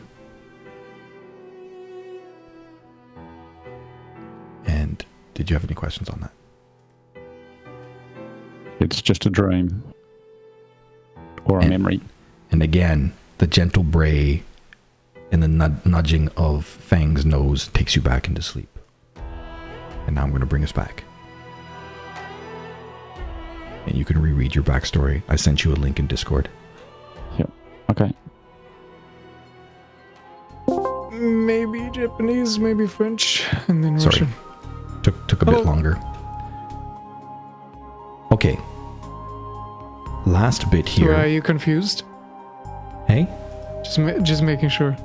And 4.68 5.04
did 5.34 5.50
you 5.50 5.56
have 5.56 5.64
any 5.66 5.74
questions 5.74 6.10
on 6.10 6.20
that? 6.22 7.22
It's 8.80 9.02
just 9.02 9.26
a 9.26 9.32
dream 9.32 9.82
or 11.46 11.58
a 11.58 11.62
And- 11.62 11.72
memory. 11.72 12.02
And 12.52 12.62
again, 12.62 13.14
the 13.40 13.48
gentle 13.48 13.82
bray 13.82 14.44
and 15.32 15.42
the 15.42 15.48
nud- 15.48 15.84
nudging 15.88 16.30
of 16.38 16.66
Fang's 16.66 17.26
nose 17.26 17.68
takes 17.70 17.96
you 17.96 18.04
back 18.04 18.28
into 18.28 18.44
sleep. 18.44 18.79
And 20.10 20.16
now 20.16 20.24
I'm 20.24 20.30
going 20.32 20.39
to 20.39 20.47
bring 20.47 20.64
us 20.64 20.72
back. 20.72 21.03
And 23.86 23.95
you 23.95 24.03
can 24.03 24.20
reread 24.20 24.55
your 24.55 24.64
backstory. 24.64 25.22
I 25.30 25.36
sent 25.36 25.64
you 25.64 25.72
a 25.72 25.76
link 25.76 25.99
in 25.99 26.07
Discord. 26.07 26.49
Yep. 27.38 27.51
Okay. 27.91 28.12
Maybe 31.12 31.91
Japanese, 31.91 32.57
maybe 32.57 32.88
French, 32.88 33.45
and 33.68 33.84
then 33.84 33.99
Sorry. 33.99 34.22
Russian. 34.22 34.30
Took 35.03 35.28
took 35.28 35.43
a 35.43 35.45
bit 35.45 35.55
Oh. 35.57 35.62
longer. 35.62 35.95
Okay. 38.32 38.57
Last 40.26 40.72
bit 40.72 40.89
here. 40.89 41.14
So 41.14 41.22
are 41.22 41.28
you 41.28 41.43
confused? 41.43 42.01
Hey, 43.07 43.28
Just 43.84 43.99
ma- 43.99 44.18
just 44.24 44.41
making 44.41 44.70
sure. 44.70 44.97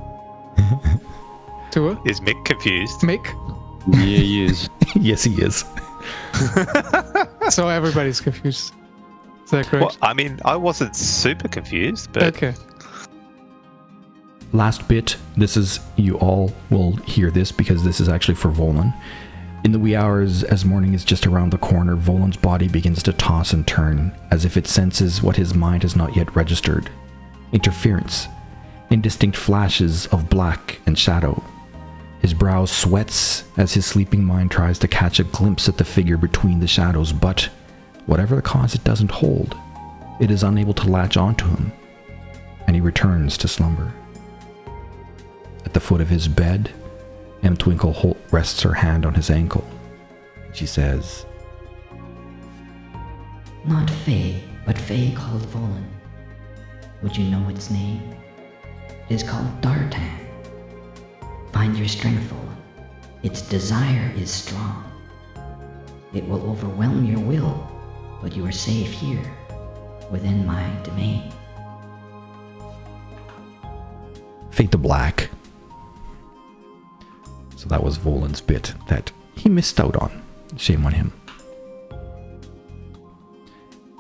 Tua? 1.71 2.01
Is 2.07 2.21
Mick 2.21 2.43
confused? 2.47 3.01
Mick? 3.01 3.27
Yeah, 3.89 3.99
he 3.99 4.45
is. 4.45 4.69
yes, 4.97 5.25
he 5.25 5.35
is. 5.43 5.65
So 7.51 7.69
everybody's 7.69 8.21
confused. 8.21 8.73
Is 9.45 9.51
that 9.51 9.67
correct? 9.67 9.85
Well, 9.85 9.97
I 10.01 10.15
mean, 10.15 10.41
I 10.45 10.57
wasn't 10.57 10.97
super 10.97 11.49
confused, 11.49 12.13
but 12.13 12.23
okay. 12.35 12.55
Last 14.53 14.87
bit. 14.89 15.17
This 15.37 15.57
is 15.57 15.81
you 15.97 16.17
all 16.19 16.53
will 16.71 16.93
hear 16.97 17.31
this 17.31 17.53
because 17.53 17.85
this 17.85 18.01
is 18.01 18.09
actually 18.09 18.37
for 18.37 18.51
Volan. 18.51 18.95
In 19.65 19.73
the 19.73 19.79
wee 19.79 19.97
hours, 19.97 20.45
as 20.45 20.65
morning 20.65 20.93
is 20.95 21.05
just 21.05 21.27
around 21.27 21.51
the 21.51 21.59
corner, 21.59 21.97
Volan's 21.97 22.37
body 22.37 22.69
begins 22.69 23.03
to 23.03 23.13
toss 23.15 23.53
and 23.53 23.67
turn, 23.67 24.13
as 24.31 24.45
if 24.45 24.57
it 24.57 24.67
senses 24.67 25.23
what 25.23 25.37
his 25.37 25.55
mind 25.55 25.83
has 25.83 25.97
not 25.97 26.15
yet 26.15 26.35
registered. 26.37 26.91
Interference. 27.53 28.29
Indistinct 28.91 29.37
flashes 29.37 30.07
of 30.09 30.29
black 30.29 30.81
and 30.87 30.99
shadow. 30.99 31.43
His 32.25 32.33
brow 32.33 32.65
sweats 32.65 33.45
as 33.59 33.75
his 33.75 33.85
sleeping 33.85 34.25
mind 34.25 34.51
tries 34.51 34.79
to 34.79 34.89
catch 34.89 35.21
a 35.21 35.25
glimpse 35.25 35.69
at 35.69 35.77
the 35.77 35.85
figure 35.85 36.17
between 36.17 36.59
the 36.59 36.67
shadows, 36.67 37.13
but 37.13 37.51
whatever 38.07 38.35
the 38.35 38.41
cause, 38.41 38.75
it 38.75 38.83
doesn't 38.83 39.11
hold. 39.11 39.55
It 40.21 40.31
is 40.31 40.43
unable 40.43 40.73
to 40.73 40.89
latch 40.89 41.19
onto 41.19 41.45
him, 41.45 41.71
and 42.67 42.75
he 42.75 42.81
returns 42.81 43.37
to 43.37 43.47
slumber. 43.47 43.93
At 45.67 45.75
the 45.75 45.81
foot 45.81 46.01
of 46.01 46.09
his 46.09 46.27
bed, 46.27 46.71
Elmtwinkle 47.43 47.93
Holt 47.93 48.17
rests 48.31 48.63
her 48.63 48.73
hand 48.73 49.05
on 49.05 49.13
his 49.13 49.29
ankle. 49.29 49.69
She 50.55 50.65
says, 50.65 51.27
Not 53.67 53.91
Fae, 53.91 54.41
but 54.65 54.79
Fae 54.79 55.13
called 55.15 55.43
Volan. 55.49 55.85
Would 57.03 57.19
you 57.19 57.25
know 57.25 57.47
its 57.51 57.69
name? 57.69 58.17
It 59.11 59.17
is 59.17 59.23
called 59.23 59.61
Dartan. 59.61 60.24
Find 61.55 61.79
your 61.79 61.87
strength, 61.87 62.33
Volan. 62.33 62.57
Its 63.23 63.41
desire 63.41 64.13
is 64.17 64.29
strong. 64.29 64.91
It 66.13 66.27
will 66.29 66.43
overwhelm 66.51 67.05
your 67.05 67.21
will, 67.21 67.65
but 68.21 68.35
you 68.35 68.45
are 68.45 68.51
safe 68.51 68.91
here, 68.91 69.23
within 70.11 70.45
my 70.45 70.69
domain. 70.83 71.33
Fade 74.51 74.73
to 74.73 74.79
black. 74.79 75.31
So 77.55 77.69
that 77.69 77.85
was 77.85 77.99
Volan's 77.99 78.41
bit 78.41 78.75
that 78.89 79.13
he 79.37 79.49
missed 79.49 79.79
out 79.79 79.95
on. 79.95 80.25
Shame 80.57 80.85
on 80.85 80.93
him. 80.93 81.13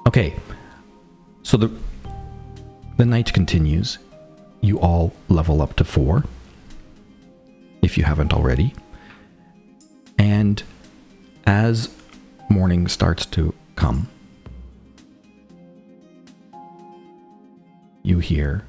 Okay. 0.08 0.34
So 1.44 1.56
the 1.56 1.70
the 2.96 3.04
night 3.04 3.32
continues. 3.32 3.98
You 4.60 4.80
all 4.80 5.12
level 5.28 5.62
up 5.62 5.76
to 5.76 5.84
4 5.84 6.24
if 7.84 7.98
you 7.98 8.04
haven't 8.04 8.32
already. 8.32 8.74
And 10.18 10.62
as 11.46 11.90
morning 12.48 12.88
starts 12.88 13.26
to 13.26 13.54
come, 13.76 14.08
you 18.02 18.18
hear 18.20 18.64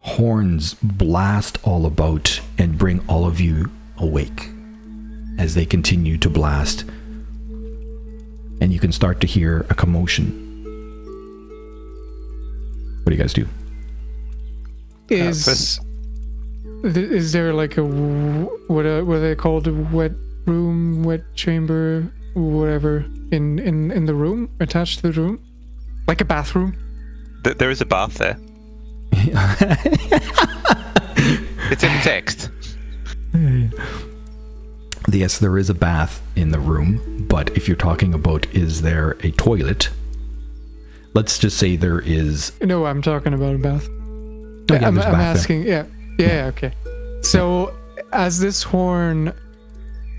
horns 0.00 0.74
blast 0.74 1.58
all 1.64 1.86
about 1.86 2.40
and 2.58 2.78
bring 2.78 3.00
all 3.08 3.24
of 3.26 3.40
you 3.40 3.70
awake 3.98 4.48
as 5.38 5.54
they 5.54 5.66
continue 5.66 6.16
to 6.18 6.28
blast. 6.28 6.84
And 8.62 8.72
you 8.72 8.78
can 8.78 8.92
start 8.92 9.20
to 9.22 9.26
hear 9.26 9.66
a 9.70 9.74
commotion. 9.74 10.30
What 13.02 13.10
do 13.10 13.16
you 13.16 13.20
guys 13.20 13.32
do? 13.32 13.48
Is 15.08 15.48
uh, 15.48 15.50
first- 15.50 15.80
th- 16.94 17.10
is 17.10 17.32
there 17.32 17.52
like 17.52 17.76
a 17.76 17.82
what 17.82 18.86
are, 18.86 19.04
what 19.04 19.16
are 19.16 19.20
they 19.20 19.34
called? 19.34 19.66
Wet 19.92 20.12
room, 20.46 21.02
wet 21.02 21.22
chamber, 21.34 22.06
whatever 22.34 23.04
in 23.32 23.58
in 23.58 23.90
in 23.90 24.06
the 24.06 24.14
room 24.14 24.48
attached 24.60 25.00
to 25.00 25.10
the 25.10 25.20
room, 25.20 25.40
like 26.06 26.20
a 26.20 26.24
bathroom. 26.24 26.76
Th- 27.42 27.58
there 27.58 27.70
is 27.70 27.80
a 27.80 27.84
bath 27.86 28.14
there. 28.18 28.38
It's 31.72 31.82
in 31.82 31.92
the 31.94 32.02
text. 32.02 32.50
Yes, 35.14 35.38
there 35.38 35.58
is 35.58 35.70
a 35.70 35.74
bath 35.74 36.22
in 36.36 36.50
the 36.50 36.58
room, 36.58 37.26
but 37.28 37.56
if 37.56 37.68
you're 37.68 37.76
talking 37.76 38.14
about 38.14 38.46
is 38.54 38.82
there 38.82 39.12
a 39.20 39.30
toilet, 39.32 39.90
let's 41.14 41.38
just 41.38 41.58
say 41.58 41.76
there 41.76 42.00
is. 42.00 42.52
No, 42.60 42.86
I'm 42.86 43.02
talking 43.02 43.34
about 43.34 43.54
a 43.54 43.58
bath. 43.58 43.88
Oh, 43.88 44.64
yeah, 44.70 44.86
I'm, 44.86 44.98
a 44.98 45.02
I'm 45.02 45.14
asking. 45.14 45.62
Yeah, 45.62 45.84
yeah, 46.18 46.26
yeah, 46.26 46.46
okay. 46.46 46.72
So 47.22 47.74
as 48.12 48.40
this 48.40 48.62
horn 48.62 49.32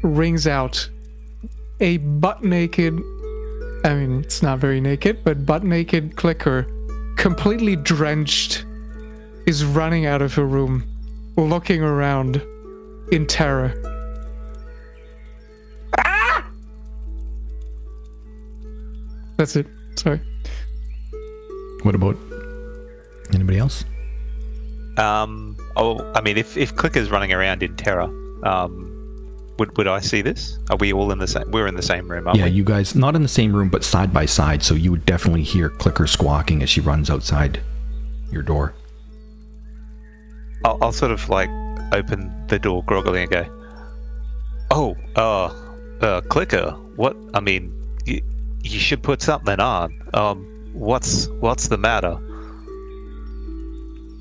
rings 0.01 0.47
out, 0.47 0.89
a 1.79 1.97
butt 1.97 2.43
naked. 2.43 2.99
I 3.85 3.95
mean, 3.95 4.21
it's 4.21 4.41
not 4.41 4.59
very 4.59 4.79
naked, 4.79 5.23
but 5.23 5.45
butt 5.45 5.63
naked 5.63 6.15
clicker, 6.15 6.65
completely 7.17 7.75
drenched, 7.75 8.65
is 9.45 9.65
running 9.65 10.05
out 10.05 10.21
of 10.21 10.33
her 10.35 10.45
room, 10.45 10.87
looking 11.35 11.81
around 11.81 12.41
in 13.11 13.27
terror. 13.27 13.73
That's 19.43 19.57
it. 19.57 19.67
Sorry. 19.97 20.21
What 21.81 21.95
about 21.95 22.15
anybody 23.33 23.57
else? 23.57 23.83
Um. 24.97 25.57
Oh, 25.75 25.99
I 26.15 26.21
mean, 26.21 26.37
if 26.37 26.55
if 26.55 26.73
Clicker's 26.77 27.11
running 27.11 27.33
around 27.33 27.61
in 27.61 27.75
terror, 27.75 28.03
um, 28.47 29.51
would 29.59 29.77
would 29.77 29.87
I 29.89 29.99
see 29.99 30.21
this? 30.21 30.57
Are 30.69 30.77
we 30.77 30.93
all 30.93 31.11
in 31.11 31.19
the 31.19 31.27
same? 31.27 31.51
We're 31.51 31.67
in 31.67 31.75
the 31.75 31.81
same 31.81 32.09
room, 32.09 32.25
aren't 32.25 32.39
Yeah, 32.39 32.45
we? 32.45 32.51
you 32.51 32.63
guys 32.63 32.95
not 32.95 33.17
in 33.17 33.21
the 33.21 33.27
same 33.27 33.53
room, 33.53 33.67
but 33.67 33.83
side 33.83 34.13
by 34.13 34.25
side, 34.25 34.63
so 34.63 34.75
you 34.75 34.91
would 34.91 35.05
definitely 35.05 35.43
hear 35.43 35.69
Clicker 35.69 36.07
squawking 36.07 36.63
as 36.63 36.69
she 36.69 36.79
runs 36.79 37.09
outside 37.09 37.59
your 38.31 38.43
door. 38.43 38.73
I'll, 40.63 40.77
I'll 40.81 40.93
sort 40.93 41.11
of 41.11 41.27
like 41.27 41.49
open 41.91 42.31
the 42.47 42.59
door 42.59 42.81
groggily 42.85 43.23
and 43.23 43.29
go, 43.29 43.45
"Oh, 44.71 44.95
uh, 45.17 45.53
uh, 46.01 46.21
Clicker, 46.21 46.71
what? 46.95 47.17
I 47.33 47.41
mean, 47.41 47.73
you, 48.05 48.21
you 48.63 48.79
should 48.79 49.03
put 49.03 49.21
something 49.21 49.59
on. 49.59 50.01
Um, 50.13 50.45
what's 50.73 51.27
what's 51.39 51.67
the 51.67 51.77
matter? 51.77 52.17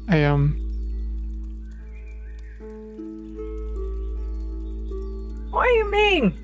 I 0.09 0.25
um. 0.25 0.59
What 5.51 5.65
do 5.65 5.71
you 5.71 5.91
mean? 5.91 6.39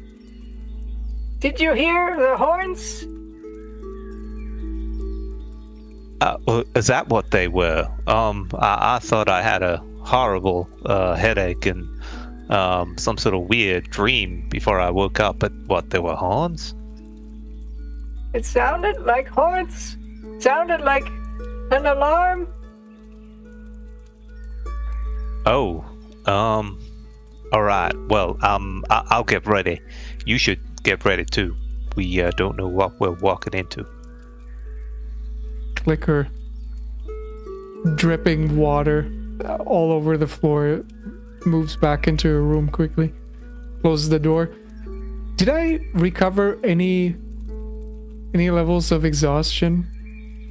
Did 1.41 1.61
you 1.61 1.73
hear 1.73 2.17
the 2.17 2.37
horns? 2.37 3.05
Uh, 6.21 6.37
well, 6.47 6.65
is 6.75 6.89
that 6.89 7.09
what 7.09 7.31
they 7.31 7.49
were? 7.49 7.89
Um, 8.07 8.51
I, 8.59 8.97
I 8.97 8.99
thought 8.99 9.29
I 9.29 9.41
had 9.41 9.63
a 9.63 9.83
horrible 10.01 10.69
uh, 10.85 11.15
headache 11.15 11.65
and 11.65 11.89
um, 12.51 12.99
some 12.99 13.17
sort 13.19 13.35
of 13.35 13.43
weird 13.49 13.89
dream 13.91 14.49
before 14.49 14.81
I 14.81 14.91
woke 14.91 15.21
up. 15.21 15.39
But 15.39 15.53
what? 15.67 15.91
There 15.91 16.03
were 16.03 16.17
horns? 16.17 16.75
It 18.35 18.45
sounded 18.45 19.01
like 19.05 19.29
horns. 19.29 19.97
Sounded 20.39 20.81
like 20.83 21.07
an 21.71 21.87
alarm. 21.87 22.47
Oh, 25.47 25.85
um, 26.27 26.79
all 27.53 27.63
right. 27.63 27.93
Well, 28.09 28.37
um, 28.43 28.85
I- 28.91 29.05
I'll 29.11 29.25
get 29.25 29.47
ready. 29.47 29.81
You 30.27 30.39
should 30.39 30.61
get 30.83 31.05
ready 31.05 31.25
too. 31.25 31.57
We 31.97 32.21
uh, 32.21 32.31
don't 32.37 32.57
know 32.57 32.69
what 32.69 33.01
we're 33.01 33.13
walking 33.13 33.55
into. 33.55 33.87
clicker 35.77 36.29
dripping 37.95 38.57
water 38.57 39.11
uh, 39.45 39.55
all 39.59 39.93
over 39.93 40.17
the 40.19 40.27
floor 40.27 40.85
moves 41.47 41.77
back 41.77 42.09
into 42.09 42.27
her 42.29 42.43
room 42.43 42.69
quickly 42.69 43.13
closes 43.81 44.09
the 44.09 44.19
door 44.19 44.51
did 45.37 45.49
i 45.49 45.79
recover 45.95 46.59
any 46.65 47.15
any 48.35 48.51
levels 48.51 48.93
of 48.93 49.05
exhaustion 49.05 49.87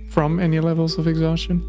from 0.09 0.39
any 0.39 0.59
levels 0.59 0.97
of 0.97 1.07
exhaustion 1.07 1.61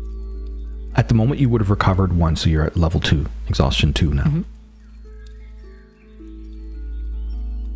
At 0.96 1.08
the 1.08 1.14
moment, 1.14 1.38
you 1.40 1.48
would 1.50 1.60
have 1.60 1.70
recovered 1.70 2.12
one, 2.16 2.34
so 2.34 2.48
you're 2.50 2.64
at 2.64 2.76
level 2.76 2.98
two, 3.00 3.26
exhaustion 3.48 3.92
two 3.92 4.12
now. 4.14 4.24
Mhm. 4.24 4.44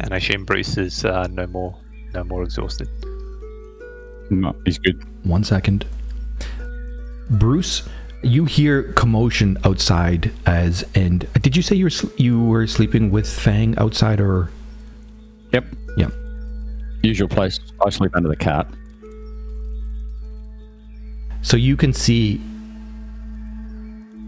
And 0.00 0.12
I 0.12 0.16
assume 0.16 0.44
Bruce 0.44 0.76
is 0.76 1.04
uh, 1.04 1.28
no 1.30 1.46
more, 1.46 1.76
no 2.14 2.24
more 2.24 2.42
exhausted. 2.42 2.88
No, 4.30 4.56
he's 4.64 4.78
good. 4.78 5.00
One 5.24 5.44
second. 5.44 5.84
Bruce, 7.30 7.88
you 8.22 8.44
hear 8.44 8.92
commotion 8.94 9.56
outside 9.64 10.32
as 10.46 10.84
and 10.94 11.26
did 11.42 11.56
you 11.56 11.62
say 11.62 11.76
you 11.76 11.84
were 11.84 11.90
sl- 11.90 12.08
you 12.16 12.40
were 12.42 12.66
sleeping 12.66 13.10
with 13.10 13.28
Fang 13.28 13.76
outside 13.78 14.20
or 14.20 14.50
Yep. 15.52 15.64
yeah. 15.96 16.08
Usual 17.02 17.28
place. 17.28 17.58
I 17.84 17.90
sleep 17.90 18.14
under 18.14 18.28
the 18.28 18.36
cart. 18.36 18.68
So 21.42 21.56
you 21.56 21.76
can 21.76 21.92
see 21.92 22.40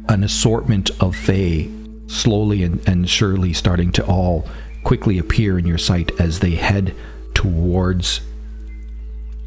an 0.09 0.25
assortment 0.25 0.91
of 1.01 1.15
Fae 1.15 1.69
slowly 2.07 2.63
and, 2.63 2.87
and 2.89 3.09
surely 3.09 3.53
starting 3.53 3.93
to 3.93 4.05
all 4.07 4.47
quickly 4.83 5.19
appear 5.19 5.59
in 5.59 5.67
your 5.67 5.79
sight 5.79 6.11
as 6.21 6.41
they 6.41 6.57
head 6.57 6.95
towards 7.33 8.21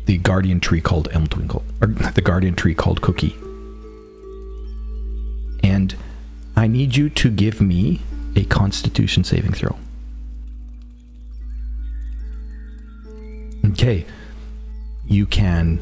the 0.05 0.17
guardian 0.17 0.59
tree 0.59 0.81
called 0.81 1.09
Elm 1.11 1.27
Twinkle, 1.27 1.63
or 1.81 1.87
the 1.87 2.21
guardian 2.21 2.55
tree 2.55 2.73
called 2.73 3.01
Cookie. 3.01 3.35
And 5.63 5.95
I 6.55 6.67
need 6.67 6.95
you 6.95 7.09
to 7.09 7.29
give 7.29 7.61
me 7.61 8.01
a 8.35 8.45
constitution 8.45 9.23
saving 9.23 9.53
throw. 9.53 9.77
Okay. 13.77 14.05
You 15.05 15.25
can 15.25 15.81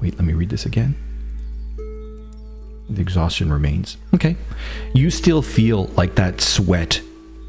Wait, 0.00 0.16
let 0.16 0.24
me 0.24 0.32
read 0.32 0.48
this 0.48 0.64
again. 0.64 0.94
The 2.88 3.00
exhaustion 3.00 3.52
remains. 3.52 3.98
Okay. 4.14 4.36
You 4.94 5.10
still 5.10 5.42
feel 5.42 5.86
like 5.88 6.14
that 6.14 6.40
sweat, 6.40 7.02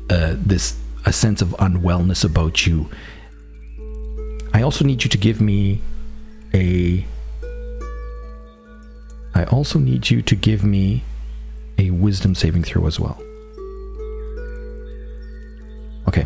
uh, 0.09 0.35
this 0.37 0.77
a 1.05 1.13
sense 1.13 1.41
of 1.41 1.49
unwellness 1.59 2.23
about 2.25 2.67
you. 2.67 2.89
I 4.53 4.61
also 4.61 4.83
need 4.83 5.03
you 5.03 5.09
to 5.09 5.17
give 5.17 5.39
me 5.39 5.81
a. 6.53 7.05
I 9.33 9.45
also 9.45 9.79
need 9.79 10.09
you 10.09 10.21
to 10.21 10.35
give 10.35 10.63
me 10.63 11.03
a 11.77 11.89
wisdom 11.91 12.35
saving 12.35 12.63
throw 12.63 12.85
as 12.85 12.99
well. 12.99 13.17
Okay. 16.07 16.25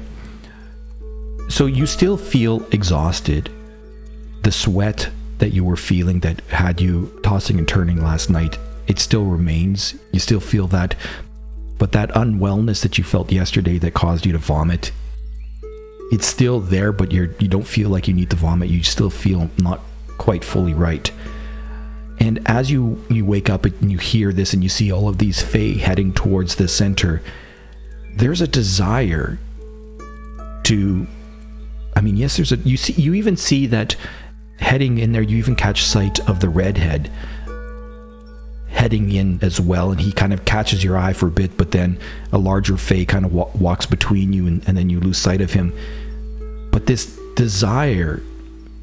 So 1.50 1.68
you 1.68 1.86
still 1.86 2.18
feel 2.18 2.66
exhausted. 2.72 3.52
The 4.44 4.52
sweat 4.52 5.10
that 5.38 5.54
you 5.54 5.64
were 5.64 5.76
feeling 5.76 6.20
that 6.22 6.42
had 6.50 6.82
you 6.82 7.20
tossing 7.24 7.58
and 7.58 7.68
turning 7.68 8.02
last 8.02 8.30
night, 8.30 8.58
it 8.88 9.00
still 9.00 9.26
remains. 9.26 9.96
You 10.12 10.20
still 10.20 10.40
feel 10.40 10.68
that, 10.68 10.96
but 11.78 11.92
that 11.92 12.10
unwellness 12.12 12.82
that 12.84 12.98
you 12.98 13.04
felt 13.04 13.32
yesterday 13.32 13.78
that 13.80 13.94
caused 13.94 14.26
you 14.26 14.32
to 14.32 14.38
vomit, 14.38 14.92
it's 16.12 16.26
still 16.26 16.60
there, 16.60 16.92
but 16.92 17.12
you're 17.12 17.32
you 17.40 17.48
don't 17.48 17.68
feel 17.68 17.90
like 17.90 18.08
you 18.08 18.14
need 18.14 18.30
to 18.30 18.36
vomit. 18.36 18.70
You 18.70 18.84
still 18.84 19.10
feel 19.10 19.50
not 19.58 19.82
quite 20.18 20.44
fully 20.44 20.74
right. 20.74 21.12
And 22.20 22.40
as 22.46 22.72
you 22.72 23.04
you 23.10 23.26
wake 23.26 23.50
up 23.50 23.66
and 23.66 23.92
you 23.92 23.98
hear 23.98 24.32
this 24.32 24.54
and 24.54 24.64
you 24.64 24.70
see 24.70 24.92
all 24.92 25.10
of 25.10 25.18
these 25.18 25.42
fae 25.42 25.78
heading 25.80 26.14
towards 26.14 26.56
the 26.56 26.68
center, 26.68 27.22
there's 28.16 28.42
a 28.42 28.48
desire 28.48 29.40
to 30.64 31.08
I 31.96 32.02
mean, 32.02 32.18
yes, 32.18 32.38
there's 32.38 32.52
a 32.52 32.58
you 32.58 32.78
see 32.78 32.94
you 32.94 33.14
even 33.14 33.38
see 33.38 33.68
that 33.68 33.96
heading 34.60 34.98
in 34.98 35.12
there, 35.12 35.22
you 35.22 35.38
even 35.38 35.56
catch 35.56 35.84
sight 35.84 36.20
of 36.30 36.40
the 36.40 36.50
redhead 36.50 37.10
heading 38.76 39.12
in 39.12 39.40
as 39.42 39.60
well, 39.60 39.92
and 39.92 40.02
he 40.02 40.12
kind 40.12 40.34
of 40.34 40.46
catches 40.46 40.84
your 40.84 40.98
eye 40.98 41.14
for 41.14 41.28
a 41.28 41.32
bit, 41.32 41.58
but 41.58 41.72
then 41.72 41.98
a 42.32 42.38
larger 42.38 42.78
Fae 42.78 43.06
kind 43.06 43.26
of 43.26 43.34
wa- 43.34 43.50
walks 43.56 43.86
between 43.86 44.34
you, 44.34 44.46
and, 44.46 44.68
and 44.68 44.78
then 44.78 44.90
you 44.90 45.00
lose 45.00 45.18
sight 45.18 45.42
of 45.42 45.54
him. 45.54 45.74
But 46.72 46.86
this 46.86 47.18
desire, 47.36 48.22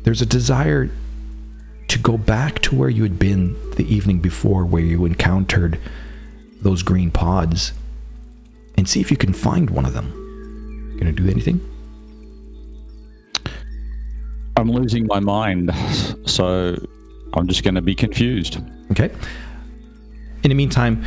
there's 0.03 0.23
a 0.23 0.27
desire 0.27 0.91
to 1.89 1.99
go 1.99 2.17
back 2.17 2.61
to 2.61 2.75
where 2.75 2.89
you 2.89 3.03
had 3.03 3.19
been 3.19 3.55
the 3.77 3.85
evening 3.85 4.21
before, 4.21 4.65
where 4.65 4.83
you 4.83 5.05
encountered 5.05 5.79
those 6.63 6.83
green 6.83 7.11
pods, 7.11 7.73
and 8.77 8.89
see 8.89 9.01
if 9.01 9.11
you 9.11 9.17
can 9.19 9.35
find 9.35 9.69
one 9.69 9.85
of 9.85 9.93
them. 9.93 10.97
Gonna 10.99 11.13
do 11.13 11.29
anything? 11.29 11.61
I'm 14.57 14.71
losing 14.71 15.07
my 15.07 15.21
mind, 15.21 15.71
so 16.27 16.77
I'm 17.35 17.49
just 17.49 17.65
going 17.65 17.75
to 17.75 17.83
be 17.83 17.95
confused. 17.95 18.59
Okay. 18.91 19.11
In 20.43 20.49
the 20.51 20.55
meantime, 20.55 21.05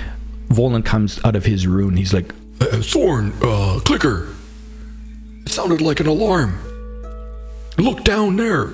Volan 0.50 0.84
comes 0.84 1.24
out 1.24 1.36
of 1.36 1.46
his 1.46 1.68
room. 1.68 1.96
He's 1.96 2.14
like, 2.14 2.34
Uh, 2.60 2.82
Thorn, 2.82 3.34
uh, 3.42 3.80
clicker. 3.84 4.30
It 5.46 5.50
sounded 5.50 5.82
like 5.82 6.00
an 6.00 6.08
alarm. 6.08 6.58
Look 7.78 8.04
down 8.04 8.38
there. 8.38 8.70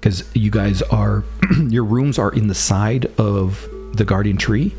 because 0.00 0.24
you 0.34 0.50
guys 0.50 0.80
are 0.82 1.24
your 1.68 1.84
rooms 1.84 2.18
are 2.18 2.32
in 2.32 2.46
the 2.46 2.54
side 2.54 3.06
of 3.18 3.68
the 3.94 4.04
guardian 4.04 4.36
tree 4.36 4.74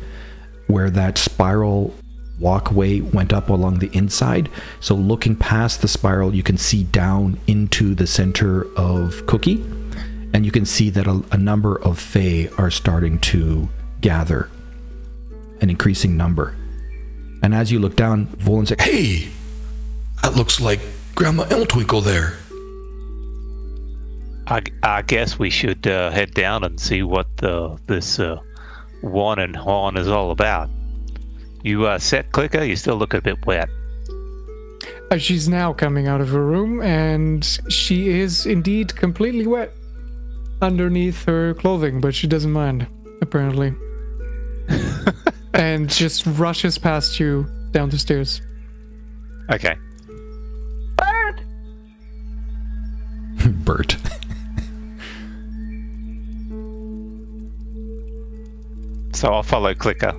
where 0.66 0.88
that 0.90 1.18
spiral 1.18 1.94
walkway 2.40 3.00
went 3.00 3.32
up 3.32 3.48
along 3.50 3.78
the 3.78 3.90
inside 3.92 4.48
so 4.80 4.94
looking 4.94 5.36
past 5.36 5.82
the 5.82 5.88
spiral 5.88 6.34
you 6.34 6.42
can 6.42 6.56
see 6.56 6.84
down 6.84 7.38
into 7.46 7.94
the 7.94 8.06
center 8.06 8.66
of 8.76 9.24
cookie 9.26 9.62
and 10.32 10.44
you 10.44 10.50
can 10.50 10.64
see 10.64 10.90
that 10.90 11.06
a, 11.06 11.22
a 11.32 11.36
number 11.36 11.80
of 11.82 11.98
fae 11.98 12.48
are 12.58 12.70
starting 12.70 13.18
to 13.18 13.68
gather 14.00 14.48
an 15.60 15.68
increasing 15.68 16.16
number 16.16 16.56
and 17.42 17.54
as 17.54 17.70
you 17.70 17.78
look 17.78 17.96
down 17.96 18.26
volan's 18.38 18.70
like 18.70 18.80
hey 18.80 19.28
that 20.22 20.34
looks 20.34 20.60
like 20.60 20.80
Grandma 21.14 21.44
Elmtwinkle 21.44 22.02
there. 22.04 22.38
I, 24.46 24.62
I 24.82 25.02
guess 25.02 25.38
we 25.38 25.50
should 25.50 25.86
uh, 25.86 26.10
head 26.10 26.34
down 26.34 26.64
and 26.64 26.80
see 26.80 27.02
what 27.02 27.28
uh, 27.42 27.76
this 27.86 28.18
uh, 28.18 28.38
one 29.00 29.38
and 29.38 29.54
horn 29.54 29.96
is 29.96 30.08
all 30.08 30.30
about. 30.30 30.70
You 31.62 31.86
uh, 31.86 31.98
set, 31.98 32.32
Clicker? 32.32 32.64
You 32.64 32.76
still 32.76 32.96
look 32.96 33.14
a 33.14 33.20
bit 33.20 33.44
wet. 33.46 33.68
Uh, 35.10 35.18
she's 35.18 35.48
now 35.48 35.72
coming 35.72 36.08
out 36.08 36.20
of 36.20 36.28
her 36.30 36.44
room, 36.44 36.80
and 36.82 37.44
she 37.68 38.08
is 38.08 38.46
indeed 38.46 38.94
completely 38.96 39.46
wet 39.46 39.72
underneath 40.62 41.24
her 41.24 41.54
clothing, 41.54 42.00
but 42.00 42.14
she 42.14 42.26
doesn't 42.26 42.52
mind, 42.52 42.86
apparently. 43.20 43.74
and 45.54 45.90
just 45.90 46.24
rushes 46.26 46.78
past 46.78 47.18
you 47.18 47.46
down 47.72 47.90
the 47.90 47.98
stairs. 47.98 48.40
Okay. 49.50 49.76
Bird! 50.96 51.42
bert 53.64 53.96
So 59.12 59.28
I'll 59.28 59.42
follow 59.42 59.74
Clicker. 59.74 60.18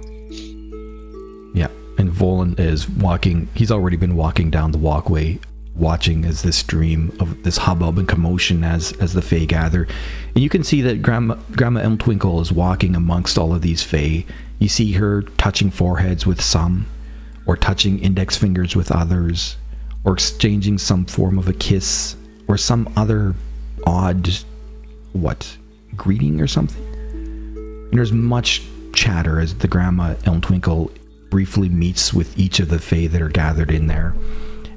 And 2.01 2.11
Volan 2.11 2.59
is 2.59 2.89
walking. 2.89 3.47
He's 3.53 3.71
already 3.71 3.95
been 3.95 4.15
walking 4.15 4.49
down 4.49 4.71
the 4.71 4.79
walkway, 4.79 5.39
watching 5.75 6.25
as 6.25 6.41
this 6.41 6.57
stream 6.57 7.15
of 7.19 7.43
this 7.43 7.57
hubbub 7.57 7.99
and 7.99 8.07
commotion 8.07 8.63
as 8.63 8.91
as 8.93 9.13
the 9.13 9.21
Fae 9.21 9.45
gather. 9.45 9.87
And 10.33 10.43
you 10.43 10.49
can 10.49 10.63
see 10.63 10.81
that 10.81 11.03
Grandma 11.03 11.35
Grandma 11.51 11.81
Elmtwinkle 11.81 12.41
is 12.41 12.51
walking 12.51 12.95
amongst 12.95 13.37
all 13.37 13.53
of 13.53 13.61
these 13.61 13.83
Fae. 13.83 14.25
You 14.57 14.67
see 14.67 14.93
her 14.93 15.21
touching 15.37 15.69
foreheads 15.69 16.25
with 16.25 16.41
some, 16.41 16.87
or 17.45 17.55
touching 17.55 17.99
index 17.99 18.35
fingers 18.35 18.75
with 18.75 18.91
others, 18.91 19.57
or 20.03 20.13
exchanging 20.13 20.79
some 20.79 21.05
form 21.05 21.37
of 21.37 21.47
a 21.47 21.53
kiss, 21.53 22.15
or 22.47 22.57
some 22.57 22.91
other 22.97 23.35
odd, 23.85 24.27
what, 25.13 25.55
greeting 25.95 26.41
or 26.41 26.47
something. 26.47 26.83
And 26.83 27.93
there's 27.93 28.11
much 28.11 28.63
chatter 28.93 29.39
as 29.39 29.53
the 29.53 29.67
Grandma 29.67 30.15
Elmtwinkle 30.23 30.89
briefly 31.31 31.69
meets 31.69 32.13
with 32.13 32.37
each 32.37 32.59
of 32.59 32.69
the 32.69 32.77
Fae 32.77 33.07
that 33.07 33.21
are 33.21 33.29
gathered 33.29 33.71
in 33.71 33.87
there. 33.87 34.13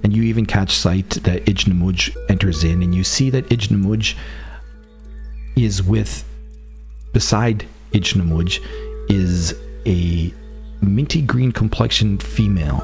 And 0.02 0.14
you 0.14 0.22
even 0.22 0.46
catch 0.46 0.72
sight 0.72 1.10
that 1.10 1.44
Ijnamuj 1.44 2.16
enters 2.30 2.64
in, 2.64 2.82
and 2.82 2.94
you 2.94 3.04
see 3.04 3.28
that 3.30 3.48
Ijnamuj 3.50 4.14
is 5.56 5.82
with, 5.82 6.24
beside 7.12 7.66
Ijnamuj, 7.92 8.60
is 9.10 9.54
a 9.84 10.32
minty 10.80 11.20
green 11.20 11.52
complexioned 11.52 12.22
female. 12.22 12.80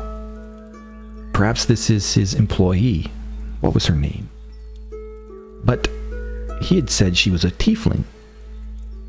Perhaps 1.32 1.64
this 1.66 1.88
is 1.88 2.14
his 2.14 2.34
employee. 2.34 3.06
What 3.60 3.74
was 3.74 3.86
her 3.86 3.96
name? 3.96 4.28
But 5.64 5.88
he 6.62 6.76
had 6.76 6.90
said 6.90 7.16
she 7.16 7.30
was 7.30 7.44
a 7.44 7.50
tiefling. 7.50 8.04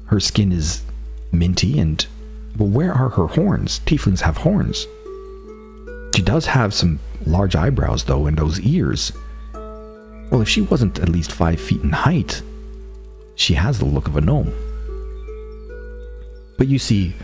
Her 0.06 0.20
skin 0.20 0.52
is 0.52 0.84
minty 1.32 1.80
and 1.80 2.06
well 2.58 2.70
where 2.70 2.94
are 2.94 3.10
her 3.10 3.28
horns? 3.28 3.80
Tieflings 3.86 4.22
have 4.22 4.38
horns. 4.38 4.88
She 6.16 6.22
does 6.22 6.46
have 6.48 6.74
some 6.74 7.00
large 7.26 7.56
eyebrows 7.56 8.04
though 8.04 8.28
and 8.28 8.38
those 8.38 8.60
ears. 8.62 9.12
Well 9.54 10.42
if 10.42 10.50
she 10.50 10.62
wasn't 10.62 11.00
at 11.00 11.10
least 11.10 11.32
five 11.32 11.60
feet 11.60 11.82
in 11.82 11.92
height 11.92 12.42
she 13.36 13.54
has 13.56 13.80
the 13.80 13.86
look 13.86 14.08
of 14.08 14.18
a 14.18 14.22
gnome. 14.22 14.54
But 16.58 16.68
you 16.68 16.78
see 16.78 17.16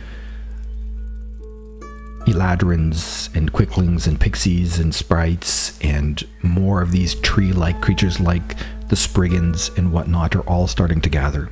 eladrins 2.26 3.34
and 3.36 3.54
quicklings 3.54 4.08
and 4.08 4.20
pixies 4.20 4.80
and 4.80 4.94
sprites 4.94 5.80
and 5.80 6.28
more 6.42 6.82
of 6.82 6.92
these 6.92 7.16
tree-like 7.16 7.82
creatures 7.82 8.20
like 8.20 8.56
the 8.90 8.96
spriggans 8.96 9.70
and 9.78 9.94
whatnot 9.94 10.36
are 10.36 10.42
all 10.42 10.68
starting 10.68 11.00
to 11.02 11.10
gather 11.10 11.50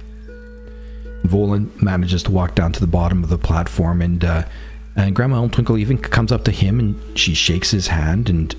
Volan 1.30 1.82
manages 1.82 2.23
to 2.23 2.32
walk 2.32 2.55
down 2.55 2.71
to 2.73 2.80
the 2.80 2.88
bottom 2.88 3.23
of 3.23 3.30
the 3.30 3.38
platform, 3.38 4.01
and 4.01 4.23
uh, 4.23 4.43
and 4.95 5.15
Grandma 5.15 5.45
Elmtwinkle 5.45 5.80
even 5.80 5.97
comes 5.97 6.32
up 6.32 6.45
to 6.45 6.51
him 6.51 6.80
and 6.80 7.19
she 7.19 7.34
shakes 7.34 7.71
his 7.71 7.88
hand 7.88 8.30
and 8.30 8.55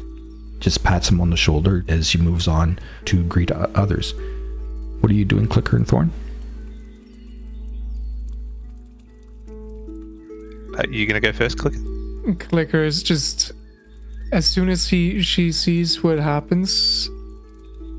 just 0.61 0.85
pats 0.85 1.09
him 1.09 1.21
on 1.21 1.31
the 1.31 1.37
shoulder 1.37 1.85
as 1.89 2.09
she 2.09 2.19
moves 2.19 2.47
on 2.47 2.79
to 3.07 3.25
greet 3.25 3.51
others. 3.51 4.15
What 5.01 5.11
are 5.11 5.15
you 5.15 5.25
doing, 5.25 5.47
Clicker 5.47 5.77
and 5.77 5.87
Thorn? 5.87 6.13
Uh, 10.79 10.83
you 10.91 11.07
gonna 11.07 11.21
go 11.21 11.33
first, 11.33 11.59
Clicker? 11.59 11.79
Clicker 12.39 12.83
is 12.85 13.03
just 13.03 13.53
as 14.33 14.45
soon 14.47 14.69
as 14.69 14.89
he 14.89 15.23
she 15.23 15.53
sees 15.53 16.03
what 16.03 16.19
happens, 16.19 17.09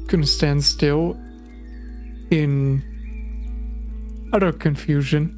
gonna 0.07 0.27
stand 0.27 0.63
still 0.63 1.17
in 2.29 2.83
utter 4.33 4.51
confusion 4.51 5.33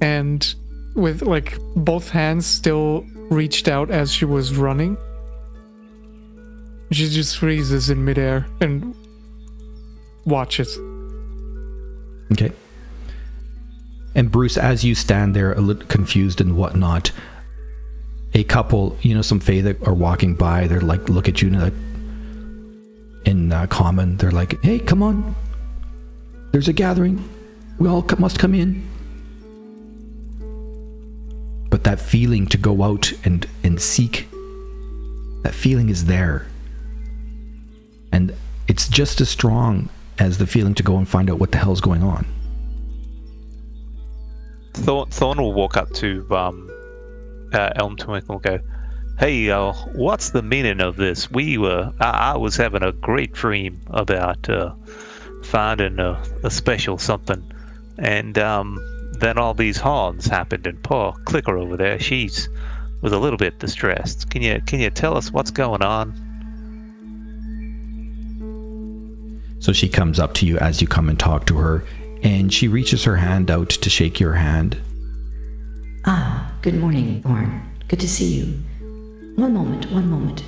and 0.00 0.54
with 0.94 1.22
like 1.22 1.58
both 1.76 2.10
hands 2.10 2.46
still 2.46 3.04
reached 3.30 3.68
out 3.68 3.90
as 3.90 4.12
she 4.12 4.24
was 4.24 4.56
running. 4.56 4.96
She 6.90 7.08
just 7.08 7.38
freezes 7.38 7.88
in 7.88 8.04
midair 8.04 8.46
and 8.60 8.94
watches. 10.26 10.76
Okay. 12.32 12.52
And 14.14 14.30
Bruce, 14.30 14.58
as 14.58 14.84
you 14.84 14.94
stand 14.94 15.34
there 15.34 15.52
a 15.52 15.60
little 15.60 15.86
confused 15.86 16.40
and 16.40 16.56
whatnot, 16.56 17.10
a 18.34 18.44
couple, 18.44 18.96
you 19.02 19.14
know, 19.14 19.22
some 19.22 19.40
Fae 19.40 19.62
that 19.62 19.86
are 19.86 19.94
walking 19.94 20.34
by, 20.34 20.66
they're 20.66 20.80
like, 20.80 21.08
look 21.08 21.28
at 21.28 21.40
you 21.40 21.48
and 21.48 21.62
like, 21.62 21.72
in 23.24 23.52
uh, 23.52 23.66
common, 23.68 24.16
they're 24.16 24.30
like, 24.30 24.62
hey, 24.62 24.78
come 24.78 25.02
on. 25.02 25.34
There's 26.50 26.68
a 26.68 26.72
gathering. 26.72 27.26
We 27.82 27.88
all 27.88 28.06
must 28.16 28.38
come 28.38 28.54
in. 28.54 28.88
But 31.68 31.82
that 31.82 31.98
feeling 31.98 32.46
to 32.46 32.56
go 32.56 32.84
out 32.84 33.12
and, 33.24 33.44
and 33.64 33.82
seek, 33.82 34.28
that 35.42 35.52
feeling 35.52 35.88
is 35.88 36.04
there. 36.04 36.46
And 38.12 38.36
it's 38.68 38.88
just 38.88 39.20
as 39.20 39.30
strong 39.30 39.88
as 40.20 40.38
the 40.38 40.46
feeling 40.46 40.74
to 40.74 40.84
go 40.84 40.96
and 40.96 41.08
find 41.08 41.28
out 41.28 41.40
what 41.40 41.50
the 41.50 41.58
hell's 41.58 41.80
going 41.80 42.04
on. 42.04 42.24
Thorn, 44.74 45.10
Thorn 45.10 45.38
will 45.38 45.52
walk 45.52 45.76
up 45.76 45.90
to 45.94 46.24
um, 46.30 46.70
uh, 47.52 47.70
Elm 47.74 47.96
Twinkle 47.96 48.36
and 48.36 48.42
go, 48.44 48.58
"Hey, 49.18 49.50
uh, 49.50 49.72
what's 49.92 50.30
the 50.30 50.42
meaning 50.42 50.80
of 50.80 50.94
this? 50.94 51.32
We 51.32 51.58
were, 51.58 51.92
I, 51.98 52.34
I 52.34 52.36
was 52.36 52.54
having 52.54 52.84
a 52.84 52.92
great 52.92 53.32
dream 53.32 53.80
about 53.88 54.48
uh, 54.48 54.72
finding 55.42 55.98
a, 55.98 56.22
a 56.44 56.50
special 56.50 56.96
something, 56.96 57.42
and 57.98 58.38
um, 58.38 58.78
then 59.18 59.38
all 59.38 59.54
these 59.54 59.76
horns 59.76 60.26
happened, 60.26 60.66
and 60.66 60.82
poor 60.82 61.12
Clicker 61.24 61.56
over 61.56 61.76
there, 61.76 61.98
she's 61.98 62.48
was 63.00 63.12
a 63.12 63.18
little 63.18 63.36
bit 63.36 63.58
distressed. 63.58 64.30
Can 64.30 64.42
you 64.42 64.60
can 64.66 64.80
you 64.80 64.90
tell 64.90 65.16
us 65.16 65.32
what's 65.32 65.50
going 65.50 65.82
on?" 65.82 66.14
So 69.58 69.72
she 69.72 69.88
comes 69.88 70.18
up 70.18 70.34
to 70.34 70.46
you 70.46 70.58
as 70.58 70.80
you 70.80 70.88
come 70.88 71.08
and 71.08 71.18
talk 71.18 71.46
to 71.46 71.56
her, 71.58 71.84
and 72.22 72.52
she 72.52 72.66
reaches 72.68 73.04
her 73.04 73.16
hand 73.16 73.50
out 73.50 73.70
to 73.70 73.90
shake 73.90 74.18
your 74.18 74.34
hand. 74.34 74.76
Ah, 76.04 76.52
good 76.62 76.74
morning, 76.74 77.22
Thorn. 77.22 77.62
Good 77.86 78.00
to 78.00 78.08
see 78.08 78.34
you. 78.34 78.58
One 79.36 79.54
moment, 79.54 79.90
one 79.92 80.10
moment. 80.10 80.42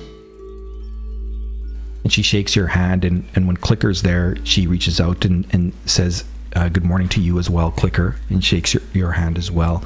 And 2.03 2.11
she 2.11 2.21
shakes 2.21 2.55
your 2.55 2.67
hand, 2.67 3.05
and, 3.05 3.23
and 3.35 3.47
when 3.47 3.57
Clicker's 3.57 4.01
there, 4.01 4.35
she 4.43 4.67
reaches 4.67 4.99
out 4.99 5.23
and, 5.25 5.47
and 5.51 5.73
says, 5.85 6.25
uh, 6.55 6.69
Good 6.69 6.85
morning 6.85 7.09
to 7.09 7.21
you 7.21 7.37
as 7.37 7.49
well, 7.49 7.71
Clicker, 7.71 8.15
and 8.29 8.43
shakes 8.43 8.73
your, 8.73 8.83
your 8.93 9.11
hand 9.11 9.37
as 9.37 9.51
well. 9.51 9.85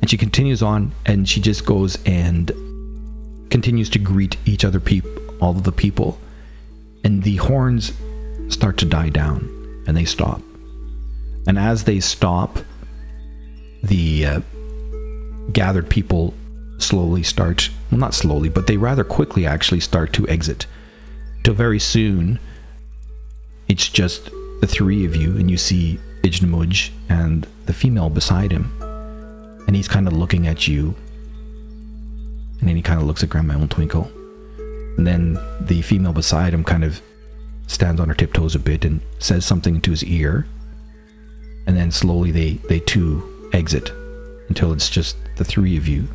And 0.00 0.10
she 0.10 0.16
continues 0.16 0.62
on, 0.62 0.92
and 1.06 1.28
she 1.28 1.40
just 1.40 1.64
goes 1.64 1.96
and 2.04 2.48
continues 3.50 3.88
to 3.90 3.98
greet 3.98 4.36
each 4.44 4.64
other, 4.64 4.80
peop- 4.80 5.06
all 5.40 5.52
of 5.52 5.64
the 5.64 5.72
people. 5.72 6.18
And 7.04 7.22
the 7.22 7.36
horns 7.36 7.92
start 8.48 8.76
to 8.78 8.84
die 8.84 9.08
down, 9.08 9.84
and 9.86 9.96
they 9.96 10.04
stop. 10.04 10.42
And 11.46 11.58
as 11.58 11.84
they 11.84 12.00
stop, 12.00 12.58
the 13.82 14.26
uh, 14.26 14.40
gathered 15.52 15.88
people 15.88 16.34
slowly 16.78 17.22
start, 17.22 17.70
well, 17.90 18.00
not 18.00 18.14
slowly, 18.14 18.48
but 18.48 18.66
they 18.66 18.76
rather 18.76 19.04
quickly 19.04 19.46
actually 19.46 19.80
start 19.80 20.12
to 20.14 20.28
exit. 20.28 20.66
Till 21.44 21.54
very 21.54 21.78
soon, 21.78 22.38
it's 23.68 23.88
just 23.88 24.30
the 24.60 24.66
three 24.66 25.04
of 25.04 25.14
you, 25.14 25.36
and 25.36 25.50
you 25.50 25.56
see 25.56 25.98
Ijnamuj 26.22 26.90
and 27.08 27.46
the 27.66 27.72
female 27.72 28.10
beside 28.10 28.52
him. 28.52 28.72
And 29.66 29.76
he's 29.76 29.88
kind 29.88 30.06
of 30.06 30.12
looking 30.12 30.46
at 30.46 30.66
you. 30.66 30.94
And 32.60 32.68
then 32.68 32.76
he 32.76 32.82
kind 32.82 33.00
of 33.00 33.06
looks 33.06 33.22
at 33.22 33.28
Grandma 33.28 33.54
Elm 33.54 33.68
Twinkle. 33.68 34.10
And 34.96 35.06
then 35.06 35.38
the 35.60 35.82
female 35.82 36.12
beside 36.12 36.52
him 36.52 36.64
kind 36.64 36.84
of 36.84 37.00
stands 37.66 38.00
on 38.00 38.08
her 38.08 38.14
tiptoes 38.14 38.54
a 38.54 38.58
bit 38.58 38.84
and 38.84 39.00
says 39.18 39.44
something 39.44 39.76
into 39.76 39.90
his 39.90 40.04
ear. 40.04 40.46
And 41.66 41.76
then 41.76 41.90
slowly 41.90 42.30
they, 42.30 42.54
they 42.68 42.80
too 42.80 43.50
exit 43.52 43.90
until 44.48 44.72
it's 44.72 44.88
just 44.88 45.16
the 45.36 45.44
three 45.44 45.76
of 45.76 45.86
you. 45.86 46.08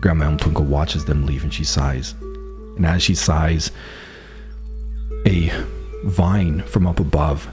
Grandma 0.00 0.26
Elm 0.26 0.38
Twinkle 0.38 0.64
watches 0.64 1.04
them 1.04 1.26
leave 1.26 1.42
and 1.42 1.52
she 1.52 1.64
sighs. 1.64 2.14
And 2.76 2.86
as 2.86 3.02
she 3.02 3.14
sighs, 3.14 3.72
a 5.26 5.50
vine 6.04 6.62
from 6.62 6.86
up 6.86 7.00
above 7.00 7.48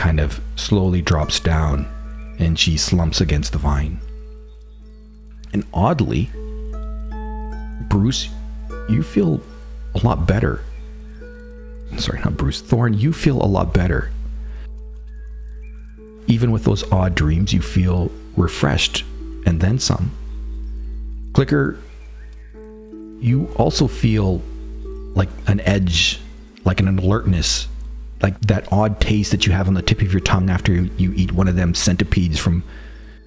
kind 0.00 0.18
of 0.18 0.40
slowly 0.56 1.02
drops 1.02 1.38
down 1.38 1.86
and 2.38 2.58
she 2.58 2.78
slumps 2.78 3.20
against 3.20 3.52
the 3.52 3.58
vine. 3.58 4.00
And 5.52 5.62
oddly, 5.74 6.30
Bruce, 7.90 8.30
you 8.88 9.02
feel 9.02 9.42
a 9.94 9.98
lot 9.98 10.26
better. 10.26 10.64
Sorry, 11.98 12.18
not 12.20 12.38
Bruce. 12.38 12.62
Thorn, 12.62 12.94
you 12.94 13.12
feel 13.12 13.42
a 13.42 13.44
lot 13.44 13.74
better. 13.74 14.10
Even 16.26 16.50
with 16.50 16.64
those 16.64 16.90
odd 16.90 17.14
dreams, 17.14 17.52
you 17.52 17.60
feel 17.60 18.10
refreshed 18.38 19.04
and 19.44 19.60
then 19.60 19.78
some. 19.78 20.10
Clicker, 21.34 21.78
you 23.20 23.52
also 23.56 23.86
feel 23.86 24.40
like 25.14 25.28
an 25.46 25.60
edge, 25.60 26.20
like 26.64 26.80
an 26.80 26.88
alertness, 26.88 27.68
like 28.22 28.40
that 28.42 28.70
odd 28.72 29.00
taste 29.00 29.30
that 29.30 29.46
you 29.46 29.52
have 29.52 29.68
on 29.68 29.74
the 29.74 29.82
tip 29.82 30.02
of 30.02 30.12
your 30.12 30.20
tongue 30.20 30.50
after 30.50 30.72
you 30.72 31.12
eat 31.14 31.32
one 31.32 31.48
of 31.48 31.56
them 31.56 31.74
centipedes 31.74 32.38
from 32.38 32.62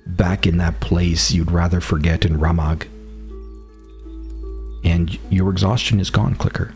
back 0.05 0.45
in 0.45 0.57
that 0.57 0.79
place 0.79 1.31
you'd 1.31 1.51
rather 1.51 1.79
forget 1.79 2.25
in 2.25 2.37
Ramag. 2.39 2.87
And 4.83 5.17
your 5.29 5.49
exhaustion 5.49 5.99
is 5.99 6.09
gone, 6.09 6.35
Clicker. 6.35 6.73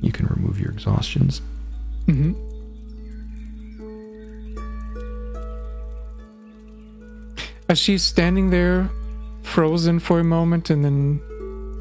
You 0.00 0.10
can 0.12 0.26
remove 0.26 0.58
your 0.58 0.70
exhaustions. 0.70 1.42
Mm-hmm. 2.06 2.32
As 7.68 7.78
she's 7.78 8.02
standing 8.02 8.48
there, 8.48 8.88
frozen 9.42 9.98
for 9.98 10.20
a 10.20 10.24
moment, 10.24 10.70
and 10.70 10.84
then 10.84 11.20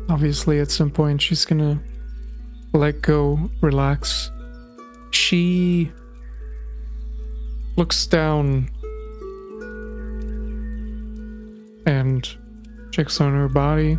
obviously 0.10 0.60
at 0.60 0.70
some 0.70 0.90
point 0.90 1.22
she's 1.22 1.46
gonna 1.46 1.80
let 2.78 3.02
go, 3.02 3.50
relax. 3.62 4.32
She 5.12 5.92
looks 7.76 8.06
down 8.06 8.70
and 11.86 12.28
checks 12.92 13.20
on 13.20 13.34
her 13.34 13.48
body, 13.48 13.98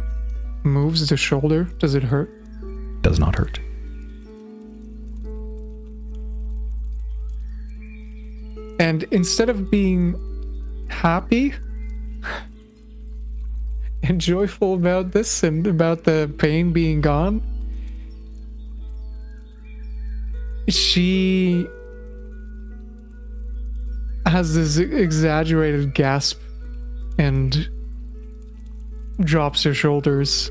moves 0.62 1.08
the 1.08 1.16
shoulder. 1.16 1.64
Does 1.78 1.94
it 1.94 2.02
hurt? 2.02 2.30
Does 3.02 3.18
not 3.18 3.36
hurt. 3.36 3.58
And 8.80 9.02
instead 9.10 9.48
of 9.48 9.70
being 9.70 10.14
happy 10.88 11.52
and 14.04 14.20
joyful 14.20 14.74
about 14.74 15.10
this 15.10 15.42
and 15.42 15.66
about 15.66 16.04
the 16.04 16.32
pain 16.38 16.72
being 16.72 17.00
gone, 17.00 17.42
she 20.68 21.66
has 24.26 24.54
this 24.54 24.76
exaggerated 24.78 25.94
gasp 25.94 26.38
and 27.18 27.68
drops 29.20 29.62
her 29.62 29.74
shoulders 29.74 30.50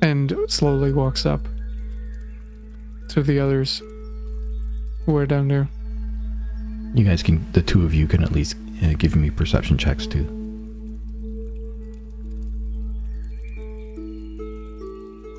and 0.00 0.36
slowly 0.48 0.92
walks 0.92 1.26
up 1.26 1.46
to 3.08 3.22
the 3.22 3.38
others 3.38 3.82
who 5.04 5.16
are 5.16 5.26
down 5.26 5.48
there. 5.48 5.68
You 6.94 7.04
guys 7.04 7.22
can, 7.22 7.44
the 7.52 7.62
two 7.62 7.84
of 7.84 7.92
you 7.92 8.06
can 8.06 8.22
at 8.22 8.32
least 8.32 8.56
uh, 8.82 8.92
give 8.94 9.16
me 9.16 9.30
perception 9.30 9.76
checks 9.76 10.06
too. 10.06 10.43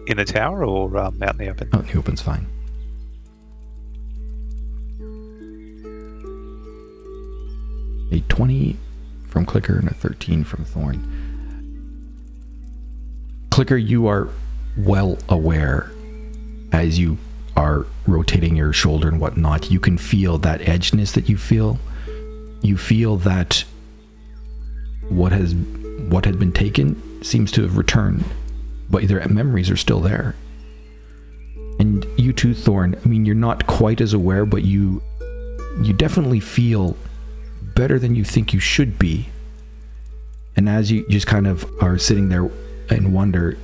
In 0.08 0.18
the 0.18 0.26
tower 0.26 0.64
or 0.64 0.98
um, 0.98 1.22
out 1.24 1.32
in 1.32 1.38
the 1.38 1.50
open? 1.50 1.70
Oh, 1.74 1.80
the 1.80 1.98
open's 1.98 2.22
fine. 2.22 2.48
A 8.12 8.20
20 8.30 8.78
from 9.28 9.46
Clicker 9.46 9.78
and 9.80 9.90
a 9.90 9.94
13 9.94 10.44
from 10.44 10.64
Thorn. 10.64 11.12
Clicker, 13.50 13.78
you 13.78 14.08
are 14.08 14.30
well 14.78 15.18
aware 15.28 15.92
as 16.72 17.00
you 17.00 17.18
are 17.56 17.86
rotating 18.06 18.56
your 18.56 18.74
shoulder 18.74 19.08
and 19.08 19.20
whatnot, 19.20 19.72
you 19.72 19.80
can 19.80 19.98
feel 19.98 20.38
that 20.40 20.60
edginess 20.62 21.14
that 21.14 21.30
you 21.30 21.38
feel. 21.38 21.80
You 22.62 22.78
feel 22.78 23.18
that 23.18 23.64
what 25.10 25.32
has 25.32 25.56
what 26.10 26.26
had 26.26 26.38
been 26.38 26.52
taken 26.52 27.24
seems 27.24 27.52
to 27.54 27.62
have 27.62 27.78
returned, 27.78 28.26
but 28.90 29.08
their 29.08 29.28
memories 29.28 29.70
are 29.70 29.78
still 29.78 30.00
there. 30.00 30.36
And 31.80 32.06
you 32.18 32.34
too, 32.34 32.54
Thorn. 32.54 32.96
I 33.04 33.08
mean, 33.08 33.26
you're 33.26 33.36
not 33.36 33.68
quite 33.68 34.02
as 34.02 34.14
aware, 34.14 34.46
but 34.46 34.64
you 34.64 35.02
you 35.82 35.92
definitely 35.94 36.40
feel 36.40 36.96
better 37.76 38.00
than 38.00 38.16
you 38.16 38.24
think 38.24 38.54
you 38.54 38.60
should 38.60 38.98
be. 38.98 39.28
And 40.56 40.70
as 40.70 40.90
you 40.90 41.06
just 41.10 41.28
kind 41.28 41.48
of 41.48 41.70
are 41.82 41.98
sitting 41.98 42.30
there 42.30 42.50
and 42.90 43.14
wonder, 43.14 43.58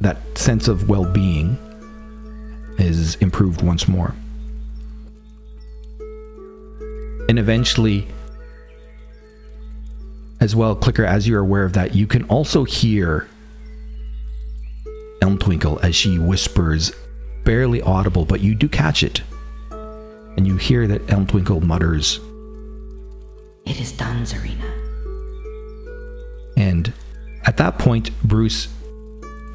that 0.00 0.18
sense 0.38 0.68
of 0.68 0.88
well-being 0.88 1.58
is 2.78 3.16
improved 3.16 3.62
once 3.62 3.88
more. 3.88 4.14
And 7.28 7.38
eventually, 7.38 8.06
as 10.40 10.54
well, 10.54 10.76
Clicker, 10.76 11.04
as 11.04 11.26
you're 11.26 11.40
aware 11.40 11.64
of 11.64 11.72
that, 11.72 11.94
you 11.94 12.06
can 12.06 12.22
also 12.24 12.64
hear 12.64 13.28
Elm 15.24 15.38
Twinkle 15.38 15.80
as 15.82 15.96
she 15.96 16.18
whispers, 16.18 16.92
barely 17.44 17.80
audible, 17.80 18.26
but 18.26 18.42
you 18.42 18.54
do 18.54 18.68
catch 18.68 19.02
it. 19.02 19.22
And 20.36 20.46
you 20.46 20.58
hear 20.58 20.86
that 20.86 21.10
Elm 21.10 21.26
Twinkle 21.26 21.62
mutters, 21.62 22.20
It 23.64 23.80
is 23.80 23.92
done, 23.92 24.22
Zarina. 24.26 24.70
And 26.58 26.92
at 27.46 27.56
that 27.56 27.78
point, 27.78 28.10
Bruce, 28.22 28.68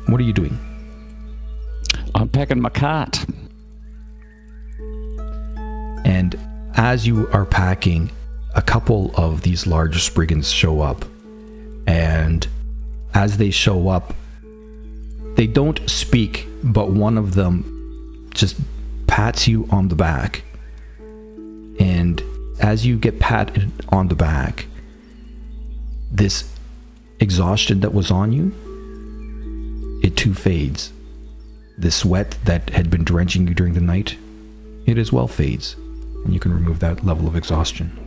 what 0.07 0.19
are 0.19 0.23
you 0.23 0.33
doing? 0.33 0.57
I'm 2.15 2.29
packing 2.29 2.59
my 2.59 2.69
cart. 2.69 3.23
And 6.03 6.35
as 6.77 7.05
you 7.05 7.29
are 7.31 7.45
packing, 7.45 8.09
a 8.55 8.63
couple 8.63 9.11
of 9.13 9.43
these 9.43 9.67
large 9.67 10.03
Spriggans 10.03 10.51
show 10.51 10.81
up. 10.81 11.05
And 11.85 12.47
as 13.13 13.37
they 13.37 13.51
show 13.51 13.89
up, 13.89 14.15
they 15.39 15.47
don't 15.47 15.89
speak, 15.89 16.49
but 16.61 16.91
one 16.91 17.17
of 17.17 17.33
them 17.33 18.29
just 18.33 18.57
pats 19.07 19.47
you 19.47 19.65
on 19.71 19.87
the 19.87 19.95
back. 19.95 20.43
And 21.79 22.21
as 22.59 22.85
you 22.85 22.97
get 22.97 23.21
patted 23.21 23.71
on 23.87 24.09
the 24.09 24.15
back, 24.15 24.65
this 26.11 26.53
exhaustion 27.21 27.79
that 27.79 27.93
was 27.93 28.11
on 28.11 28.33
you, 28.33 28.51
it 30.03 30.17
too 30.17 30.33
fades. 30.33 30.91
The 31.77 31.89
sweat 31.89 32.37
that 32.43 32.71
had 32.71 32.89
been 32.89 33.05
drenching 33.05 33.47
you 33.47 33.53
during 33.53 33.75
the 33.75 33.79
night, 33.79 34.17
it 34.85 34.97
as 34.97 35.13
well 35.13 35.29
fades, 35.29 35.75
and 36.25 36.33
you 36.33 36.41
can 36.41 36.53
remove 36.53 36.81
that 36.81 37.05
level 37.05 37.29
of 37.29 37.37
exhaustion. 37.37 37.97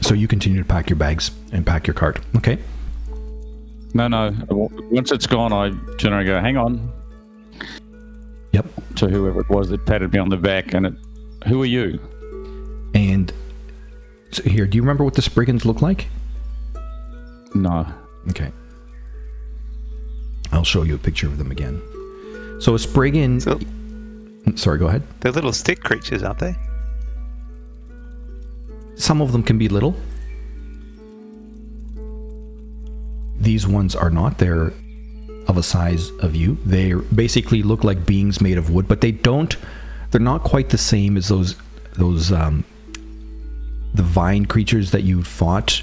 So 0.00 0.14
you 0.14 0.28
continue 0.28 0.62
to 0.62 0.66
pack 0.66 0.88
your 0.88 0.96
bags 0.96 1.30
and 1.52 1.66
pack 1.66 1.86
your 1.86 1.92
cart, 1.92 2.20
okay? 2.38 2.58
No, 3.94 4.08
no. 4.08 4.34
Oh. 4.50 4.70
Once 4.90 5.12
it's 5.12 5.26
gone, 5.26 5.52
I 5.52 5.70
generally 5.96 6.26
go, 6.26 6.40
hang 6.40 6.56
on, 6.56 6.92
Yep. 8.52 8.66
to 8.96 9.08
whoever 9.08 9.40
it 9.40 9.48
was 9.48 9.68
that 9.70 9.86
patted 9.86 10.12
me 10.12 10.18
on 10.18 10.28
the 10.28 10.36
back. 10.36 10.74
And 10.74 10.86
it, 10.86 10.94
who 11.46 11.62
are 11.62 11.66
you? 11.66 12.00
And 12.94 13.32
so 14.30 14.42
here, 14.42 14.66
do 14.66 14.76
you 14.76 14.82
remember 14.82 15.04
what 15.04 15.14
the 15.14 15.22
Spriggans 15.22 15.64
look 15.64 15.80
like? 15.80 16.08
No. 17.54 17.86
Okay. 18.30 18.50
I'll 20.52 20.64
show 20.64 20.82
you 20.82 20.94
a 20.96 20.98
picture 20.98 21.26
of 21.28 21.38
them 21.38 21.50
again. 21.50 21.80
So 22.60 22.74
a 22.74 22.78
Spriggan. 22.78 23.40
So- 23.40 23.58
Sorry, 24.56 24.78
go 24.78 24.88
ahead. 24.88 25.02
They're 25.20 25.32
little 25.32 25.52
stick 25.52 25.80
creatures, 25.82 26.22
aren't 26.22 26.38
they? 26.38 26.54
Some 28.96 29.20
of 29.22 29.32
them 29.32 29.42
can 29.42 29.56
be 29.58 29.68
little. 29.68 29.96
These 33.44 33.66
ones 33.66 33.94
are 33.94 34.10
not. 34.10 34.38
They're 34.38 34.72
of 35.46 35.58
a 35.58 35.62
size 35.62 36.10
of 36.20 36.34
you. 36.34 36.56
They 36.64 36.94
basically 36.94 37.62
look 37.62 37.84
like 37.84 38.06
beings 38.06 38.40
made 38.40 38.58
of 38.58 38.70
wood, 38.70 38.88
but 38.88 39.00
they 39.00 39.12
don't. 39.12 39.54
They're 40.10 40.20
not 40.20 40.42
quite 40.42 40.70
the 40.70 40.78
same 40.78 41.16
as 41.16 41.28
those 41.28 41.56
those 41.94 42.32
um, 42.32 42.64
the 43.94 44.02
vine 44.02 44.46
creatures 44.46 44.90
that 44.92 45.02
you 45.02 45.22
fought 45.22 45.82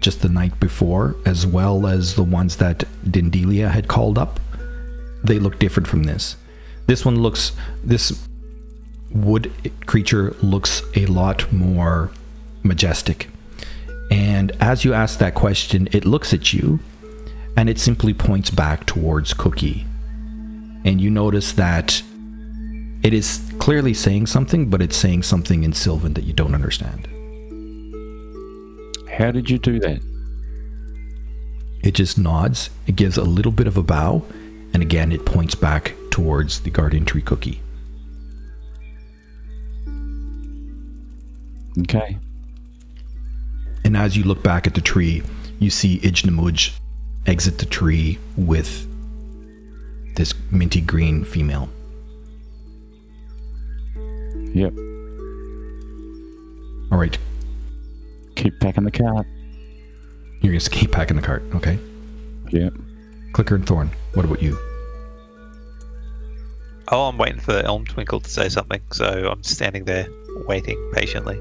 just 0.00 0.20
the 0.22 0.28
night 0.28 0.58
before, 0.60 1.16
as 1.26 1.46
well 1.46 1.86
as 1.86 2.14
the 2.14 2.22
ones 2.22 2.56
that 2.56 2.84
Dindelia 3.04 3.70
had 3.70 3.88
called 3.88 4.18
up. 4.18 4.38
They 5.24 5.38
look 5.38 5.58
different 5.58 5.88
from 5.88 6.04
this. 6.04 6.36
This 6.86 7.04
one 7.04 7.20
looks 7.20 7.52
this 7.82 8.26
wood 9.10 9.50
creature 9.86 10.36
looks 10.42 10.82
a 10.94 11.06
lot 11.06 11.50
more 11.52 12.10
majestic. 12.62 13.28
And 14.10 14.52
as 14.60 14.84
you 14.84 14.92
ask 14.92 15.18
that 15.18 15.34
question, 15.34 15.88
it 15.92 16.04
looks 16.04 16.34
at 16.34 16.52
you 16.52 16.80
and 17.56 17.68
it 17.68 17.78
simply 17.78 18.14
points 18.14 18.50
back 18.50 18.86
towards 18.86 19.34
Cookie. 19.34 19.86
And 20.84 21.00
you 21.00 21.10
notice 21.10 21.52
that 21.52 22.02
it 23.02 23.12
is 23.12 23.40
clearly 23.58 23.94
saying 23.94 24.26
something, 24.26 24.68
but 24.70 24.82
it's 24.82 24.96
saying 24.96 25.22
something 25.22 25.62
in 25.62 25.72
Sylvan 25.72 26.14
that 26.14 26.24
you 26.24 26.32
don't 26.32 26.54
understand. 26.54 27.06
How 29.10 29.30
did 29.30 29.50
you 29.50 29.58
do 29.58 29.78
that? 29.80 30.00
It 31.82 31.92
just 31.92 32.18
nods, 32.18 32.70
it 32.86 32.96
gives 32.96 33.16
a 33.16 33.24
little 33.24 33.52
bit 33.52 33.66
of 33.66 33.76
a 33.76 33.82
bow, 33.82 34.24
and 34.72 34.82
again 34.82 35.12
it 35.12 35.24
points 35.24 35.54
back 35.54 35.94
towards 36.10 36.60
the 36.60 36.70
Guardian 36.70 37.04
Tree 37.04 37.22
Cookie. 37.22 37.60
Okay. 41.80 42.18
And 43.84 43.96
as 43.96 44.16
you 44.16 44.24
look 44.24 44.42
back 44.42 44.66
at 44.66 44.74
the 44.74 44.80
tree, 44.80 45.22
you 45.58 45.70
see 45.70 45.98
Ijnamuj 46.00 46.79
exit 47.30 47.58
the 47.58 47.66
tree 47.66 48.18
with 48.36 48.86
this 50.16 50.34
minty 50.50 50.80
green 50.80 51.24
female. 51.24 51.68
Yep. 54.52 54.72
All 56.92 56.98
right, 56.98 57.16
Keep 58.34 58.58
packing 58.60 58.82
the 58.84 58.90
cart. 58.90 59.26
you're 60.40 60.52
gonna 60.52 60.60
keep 60.70 60.90
packing 60.90 61.16
the 61.16 61.22
cart, 61.22 61.42
okay? 61.54 61.78
Yep. 62.50 62.72
Clicker 63.32 63.54
and 63.54 63.64
Thorn, 63.66 63.90
what 64.14 64.24
about 64.24 64.42
you? 64.42 64.58
Oh, 66.88 67.04
I'm 67.04 67.16
waiting 67.16 67.38
for 67.38 67.52
Elm 67.60 67.84
Twinkle 67.84 68.18
to 68.20 68.28
say 68.28 68.48
something, 68.48 68.80
so 68.90 69.30
I'm 69.30 69.44
standing 69.44 69.84
there 69.84 70.08
waiting 70.48 70.76
patiently. 70.94 71.38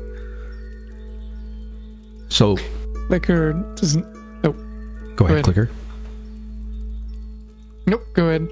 So 2.30 2.58
Clicker 3.08 3.54
doesn't. 3.76 4.06
Oh, 4.44 4.52
go 5.16 5.26
ahead, 5.26 5.38
ahead. 5.38 5.44
Clicker. 5.46 5.70
Nope. 7.90 8.06
Go 8.14 8.30
ahead. 8.30 8.48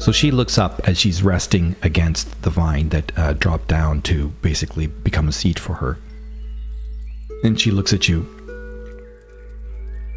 So 0.00 0.12
she 0.12 0.30
looks 0.30 0.56
up 0.56 0.80
as 0.88 0.98
she's 0.98 1.22
resting 1.22 1.76
against 1.82 2.40
the 2.42 2.48
vine 2.48 2.88
that 2.88 3.12
uh, 3.18 3.34
dropped 3.34 3.68
down 3.68 4.00
to 4.02 4.28
basically 4.40 4.86
become 4.86 5.28
a 5.28 5.32
seat 5.32 5.58
for 5.58 5.74
her. 5.74 5.98
And 7.44 7.60
she 7.60 7.70
looks 7.70 7.92
at 7.92 8.08
you. 8.08 8.26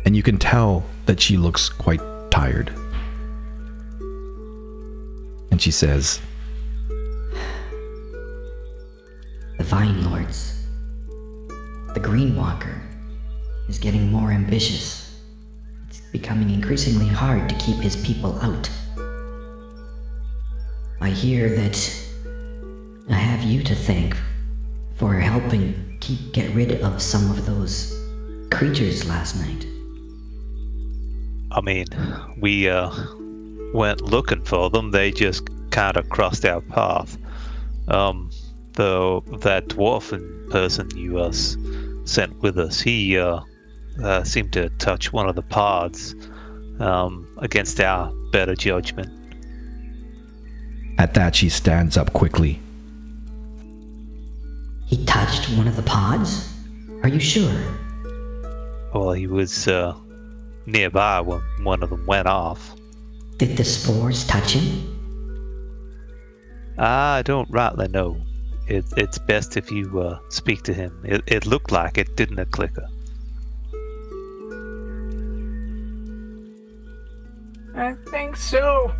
And 0.06 0.16
you 0.16 0.24
can 0.24 0.38
tell 0.38 0.86
that 1.06 1.20
she 1.20 1.36
looks 1.36 1.68
quite 1.68 2.00
tired. 2.32 2.70
And 5.52 5.62
she 5.62 5.72
says, 5.72 6.22
The 9.58 9.64
Vine 9.64 10.10
Lords. 10.10 10.66
The 11.94 12.00
Green 12.00 12.36
Walker 12.36 12.82
is 13.68 13.78
getting 13.80 14.12
more 14.12 14.32
ambitious. 14.32 15.03
Becoming 16.14 16.52
increasingly 16.52 17.08
hard 17.08 17.50
to 17.50 17.56
keep 17.56 17.78
his 17.78 17.96
people 17.96 18.40
out. 18.40 18.70
I 21.02 21.10
hear 21.10 21.50
that 21.50 22.06
I 23.10 23.16
have 23.16 23.42
you 23.42 23.64
to 23.64 23.74
thank 23.74 24.16
for 24.94 25.16
helping 25.16 25.98
keep 26.00 26.32
get 26.32 26.54
rid 26.54 26.82
of 26.84 27.02
some 27.02 27.32
of 27.32 27.48
those 27.48 28.00
creatures 28.52 29.10
last 29.10 29.36
night. 29.38 29.66
I 31.52 31.62
mean, 31.62 31.88
we 32.40 32.70
uh, 32.70 32.92
weren't 33.74 34.02
looking 34.02 34.44
for 34.44 34.70
them; 34.70 34.92
they 34.92 35.12
just 35.12 35.50
kind 35.72 35.98
of 35.98 36.08
crossed 36.10 36.46
our 36.46 36.62
path. 36.62 37.18
Um, 37.88 38.30
though 38.74 39.24
that 39.42 39.68
dwarfen 39.68 40.50
person 40.52 40.96
you 40.96 41.18
uh, 41.18 41.34
sent 42.06 42.40
with 42.44 42.60
us, 42.60 42.80
he 42.80 43.18
uh, 43.18 43.40
uh, 44.02 44.24
seemed 44.24 44.54
to 44.54 44.70
touch 44.80 45.14
one 45.14 45.28
of 45.28 45.36
the 45.36 45.42
pods 45.42 46.16
um, 46.80 47.28
against 47.40 47.80
our 47.80 48.12
better 48.32 48.56
judgment. 48.56 49.12
At 50.98 51.14
that, 51.16 51.36
she 51.36 51.50
stands 51.50 51.98
up 51.98 52.14
quickly. 52.14 52.60
He 54.86 55.04
touched 55.06 55.50
one 55.58 55.68
of 55.68 55.76
the 55.76 55.84
pods? 55.84 56.54
Are 57.04 57.10
you 57.10 57.20
sure? 57.20 57.54
Well, 58.94 59.12
he 59.12 59.28
was 59.28 59.68
uh, 59.68 59.96
nearby 60.66 61.20
when 61.22 61.42
one 61.64 61.84
of 61.84 61.90
them 61.90 62.06
went 62.06 62.28
off. 62.28 62.76
Did 63.38 63.58
the 63.58 63.64
spores 63.64 64.26
touch 64.28 64.54
him? 64.54 64.90
I 66.78 67.24
don't 67.24 67.50
rightly 67.50 67.88
know. 67.88 68.22
It, 68.68 68.86
it's 68.96 69.18
best 69.18 69.58
if 69.58 69.72
you 69.72 70.00
uh, 70.00 70.20
speak 70.30 70.62
to 70.64 70.74
him. 70.74 70.98
It, 71.04 71.24
it 71.28 71.46
looked 71.46 71.72
like 71.72 71.98
it, 71.98 72.16
didn't 72.16 72.40
it, 72.40 72.52
Clicker? 72.52 72.88
I 77.76 77.94
think 78.12 78.36
so. 78.36 78.94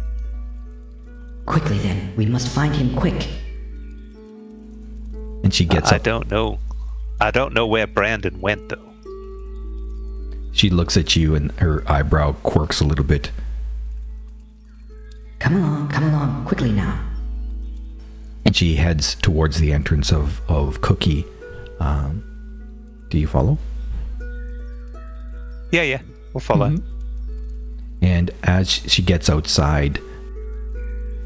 Quickly 1.46 1.78
then, 1.80 2.14
we 2.16 2.26
must 2.26 2.48
find 2.50 2.76
him 2.76 2.96
quick. 2.96 3.28
And 5.44 5.54
she 5.54 5.66
gets 5.66 5.92
I 5.92 5.98
up. 5.98 6.04
don't 6.04 6.32
know. 6.32 6.60
I 7.20 7.32
don't 7.32 7.54
know 7.54 7.68
where 7.68 7.86
Brandon 7.88 8.40
went 8.42 8.70
though. 8.70 8.90
She 10.52 10.70
looks 10.70 10.96
at 10.98 11.16
you 11.16 11.36
and 11.36 11.52
her 11.54 11.84
eyebrow 11.92 12.34
quirks 12.44 12.80
a 12.80 12.86
little 12.86 13.06
bit. 13.06 13.32
Come 15.40 15.56
along, 15.58 15.90
come 15.90 16.04
along, 16.06 16.46
quickly 16.46 16.72
now. 16.72 17.00
And 18.46 18.56
she 18.56 18.76
heads 18.76 19.16
towards 19.16 19.60
the 19.60 19.74
entrance 19.74 20.12
of, 20.12 20.42
of 20.50 20.82
Cookie. 20.82 21.26
Um, 21.80 22.24
do 23.10 23.18
you 23.18 23.28
follow? 23.28 23.58
Yeah, 25.72 25.82
yeah, 25.84 26.02
we'll 26.34 26.42
follow. 26.42 26.70
Mhm. 26.70 26.84
And 28.04 28.32
as 28.44 28.70
she 28.70 29.02
gets 29.02 29.30
outside, 29.30 29.98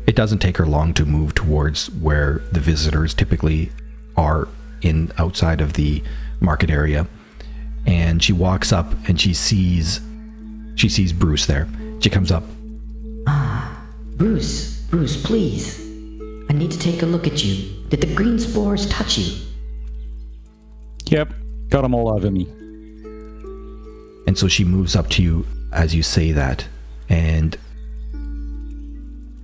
it 0.05 0.15
doesn't 0.15 0.39
take 0.39 0.57
her 0.57 0.65
long 0.67 0.93
to 0.93 1.05
move 1.05 1.33
towards 1.33 1.89
where 1.89 2.43
the 2.51 2.59
visitors 2.59 3.15
typically 3.15 3.71
are 4.15 4.47
in 4.83 5.11
outside 5.17 5.59
of 5.59 5.73
the 5.73 6.03
market 6.39 6.69
area. 6.69 7.07
And 7.87 8.23
she 8.23 8.31
walks 8.31 8.71
up 8.71 8.93
and 9.07 9.19
she 9.19 9.33
sees 9.33 10.01
she 10.75 10.87
sees 10.87 11.11
Bruce 11.11 11.47
there. 11.47 11.67
She 11.99 12.11
comes 12.11 12.31
up. 12.31 12.43
Ah, 13.25 13.81
Bruce, 14.15 14.81
Bruce, 14.91 15.19
please. 15.25 15.79
I 16.47 16.53
need 16.53 16.69
to 16.69 16.77
take 16.77 17.01
a 17.01 17.07
look 17.07 17.25
at 17.25 17.43
you. 17.43 17.87
Did 17.89 18.01
the 18.01 18.13
green 18.13 18.37
spores 18.37 18.87
touch 18.87 19.17
you? 19.17 19.35
Yep. 21.05 21.33
Got 21.69 21.81
them 21.81 21.95
all 21.95 22.09
over 22.09 22.29
me. 22.29 22.43
And 24.27 24.37
so 24.37 24.47
she 24.47 24.63
moves 24.63 24.95
up 24.95 25.09
to 25.11 25.23
you 25.23 25.43
as 25.77 25.93
you 25.93 26.01
say 26.01 26.31
that. 26.31 26.67
And 27.07 27.55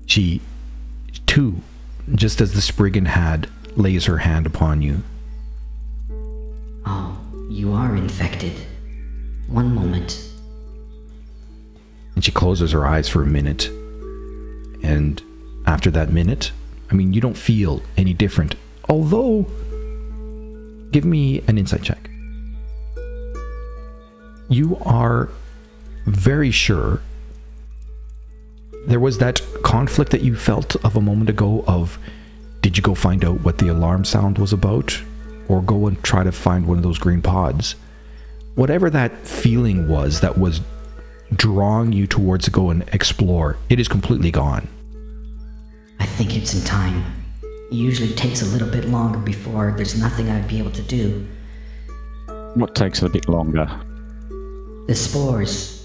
she, 0.07 0.41
too, 1.27 1.61
just 2.15 2.41
as 2.41 2.53
the 2.53 2.61
Spriggan 2.61 3.05
had, 3.05 3.47
lays 3.75 4.05
her 4.05 4.17
hand 4.17 4.47
upon 4.47 4.81
you. 4.81 5.03
Oh, 6.85 7.17
you 7.49 7.71
are 7.73 7.95
infected. 7.95 8.53
One 9.47 9.73
moment. 9.75 10.27
And 12.15 12.25
she 12.25 12.31
closes 12.31 12.71
her 12.71 12.85
eyes 12.85 13.07
for 13.07 13.21
a 13.21 13.27
minute. 13.27 13.67
And 14.83 15.21
after 15.67 15.91
that 15.91 16.11
minute, 16.11 16.51
I 16.89 16.95
mean, 16.95 17.13
you 17.13 17.21
don't 17.21 17.37
feel 17.37 17.83
any 17.95 18.13
different. 18.13 18.55
Although, 18.89 19.45
give 20.91 21.05
me 21.05 21.41
an 21.47 21.59
insight 21.59 21.83
check. 21.83 22.09
You 24.49 24.77
are 24.81 25.29
very 26.05 26.51
sure 26.51 27.01
there 28.87 28.99
was 28.99 29.17
that 29.17 29.41
conflict 29.63 30.11
that 30.11 30.21
you 30.21 30.35
felt 30.35 30.75
of 30.83 30.95
a 30.95 31.01
moment 31.01 31.29
ago 31.29 31.63
of 31.67 31.97
did 32.61 32.75
you 32.75 32.83
go 32.83 32.93
find 32.93 33.23
out 33.23 33.41
what 33.41 33.57
the 33.57 33.69
alarm 33.69 34.03
sound 34.03 34.37
was 34.37 34.51
about 34.51 35.01
or 35.47 35.61
go 35.61 35.87
and 35.87 36.01
try 36.03 36.23
to 36.23 36.31
find 36.31 36.65
one 36.65 36.77
of 36.77 36.83
those 36.83 36.97
green 36.97 37.21
pods 37.21 37.75
whatever 38.55 38.89
that 38.89 39.25
feeling 39.25 39.87
was 39.87 40.21
that 40.21 40.37
was 40.37 40.61
drawing 41.35 41.91
you 41.91 42.07
towards 42.07 42.45
to 42.45 42.51
go 42.51 42.69
and 42.69 42.83
explore, 42.93 43.57
it 43.69 43.79
is 43.79 43.87
completely 43.87 44.31
gone. 44.31 44.67
I 45.99 46.05
think 46.05 46.35
it's 46.35 46.53
in 46.53 46.63
time. 46.65 47.03
It 47.41 47.75
usually 47.75 48.13
takes 48.13 48.41
a 48.41 48.45
little 48.45 48.67
bit 48.67 48.85
longer 48.85 49.19
before 49.19 49.73
there's 49.75 49.99
nothing 49.99 50.29
I'd 50.29 50.47
be 50.47 50.59
able 50.59 50.71
to 50.71 50.81
do. 50.81 51.27
What 52.55 52.75
takes 52.75 53.01
a 53.01 53.09
bit 53.09 53.27
longer? 53.27 53.65
The 54.87 54.95
spores 54.95 55.82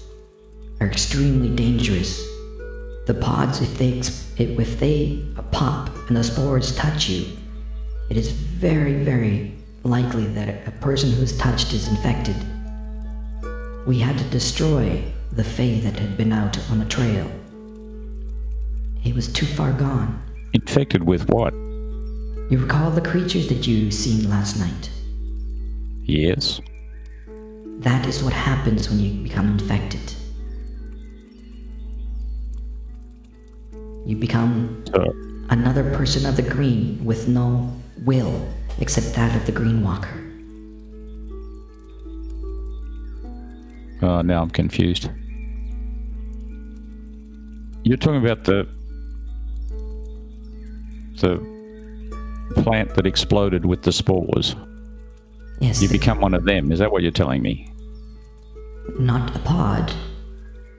are 0.79 0.87
extremely 0.87 1.49
dangerous. 1.55 2.19
The 3.05 3.17
pods, 3.19 3.61
if 3.61 3.77
they 3.77 4.01
if 4.37 4.79
they 4.79 5.25
pop 5.51 5.89
and 6.07 6.15
the 6.15 6.23
spores 6.23 6.75
touch 6.75 7.09
you, 7.09 7.25
it 8.09 8.17
is 8.17 8.31
very, 8.31 9.03
very 9.03 9.53
likely 9.83 10.25
that 10.27 10.67
a 10.67 10.71
person 10.71 11.11
who's 11.11 11.37
touched 11.37 11.73
is 11.73 11.87
infected. 11.87 12.35
We 13.85 13.99
had 13.99 14.17
to 14.17 14.23
destroy 14.25 15.03
the 15.31 15.43
Fae 15.43 15.79
that 15.83 15.97
had 15.97 16.17
been 16.17 16.31
out 16.31 16.57
on 16.69 16.79
the 16.79 16.85
trail. 16.85 17.29
He 18.99 19.13
was 19.13 19.31
too 19.31 19.45
far 19.45 19.71
gone. 19.73 20.21
Infected 20.53 21.03
with 21.03 21.29
what? 21.29 21.53
You 21.53 22.57
recall 22.59 22.91
the 22.91 23.01
creatures 23.01 23.47
that 23.49 23.67
you 23.67 23.91
seen 23.91 24.29
last 24.29 24.59
night? 24.59 24.89
Yes. 26.03 26.59
That 27.79 28.07
is 28.07 28.23
what 28.23 28.33
happens 28.33 28.89
when 28.89 28.99
you 28.99 29.23
become 29.23 29.51
infected. 29.51 30.13
You 34.05 34.15
become 34.15 34.83
another 35.49 35.83
person 35.95 36.25
of 36.25 36.35
the 36.35 36.41
green 36.41 37.03
with 37.05 37.27
no 37.27 37.71
will 38.05 38.47
except 38.79 39.13
that 39.15 39.35
of 39.35 39.45
the 39.45 39.51
green 39.51 39.83
walker. 39.83 40.15
uh, 44.01 44.21
now 44.21 44.41
I'm 44.41 44.49
confused. 44.49 45.09
You're 47.83 47.97
talking 47.97 48.23
about 48.23 48.45
the 48.45 48.67
the 51.17 51.37
plant 52.63 52.95
that 52.95 53.05
exploded 53.05 53.65
with 53.65 53.81
the 53.83 53.91
spores. 53.91 54.55
Yes, 55.59 55.81
You 55.81 55.89
become 55.89 56.21
one 56.21 56.33
of 56.33 56.45
them. 56.45 56.71
Is 56.71 56.79
that 56.79 56.91
what 56.91 57.01
you're 57.01 57.11
telling 57.11 57.41
me? 57.41 57.65
not 58.97 59.35
a 59.35 59.39
pod. 59.39 59.93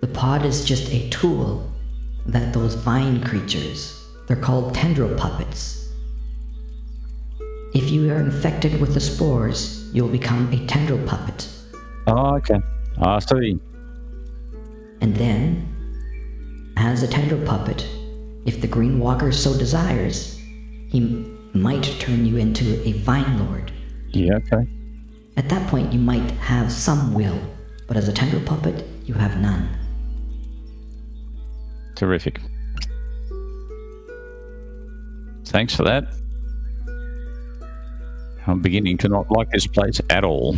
The 0.01 0.09
pod 0.09 0.45
is 0.45 0.65
just 0.65 0.91
a 0.91 1.09
tool 1.11 1.71
that 2.27 2.53
those 2.53 2.75
vine 2.75 3.23
creatures, 3.23 4.07
they're 4.27 4.37
called 4.37 4.75
tendril 4.75 5.15
puppets. 5.17 5.89
If 7.75 7.91
you 7.91 8.11
are 8.13 8.21
infected 8.21 8.81
with 8.81 8.95
the 8.95 9.01
spores, 9.01 9.89
you'll 9.93 10.09
become 10.09 10.53
a 10.53 10.67
tendril 10.67 11.05
puppet. 11.07 11.49
Oh, 12.07 12.37
okay. 12.37 12.61
Ah, 12.99 13.17
I 13.17 13.19
see. 13.21 13.61
And 15.01 15.17
then, 15.17 15.67
as 16.77 17.03
a 17.03 17.09
tendril 17.09 17.47
puppet, 17.47 17.87
if 18.45 18.61
the 18.61 18.67
Green 18.67 18.99
Walker 18.99 19.33
so 19.33 19.57
desires, 19.57 20.37
he 20.89 21.01
might 21.55 21.85
turn 22.01 22.27
you 22.27 22.37
into 22.37 22.87
a 22.87 22.93
Vine 22.93 23.39
Lord. 23.39 23.73
Yeah, 24.11 24.35
okay. 24.37 24.69
At 25.37 25.49
that 25.49 25.69
point, 25.69 25.93
you 25.93 26.01
might 26.01 26.31
have 26.33 26.73
some 26.73 27.15
will, 27.15 27.39
but 27.87 27.97
as 27.97 28.09
a 28.09 28.13
tendril 28.13 28.43
puppet, 28.43 28.85
you 29.05 29.15
have 29.15 29.41
none. 29.41 29.69
Terrific. 32.01 32.41
Thanks 35.45 35.77
for 35.77 35.83
that. 35.83 36.05
I'm 38.47 38.63
beginning 38.63 38.97
to 38.97 39.09
not 39.09 39.31
like 39.31 39.51
this 39.51 39.67
place 39.67 40.01
at 40.09 40.25
all. 40.25 40.57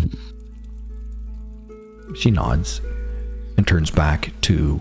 She 2.15 2.31
nods 2.31 2.81
and 3.57 3.67
turns 3.67 3.91
back 3.91 4.33
to 4.43 4.81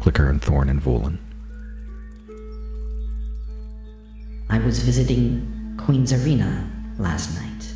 Clicker 0.00 0.28
and 0.28 0.42
Thorn 0.42 0.68
and 0.68 0.82
Volan. 0.82 1.18
I 4.50 4.58
was 4.58 4.80
visiting 4.80 5.76
Queen 5.78 6.02
Zarina 6.02 6.68
last 6.98 7.36
night. 7.36 7.72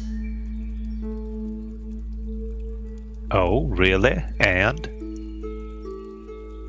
Oh, 3.31 3.67
really? 3.69 4.21
And? 4.41 5.02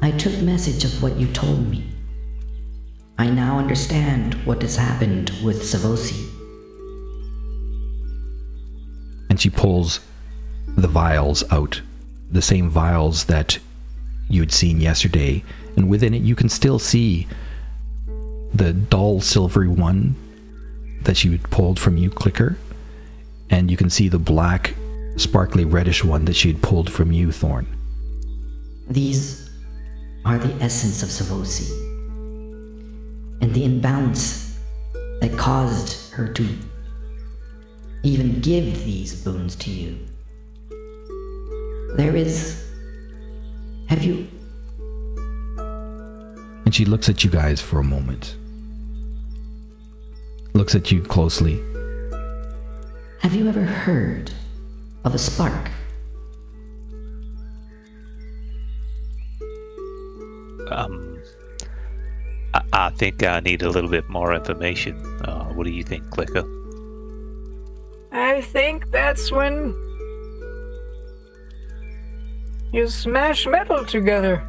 I 0.04 0.12
took 0.12 0.38
message 0.42 0.84
of 0.84 1.02
what 1.02 1.16
you 1.16 1.28
told 1.28 1.66
me. 1.70 1.86
I 3.18 3.30
now 3.30 3.58
understand 3.58 4.34
what 4.44 4.62
has 4.62 4.76
happened 4.76 5.32
with 5.42 5.62
Savosi. 5.62 6.30
And 9.30 9.40
she 9.40 9.50
pulls 9.50 10.02
the 10.68 10.90
vials 10.90 11.50
out, 11.54 11.82
the 12.30 12.42
same 12.42 12.70
vials 12.70 13.24
that 13.26 13.60
you'd 14.28 14.52
seen 14.52 14.82
yesterday, 14.82 15.42
and 15.78 15.90
within 15.90 16.14
it 16.14 16.22
you 16.22 16.36
can 16.36 16.50
still 16.50 16.80
see 16.80 17.26
the 18.54 18.74
dull 18.74 19.22
silvery 19.22 19.70
one 19.70 20.18
that 21.04 21.16
she 21.16 21.32
had 21.32 21.44
pulled 21.44 21.80
from 21.80 21.96
you, 21.96 22.10
Clicker, 22.10 22.58
and 23.50 23.72
you 23.72 23.78
can 23.78 23.90
see 23.90 24.10
the 24.10 24.20
black, 24.20 24.76
sparkly 25.16 25.64
reddish 25.64 26.04
one 26.04 26.26
that 26.26 26.36
she 26.36 26.52
had 26.52 26.62
pulled 26.62 26.92
from 26.92 27.14
you, 27.14 27.32
Thorn. 27.32 27.68
These 28.90 29.43
are 30.26 30.38
the 30.38 30.54
essence 30.64 31.04
of 31.04 31.10
Savosi. 31.10 31.70
And 33.42 33.54
the 33.54 33.66
imbalance 33.66 34.58
that 35.22 35.38
caused 35.38 36.14
her 36.14 36.28
to 36.30 36.48
even 38.04 38.40
give 38.42 38.86
these 38.86 39.24
boons 39.24 39.56
to 39.58 39.70
you. 39.70 39.98
There 41.96 42.16
is. 42.16 42.66
Have 43.88 44.04
you. 44.04 44.28
And 46.66 46.74
she 46.74 46.86
looks 46.86 47.10
at 47.10 47.24
you 47.24 47.30
guys 47.30 47.62
for 47.62 47.80
a 47.80 47.84
moment. 47.84 48.36
Looks 50.54 50.76
at 50.76 50.92
you 50.92 51.02
closely. 51.02 51.62
Have 53.20 53.36
you 53.36 53.48
ever 53.48 53.62
heard 53.62 54.32
of 55.04 55.16
a 55.16 55.18
spark? 55.18 55.70
Um, 60.72 61.22
I, 62.54 62.62
I 62.74 62.90
think 62.92 63.24
I 63.24 63.40
need 63.40 63.62
a 63.62 63.70
little 63.70 63.90
bit 63.90 64.08
more 64.10 64.34
information. 64.34 64.96
Uh, 65.26 65.46
what 65.54 65.66
do 65.66 65.72
you 65.72 65.84
think, 65.84 66.10
Clicker? 66.12 66.44
I 68.12 68.42
think 68.42 68.92
that's 68.92 69.32
when 69.32 69.74
you 72.72 72.88
smash 72.88 73.48
metal 73.48 73.86
together. 73.86 74.44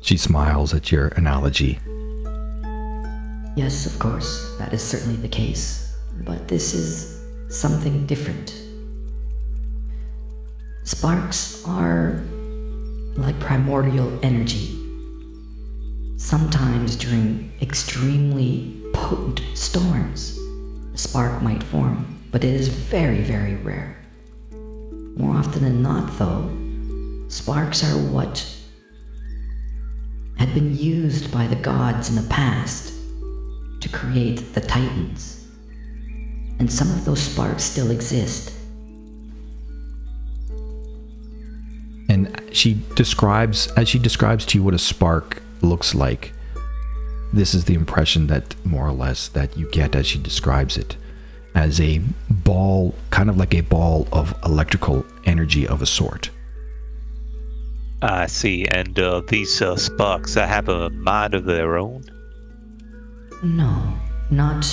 She 0.00 0.16
smiles 0.16 0.72
at 0.74 0.90
your 0.90 1.08
analogy. 1.08 1.78
Yes, 3.56 3.86
of 3.86 3.98
course, 3.98 4.56
that 4.58 4.72
is 4.72 4.82
certainly 4.82 5.16
the 5.16 5.28
case. 5.28 5.96
But 6.24 6.48
this 6.48 6.74
is 6.74 7.20
something 7.48 8.06
different. 8.06 8.54
Sparks 10.84 11.64
are 11.66 12.22
like 13.20 13.38
primordial 13.40 14.18
energy. 14.22 14.76
Sometimes 16.16 16.96
during 16.96 17.52
extremely 17.60 18.82
potent 18.92 19.42
storms, 19.54 20.38
a 20.94 20.98
spark 20.98 21.42
might 21.42 21.62
form, 21.62 22.18
but 22.30 22.44
it 22.44 22.54
is 22.54 22.68
very, 22.68 23.22
very 23.22 23.56
rare. 23.56 23.96
More 25.16 25.36
often 25.36 25.62
than 25.62 25.82
not, 25.82 26.18
though, 26.18 26.50
sparks 27.28 27.84
are 27.84 27.98
what 28.12 28.46
had 30.36 30.54
been 30.54 30.76
used 30.76 31.30
by 31.32 31.46
the 31.46 31.56
gods 31.56 32.08
in 32.08 32.16
the 32.16 32.28
past 32.28 32.94
to 33.80 33.88
create 33.88 34.54
the 34.54 34.60
Titans. 34.60 35.46
And 36.58 36.70
some 36.70 36.90
of 36.90 37.04
those 37.04 37.20
sparks 37.20 37.64
still 37.64 37.90
exist. 37.90 38.52
She 42.52 42.80
describes, 42.94 43.68
as 43.72 43.88
she 43.88 43.98
describes 43.98 44.44
to 44.46 44.58
you 44.58 44.64
what 44.64 44.74
a 44.74 44.78
spark 44.78 45.42
looks 45.62 45.94
like, 45.94 46.32
this 47.32 47.54
is 47.54 47.64
the 47.64 47.74
impression 47.74 48.26
that 48.26 48.54
more 48.64 48.86
or 48.86 48.92
less 48.92 49.28
that 49.28 49.56
you 49.56 49.70
get 49.70 49.94
as 49.94 50.06
she 50.06 50.18
describes 50.18 50.76
it 50.76 50.96
as 51.54 51.80
a 51.80 52.00
ball, 52.28 52.94
kind 53.10 53.28
of 53.28 53.36
like 53.36 53.54
a 53.54 53.60
ball 53.60 54.06
of 54.12 54.34
electrical 54.44 55.04
energy 55.24 55.66
of 55.66 55.82
a 55.82 55.86
sort. 55.86 56.30
I 58.02 58.26
see. 58.26 58.66
And 58.66 58.98
uh, 58.98 59.22
these 59.28 59.60
uh, 59.60 59.76
sparks 59.76 60.36
uh, 60.36 60.46
have 60.46 60.68
a 60.68 60.90
mind 60.90 61.34
of 61.34 61.44
their 61.44 61.76
own? 61.76 62.04
No, 63.42 63.94
not 64.30 64.66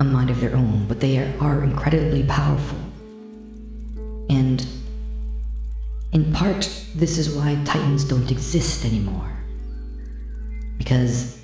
a 0.00 0.04
mind 0.04 0.30
of 0.30 0.40
their 0.40 0.54
own, 0.56 0.86
but 0.88 1.00
they 1.00 1.18
are, 1.18 1.34
are 1.40 1.62
incredibly 1.62 2.24
powerful. 2.24 2.78
And 4.30 4.66
in 6.18 6.32
part, 6.32 6.68
this 6.96 7.16
is 7.16 7.30
why 7.30 7.54
Titans 7.64 8.02
don't 8.02 8.28
exist 8.30 8.84
anymore. 8.84 9.30
Because 10.76 11.40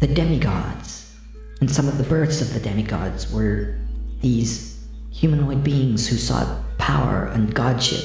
the 0.00 0.06
demigods, 0.06 1.16
and 1.62 1.70
some 1.70 1.88
of 1.88 1.96
the 1.96 2.04
births 2.04 2.42
of 2.42 2.52
the 2.52 2.60
demigods, 2.60 3.32
were 3.32 3.78
these 4.20 4.84
humanoid 5.10 5.64
beings 5.64 6.06
who 6.06 6.16
sought 6.16 6.62
power 6.76 7.30
and 7.32 7.54
godship. 7.54 8.04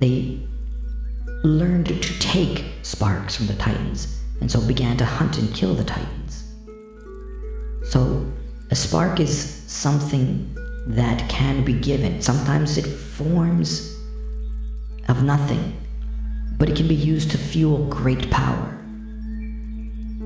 They 0.00 0.40
learned 1.44 1.86
to 1.86 2.18
take 2.18 2.64
sparks 2.82 3.36
from 3.36 3.46
the 3.46 3.54
Titans 3.54 4.20
and 4.40 4.50
so 4.50 4.60
began 4.66 4.96
to 4.96 5.04
hunt 5.04 5.38
and 5.38 5.54
kill 5.54 5.74
the 5.74 5.84
Titans. 5.84 6.52
So, 7.84 8.26
a 8.72 8.74
spark 8.74 9.20
is 9.20 9.62
something 9.68 10.56
that 10.88 11.28
can 11.28 11.64
be 11.64 11.74
given. 11.74 12.20
Sometimes 12.20 12.76
it 12.76 12.86
forms 12.86 13.91
of 15.08 15.22
nothing, 15.22 15.76
but 16.58 16.68
it 16.68 16.76
can 16.76 16.88
be 16.88 16.94
used 16.94 17.30
to 17.32 17.38
fuel 17.38 17.86
great 17.88 18.30
power. 18.30 18.78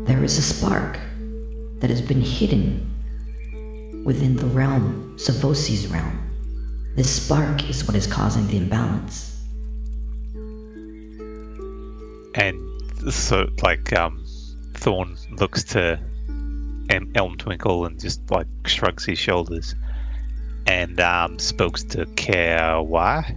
There 0.04 0.22
is 0.22 0.38
a 0.38 0.42
spark 0.42 0.98
that 1.80 1.90
has 1.90 2.00
been 2.00 2.20
hidden 2.20 2.92
within 4.04 4.36
the 4.36 4.46
realm, 4.46 5.16
Savosi's 5.18 5.88
realm. 5.88 6.22
This 6.94 7.22
spark 7.22 7.68
is 7.68 7.86
what 7.86 7.96
is 7.96 8.06
causing 8.06 8.46
the 8.46 8.56
imbalance. 8.56 9.42
And 12.34 13.12
so, 13.12 13.48
like, 13.62 13.92
um, 13.92 14.24
Thorn 14.74 15.16
looks 15.40 15.64
to 15.64 15.98
em- 16.90 17.12
Elmtwinkle 17.14 17.86
and 17.86 17.98
just 17.98 18.30
like 18.30 18.46
shrugs 18.66 19.04
his 19.04 19.18
shoulders, 19.18 19.74
and 20.66 21.00
um, 21.00 21.38
spokes 21.38 21.82
to 21.84 22.06
Care. 22.16 22.80
Why? 22.82 23.36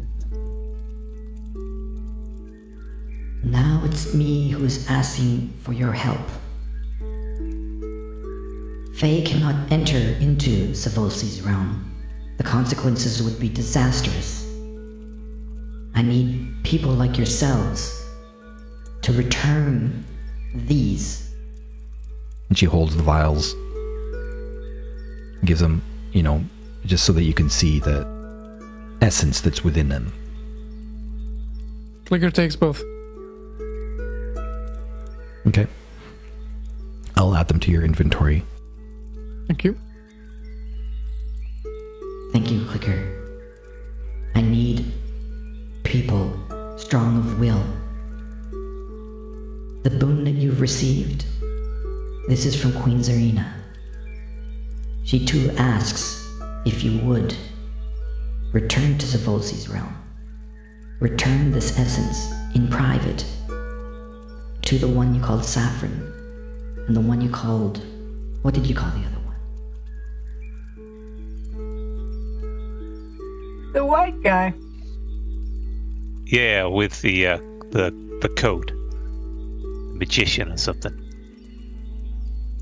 Now 3.43 3.81
it's 3.85 4.13
me 4.13 4.49
who 4.49 4.65
is 4.65 4.89
asking 4.89 5.53
for 5.61 5.71
your 5.71 5.93
help. 5.93 6.19
Fae 8.95 9.21
cannot 9.25 9.71
enter 9.71 9.97
into 10.19 10.71
Savosi's 10.71 11.41
realm. 11.41 11.89
The 12.37 12.43
consequences 12.43 13.23
would 13.23 13.39
be 13.39 13.47
disastrous. 13.47 14.45
I 15.95 16.01
need 16.01 16.53
people 16.63 16.91
like 16.91 17.17
yourselves 17.17 18.05
to 19.03 19.13
return 19.13 20.03
these. 20.53 21.33
And 22.49 22.57
she 22.57 22.65
holds 22.65 22.95
the 22.97 23.03
vials, 23.03 23.55
gives 25.45 25.61
them, 25.61 25.81
you 26.11 26.23
know, 26.23 26.43
just 26.85 27.05
so 27.05 27.13
that 27.13 27.23
you 27.23 27.33
can 27.33 27.49
see 27.49 27.79
the 27.79 28.05
essence 29.01 29.39
that's 29.39 29.63
within 29.63 29.87
them. 29.87 30.11
Clicker 32.05 32.31
takes 32.31 32.57
both. 32.57 32.83
Okay. 35.47 35.67
I'll 37.15 37.35
add 37.35 37.47
them 37.47 37.59
to 37.61 37.71
your 37.71 37.83
inventory. 37.83 38.43
Thank 39.47 39.63
you. 39.63 39.77
Thank 42.31 42.51
you, 42.51 42.65
Clicker. 42.65 43.15
I 44.35 44.41
need 44.41 44.91
people 45.83 46.31
strong 46.77 47.17
of 47.17 47.39
will. 47.39 47.63
The 49.83 49.89
boon 49.89 50.23
that 50.25 50.31
you've 50.31 50.61
received, 50.61 51.25
this 52.27 52.45
is 52.45 52.55
from 52.55 52.73
Queen 52.81 52.99
Zarina. 52.99 53.51
She 55.03 55.25
too 55.25 55.51
asks 55.57 56.31
if 56.65 56.83
you 56.83 56.99
would 56.99 57.35
return 58.51 58.97
to 58.97 59.05
Savosi's 59.05 59.67
realm. 59.67 59.95
Return 60.99 61.51
this 61.51 61.79
essence 61.79 62.31
in 62.53 62.67
private 62.67 63.25
to 64.69 64.77
the 64.77 64.87
one 64.87 65.15
you 65.15 65.19
called 65.19 65.43
Saffron 65.43 66.13
and 66.85 66.95
the 66.95 67.01
one 67.01 67.21
you 67.21 67.29
called. 67.31 67.81
What 68.43 68.53
did 68.53 68.67
you 68.67 68.75
call 68.75 68.91
the 68.91 68.99
other 68.99 69.17
one? 69.25 69.35
The 73.73 73.83
white 73.83 74.21
guy. 74.21 74.53
Yeah, 76.27 76.65
with 76.65 77.01
the 77.01 77.25
uh, 77.25 77.37
the 77.71 77.89
the 78.21 78.29
coat, 78.29 78.71
magician 79.97 80.51
or 80.51 80.57
something. 80.57 80.93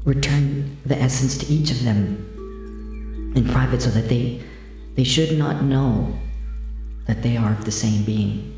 return 0.06 0.78
the 0.86 0.96
essence 0.96 1.38
to 1.40 1.46
each 1.52 1.72
of 1.72 1.84
them 1.84 3.34
in 3.36 3.44
private 3.50 3.82
so 3.82 3.90
that 3.90 4.08
they 4.08 4.42
they 4.96 5.04
should 5.04 5.38
not 5.38 5.62
know 5.62 6.18
that 7.08 7.22
they 7.22 7.36
are 7.36 7.52
of 7.52 7.66
the 7.66 7.72
same 7.72 8.06
being. 8.06 8.54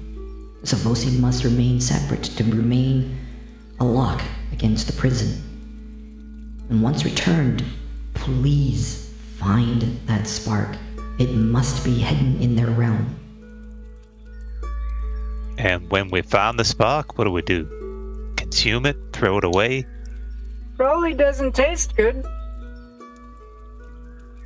So 0.66 0.78
Savosi 0.78 1.20
must 1.20 1.44
remain 1.44 1.82
separate 1.82 2.26
to 2.38 2.44
remain 2.44 3.18
a 3.80 3.86
lock 3.86 4.22
against 4.52 4.88
the 4.88 4.94
prison. 4.94 5.42
And 6.70 6.84
once 6.84 7.06
returned, 7.06 7.64
please 8.14 9.14
find 9.38 9.82
that 10.06 10.28
spark. 10.28 10.76
It 11.18 11.32
must 11.32 11.84
be 11.84 12.00
hidden 12.00 12.42
in 12.42 12.56
their 12.56 12.68
realm. 12.68 13.16
And 15.58 15.90
when 15.90 16.10
we 16.10 16.22
found 16.22 16.60
the 16.60 16.64
spark, 16.64 17.18
what 17.18 17.26
do 17.26 17.32
we 17.32 17.42
do? 17.42 18.34
Consume 18.38 18.86
it? 18.86 18.98
Throw 19.14 19.38
it 19.38 19.44
away? 19.44 19.86
Probably 20.78 21.14
doesn't 21.14 21.56
taste 21.56 21.96
good. 21.96 22.26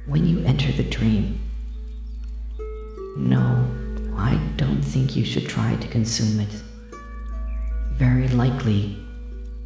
When 0.07 0.25
you 0.25 0.43
enter 0.45 0.71
the 0.71 0.83
dream, 0.83 1.39
no, 3.15 3.67
I 4.17 4.39
don't 4.57 4.81
think 4.81 5.15
you 5.15 5.23
should 5.23 5.47
try 5.47 5.75
to 5.75 5.87
consume 5.87 6.39
it. 6.39 6.49
Very 7.93 8.27
likely, 8.29 9.02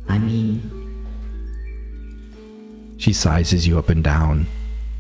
I 0.10 0.18
mean, 0.18 0.62
She 2.98 3.14
sizes 3.14 3.68
you 3.68 3.78
up 3.78 3.90
and 3.90 4.04
down, 4.04 4.48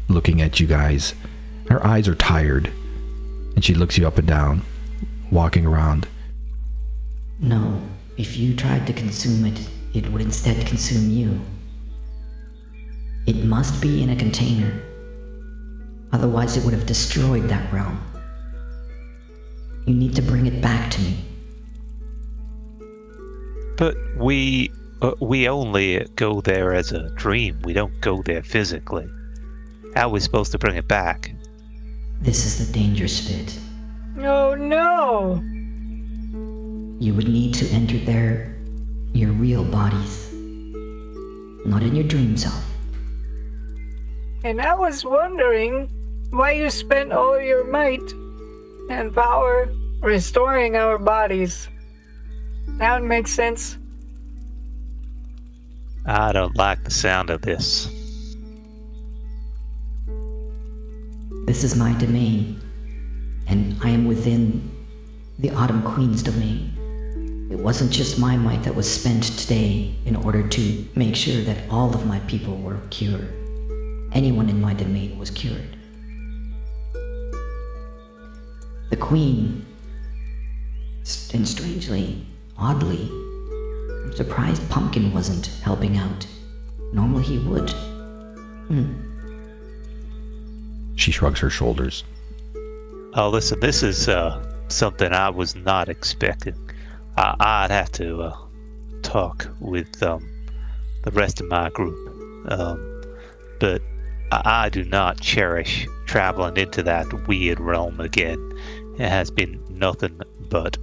looking 0.08 0.42
at 0.42 0.60
you 0.60 0.68
guys. 0.68 1.16
Her 1.70 1.86
eyes 1.86 2.08
are 2.08 2.16
tired, 2.16 2.72
and 3.56 3.64
she 3.66 3.74
looks 3.74 3.98
you 3.98 4.08
up 4.08 4.18
and 4.18 4.28
down, 4.28 4.62
walking 5.32 5.66
around. 5.66 6.08
no, 7.40 7.82
if 8.18 8.36
you 8.38 8.56
tried 8.56 8.88
to 8.88 8.94
consume 8.94 9.46
it, 9.46 9.70
it 9.94 10.12
would 10.12 10.22
instead 10.24 10.66
consume 10.66 11.12
you. 11.12 11.40
It 13.28 13.44
must 13.46 13.80
be 13.82 14.02
in 14.02 14.10
a 14.10 14.16
container. 14.16 14.82
Otherwise, 16.12 16.58
it 16.58 16.64
would 16.66 16.74
have 16.74 16.86
destroyed 16.88 17.44
that 17.50 17.72
realm. 17.72 18.00
You 19.86 19.94
need 19.94 20.16
to 20.16 20.22
bring 20.24 20.48
it 20.48 20.62
back 20.62 20.90
to 20.92 21.02
me. 21.02 21.18
But 23.78 23.96
we 24.18 24.72
uh, 25.02 25.12
we 25.20 25.48
only 25.48 26.06
go 26.16 26.42
there 26.42 26.74
as 26.74 26.92
a 26.92 27.10
dream. 27.12 27.60
We 27.64 27.74
don't 27.74 28.00
go 28.02 28.22
there 28.24 28.44
physically. 28.44 29.08
How 29.96 30.08
are 30.08 30.12
we 30.12 30.20
supposed 30.20 30.52
to 30.54 30.58
bring 30.58 30.76
it 30.76 30.88
back? 30.88 31.32
This 32.22 32.46
is 32.46 32.68
the 32.68 32.74
dangerous 32.74 33.28
bit. 33.30 33.60
Oh 34.26 34.56
no! 34.56 35.44
You 37.00 37.14
would 37.14 37.28
need 37.28 37.54
to 37.56 37.68
enter 37.70 37.98
there, 38.00 38.56
your 39.14 39.32
real 39.32 39.64
bodies. 39.64 40.34
Not 41.66 41.84
in 41.84 41.96
your 41.96 42.08
dream 42.08 42.36
self. 42.36 42.64
And 44.44 44.62
I 44.62 44.74
was 44.74 45.06
wondering 45.06 45.90
why 46.32 46.52
you 46.52 46.70
spent 46.70 47.12
all 47.12 47.40
your 47.40 47.70
might 47.70 48.02
and 48.90 49.14
power 49.14 49.70
restoring 50.02 50.76
our 50.76 50.98
bodies. 50.98 51.68
That 52.80 53.00
would 53.00 53.08
make 53.08 53.28
sense. 53.28 53.78
I 56.10 56.32
don't 56.32 56.56
like 56.56 56.86
the 56.86 56.92
sound 56.92 57.30
of 57.30 57.42
this. 57.42 57.88
This 61.46 61.66
is 61.66 61.76
my 61.76 61.92
domain, 61.96 62.62
and 63.46 63.76
I 63.84 63.90
am 63.90 64.08
within 64.08 64.72
the 65.38 65.50
Autumn 65.50 65.82
Queen's 65.82 66.24
domain. 66.24 67.50
It 67.52 67.60
wasn't 67.60 67.92
just 67.92 68.18
my 68.20 68.38
might 68.38 68.64
that 68.64 68.74
was 68.74 68.90
spent 68.90 69.24
today 69.38 69.96
in 70.06 70.16
order 70.16 70.48
to 70.48 70.88
make 70.96 71.14
sure 71.14 71.42
that 71.44 71.70
all 71.70 71.94
of 71.94 72.06
my 72.06 72.22
people 72.22 72.56
were 72.56 72.80
cured. 72.90 73.28
Anyone 74.14 74.48
in 74.48 74.62
my 74.62 74.74
domain 74.74 75.20
was 75.20 75.30
cured. 75.30 75.76
The 78.92 78.98
Queen, 78.98 79.66
and 81.34 81.46
strangely, 81.46 82.26
oddly, 82.58 83.12
I'm 84.08 84.16
surprised 84.16 84.70
Pumpkin 84.70 85.14
wasn't 85.14 85.48
helping 85.62 85.98
out. 85.98 86.26
Normally 86.94 87.24
he 87.24 87.40
would. 87.40 87.70
Hmm. 88.70 88.94
She 90.96 91.12
shrugs 91.12 91.42
her 91.42 91.50
shoulders. 91.50 92.06
Oh, 93.16 93.30
listen, 93.30 93.60
this 93.60 93.84
is 93.84 94.08
uh, 94.08 94.42
something 94.70 95.12
I 95.12 95.30
was 95.30 95.56
not 95.56 95.90
expecting. 95.90 96.56
I- 97.18 97.36
I'd 97.38 97.72
have 97.72 97.92
to 97.94 98.22
uh, 98.24 98.38
talk 99.02 99.50
with 99.60 100.02
um, 100.02 100.26
the 101.04 101.12
rest 101.12 101.42
of 101.42 101.48
my 101.50 101.70
group. 101.72 101.98
Um, 102.50 103.04
but 103.60 103.82
I-, 104.32 104.64
I 104.68 104.70
do 104.70 104.86
not 104.86 105.20
cherish 105.20 105.86
traveling 106.06 106.56
into 106.56 106.82
that 106.84 107.28
weird 107.28 107.60
realm 107.60 108.00
again. 108.00 108.40
It 108.98 109.10
has 109.10 109.30
been 109.32 109.62
nothing 109.70 110.22
but 110.50 110.78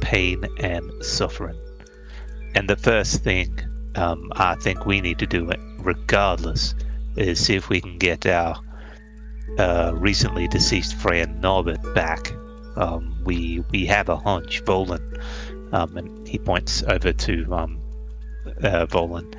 pain 0.00 0.44
and 0.58 0.90
suffering. 1.04 1.56
And 2.56 2.70
the 2.70 2.76
first 2.76 3.22
thing 3.22 3.60
um, 3.96 4.32
I 4.34 4.54
think 4.54 4.86
we 4.86 5.02
need 5.02 5.18
to 5.18 5.26
do, 5.26 5.50
regardless, 5.78 6.74
is 7.14 7.38
see 7.38 7.54
if 7.54 7.68
we 7.68 7.82
can 7.82 7.98
get 7.98 8.24
our 8.24 8.58
uh, 9.58 9.92
recently 9.94 10.48
deceased 10.48 10.94
friend 10.94 11.38
Norbert 11.42 11.94
back. 11.94 12.32
Um, 12.76 13.14
we 13.24 13.62
we 13.70 13.84
have 13.84 14.08
a 14.08 14.16
hunch, 14.16 14.64
Volan, 14.64 15.04
um, 15.74 15.98
and 15.98 16.26
he 16.26 16.38
points 16.38 16.82
over 16.84 17.12
to 17.12 17.54
um, 17.54 17.78
uh, 18.62 18.86
Volan. 18.86 19.34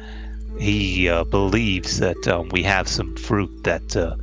He 0.60 1.10
uh, 1.10 1.24
believes 1.24 1.98
that 2.00 2.28
um, 2.28 2.50
we 2.50 2.62
have 2.64 2.88
some 2.88 3.16
fruit 3.16 3.64
that 3.64 3.98
uh, 3.98 4.16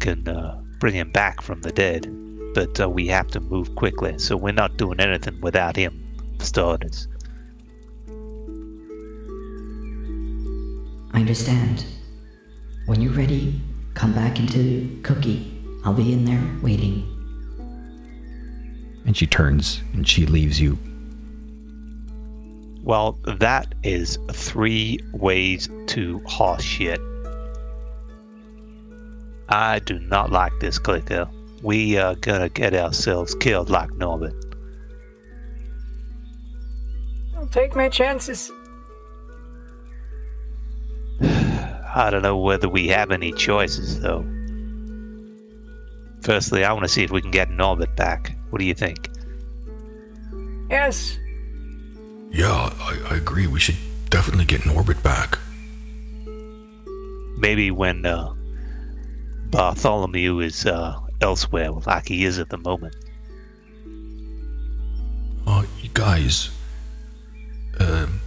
can 0.00 0.26
uh, 0.26 0.60
bring 0.80 0.94
him 0.94 1.12
back 1.12 1.40
from 1.40 1.60
the 1.62 1.70
dead, 1.70 2.08
but 2.54 2.80
uh, 2.80 2.88
we 2.90 3.06
have 3.06 3.28
to 3.28 3.38
move 3.38 3.76
quickly. 3.76 4.18
So 4.18 4.36
we're 4.36 4.52
not 4.52 4.76
doing 4.76 4.98
anything 4.98 5.40
without 5.40 5.76
him, 5.76 6.02
for 6.40 6.44
starters. 6.44 7.06
I 11.12 11.20
understand. 11.20 11.84
When 12.86 13.00
you're 13.00 13.12
ready, 13.12 13.60
come 13.94 14.12
back 14.12 14.38
into 14.38 15.00
Cookie. 15.02 15.62
I'll 15.84 15.92
be 15.92 16.12
in 16.12 16.24
there 16.24 16.42
waiting. 16.62 17.06
And 19.06 19.16
she 19.16 19.26
turns 19.26 19.82
and 19.92 20.06
she 20.06 20.26
leaves 20.26 20.60
you. 20.60 20.78
Well, 22.82 23.18
that 23.38 23.74
is 23.82 24.18
three 24.32 24.98
ways 25.12 25.68
to 25.88 26.20
horse 26.26 26.62
shit. 26.62 27.00
I 29.48 29.80
do 29.80 29.98
not 29.98 30.30
like 30.30 30.52
this 30.60 30.78
clicker. 30.78 31.28
We 31.62 31.98
are 31.98 32.14
gonna 32.14 32.48
get 32.48 32.72
ourselves 32.72 33.34
killed 33.34 33.68
like 33.68 33.92
Norman. 33.94 34.32
I'll 37.36 37.46
take 37.46 37.74
my 37.74 37.88
chances. 37.88 38.50
I 41.94 42.10
don't 42.10 42.22
know 42.22 42.38
whether 42.38 42.68
we 42.68 42.88
have 42.88 43.10
any 43.10 43.32
choices, 43.32 44.00
though. 44.00 44.24
Firstly, 46.22 46.64
I 46.64 46.72
want 46.72 46.84
to 46.84 46.88
see 46.88 47.02
if 47.02 47.10
we 47.10 47.20
can 47.20 47.30
get 47.30 47.50
Norbert 47.50 47.96
back. 47.96 48.36
What 48.50 48.58
do 48.60 48.64
you 48.64 48.74
think? 48.74 49.08
Yes, 50.70 51.18
Yeah, 52.30 52.70
I, 52.80 53.00
I 53.10 53.16
agree. 53.16 53.48
We 53.48 53.58
should 53.58 53.78
definitely 54.08 54.44
get 54.44 54.64
Norbert 54.64 55.02
back. 55.02 55.36
Maybe 57.38 57.70
when 57.72 58.06
uh, 58.06 58.32
Bartholomew 59.50 60.38
is 60.40 60.64
uh, 60.66 60.94
elsewhere, 61.20 61.70
like 61.72 62.06
he 62.06 62.24
is 62.24 62.38
at 62.38 62.50
the 62.50 62.58
moment. 62.58 62.94
Uh, 65.46 65.64
you 65.82 65.88
guys, 65.92 66.50
um, 67.80 68.20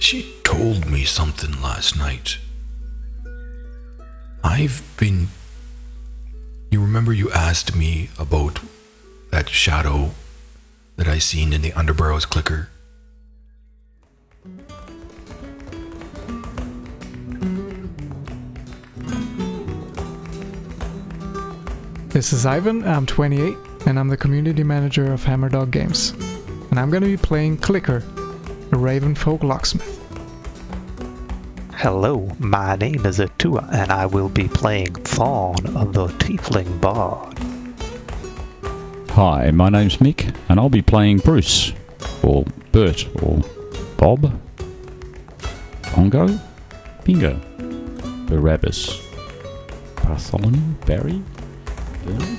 she 0.00 0.34
told 0.42 0.86
me 0.90 1.04
something 1.04 1.60
last 1.62 1.96
night. 1.96 2.38
I've 4.44 4.82
been. 4.98 5.28
You 6.70 6.82
remember 6.82 7.14
you 7.14 7.30
asked 7.32 7.74
me 7.74 8.10
about 8.18 8.60
that 9.30 9.48
shadow 9.48 10.10
that 10.96 11.08
I 11.08 11.18
seen 11.18 11.54
in 11.54 11.62
the 11.62 11.70
Underbarrows 11.70 12.28
clicker? 12.28 12.68
This 22.10 22.34
is 22.34 22.44
Ivan, 22.44 22.86
I'm 22.86 23.06
28, 23.06 23.56
and 23.86 23.98
I'm 23.98 24.08
the 24.08 24.16
community 24.16 24.62
manager 24.62 25.10
of 25.10 25.24
Hammerdog 25.24 25.70
Games. 25.70 26.10
And 26.70 26.78
I'm 26.78 26.90
gonna 26.90 27.06
be 27.06 27.16
playing 27.16 27.56
Clicker, 27.56 28.00
the 28.00 28.76
Ravenfolk 28.76 29.42
locksmith. 29.42 30.03
Hello, 31.76 32.30
my 32.38 32.76
name 32.76 33.04
is 33.04 33.20
Atua, 33.20 33.68
and 33.72 33.90
I 33.90 34.06
will 34.06 34.28
be 34.28 34.46
playing 34.46 34.94
Thorn, 34.94 35.56
the 35.92 36.06
Tiefling 36.18 36.80
Bard. 36.80 37.36
Hi, 39.10 39.50
my 39.50 39.68
name's 39.68 39.96
Mick, 39.98 40.34
and 40.48 40.58
I'll 40.58 40.70
be 40.70 40.82
playing 40.82 41.18
Bruce, 41.18 41.72
or 42.22 42.44
Bert, 42.70 43.06
or 43.22 43.42
Bob, 43.98 44.32
Bongo, 45.94 46.38
Bingo, 47.02 47.38
Barabbas, 48.28 49.02
Bartholomew, 49.96 50.74
Barry, 50.86 51.22
Bernard. 52.04 52.38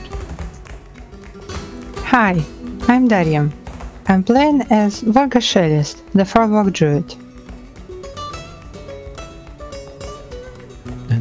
Hi, 2.06 2.42
I'm 2.88 3.08
Darium. 3.08 3.52
I'm 4.08 4.24
playing 4.24 4.62
as 4.72 5.02
Varga 5.02 5.40
Shellist, 5.40 6.02
the 6.14 6.24
Farwalk 6.24 6.72
Druid. 6.72 7.16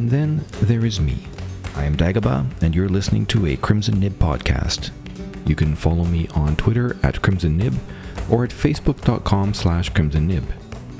And 0.05 0.11
then 0.11 0.45
there 0.61 0.85
is 0.85 0.99
me. 0.99 1.17
I 1.75 1.85
am 1.85 1.97
Dagobah, 1.97 2.61
and 2.61 2.75
you're 2.75 2.87
listening 2.87 3.25
to 3.25 3.47
a 3.47 3.55
Crimson 3.55 3.99
Nib 3.99 4.19
podcast. 4.19 4.91
You 5.47 5.55
can 5.55 5.75
follow 5.75 6.03
me 6.03 6.27
on 6.35 6.55
Twitter 6.57 6.95
at 7.01 7.23
Crimson 7.23 7.57
Nib 7.57 7.73
or 8.29 8.43
at 8.43 8.51
facebook.com 8.51 9.55
slash 9.55 9.89
Crimson 9.89 10.27
Nib. 10.27 10.43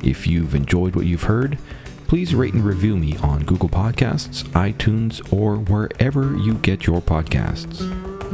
If 0.03 0.25
you've 0.25 0.55
enjoyed 0.55 0.95
what 0.95 1.05
you've 1.05 1.21
heard, 1.21 1.59
please 2.07 2.33
rate 2.33 2.55
and 2.55 2.65
review 2.65 2.97
me 2.97 3.15
on 3.17 3.43
Google 3.43 3.69
Podcasts, 3.69 4.41
iTunes, 4.53 5.21
or 5.31 5.57
wherever 5.57 6.35
you 6.35 6.55
get 6.55 6.87
your 6.87 6.99
podcasts. 6.99 7.77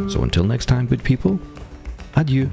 So 0.10 0.24
until 0.24 0.46
next 0.46 0.68
time, 0.68 0.88
good 0.88 1.04
people, 1.04 1.38
adieu. 2.16 2.50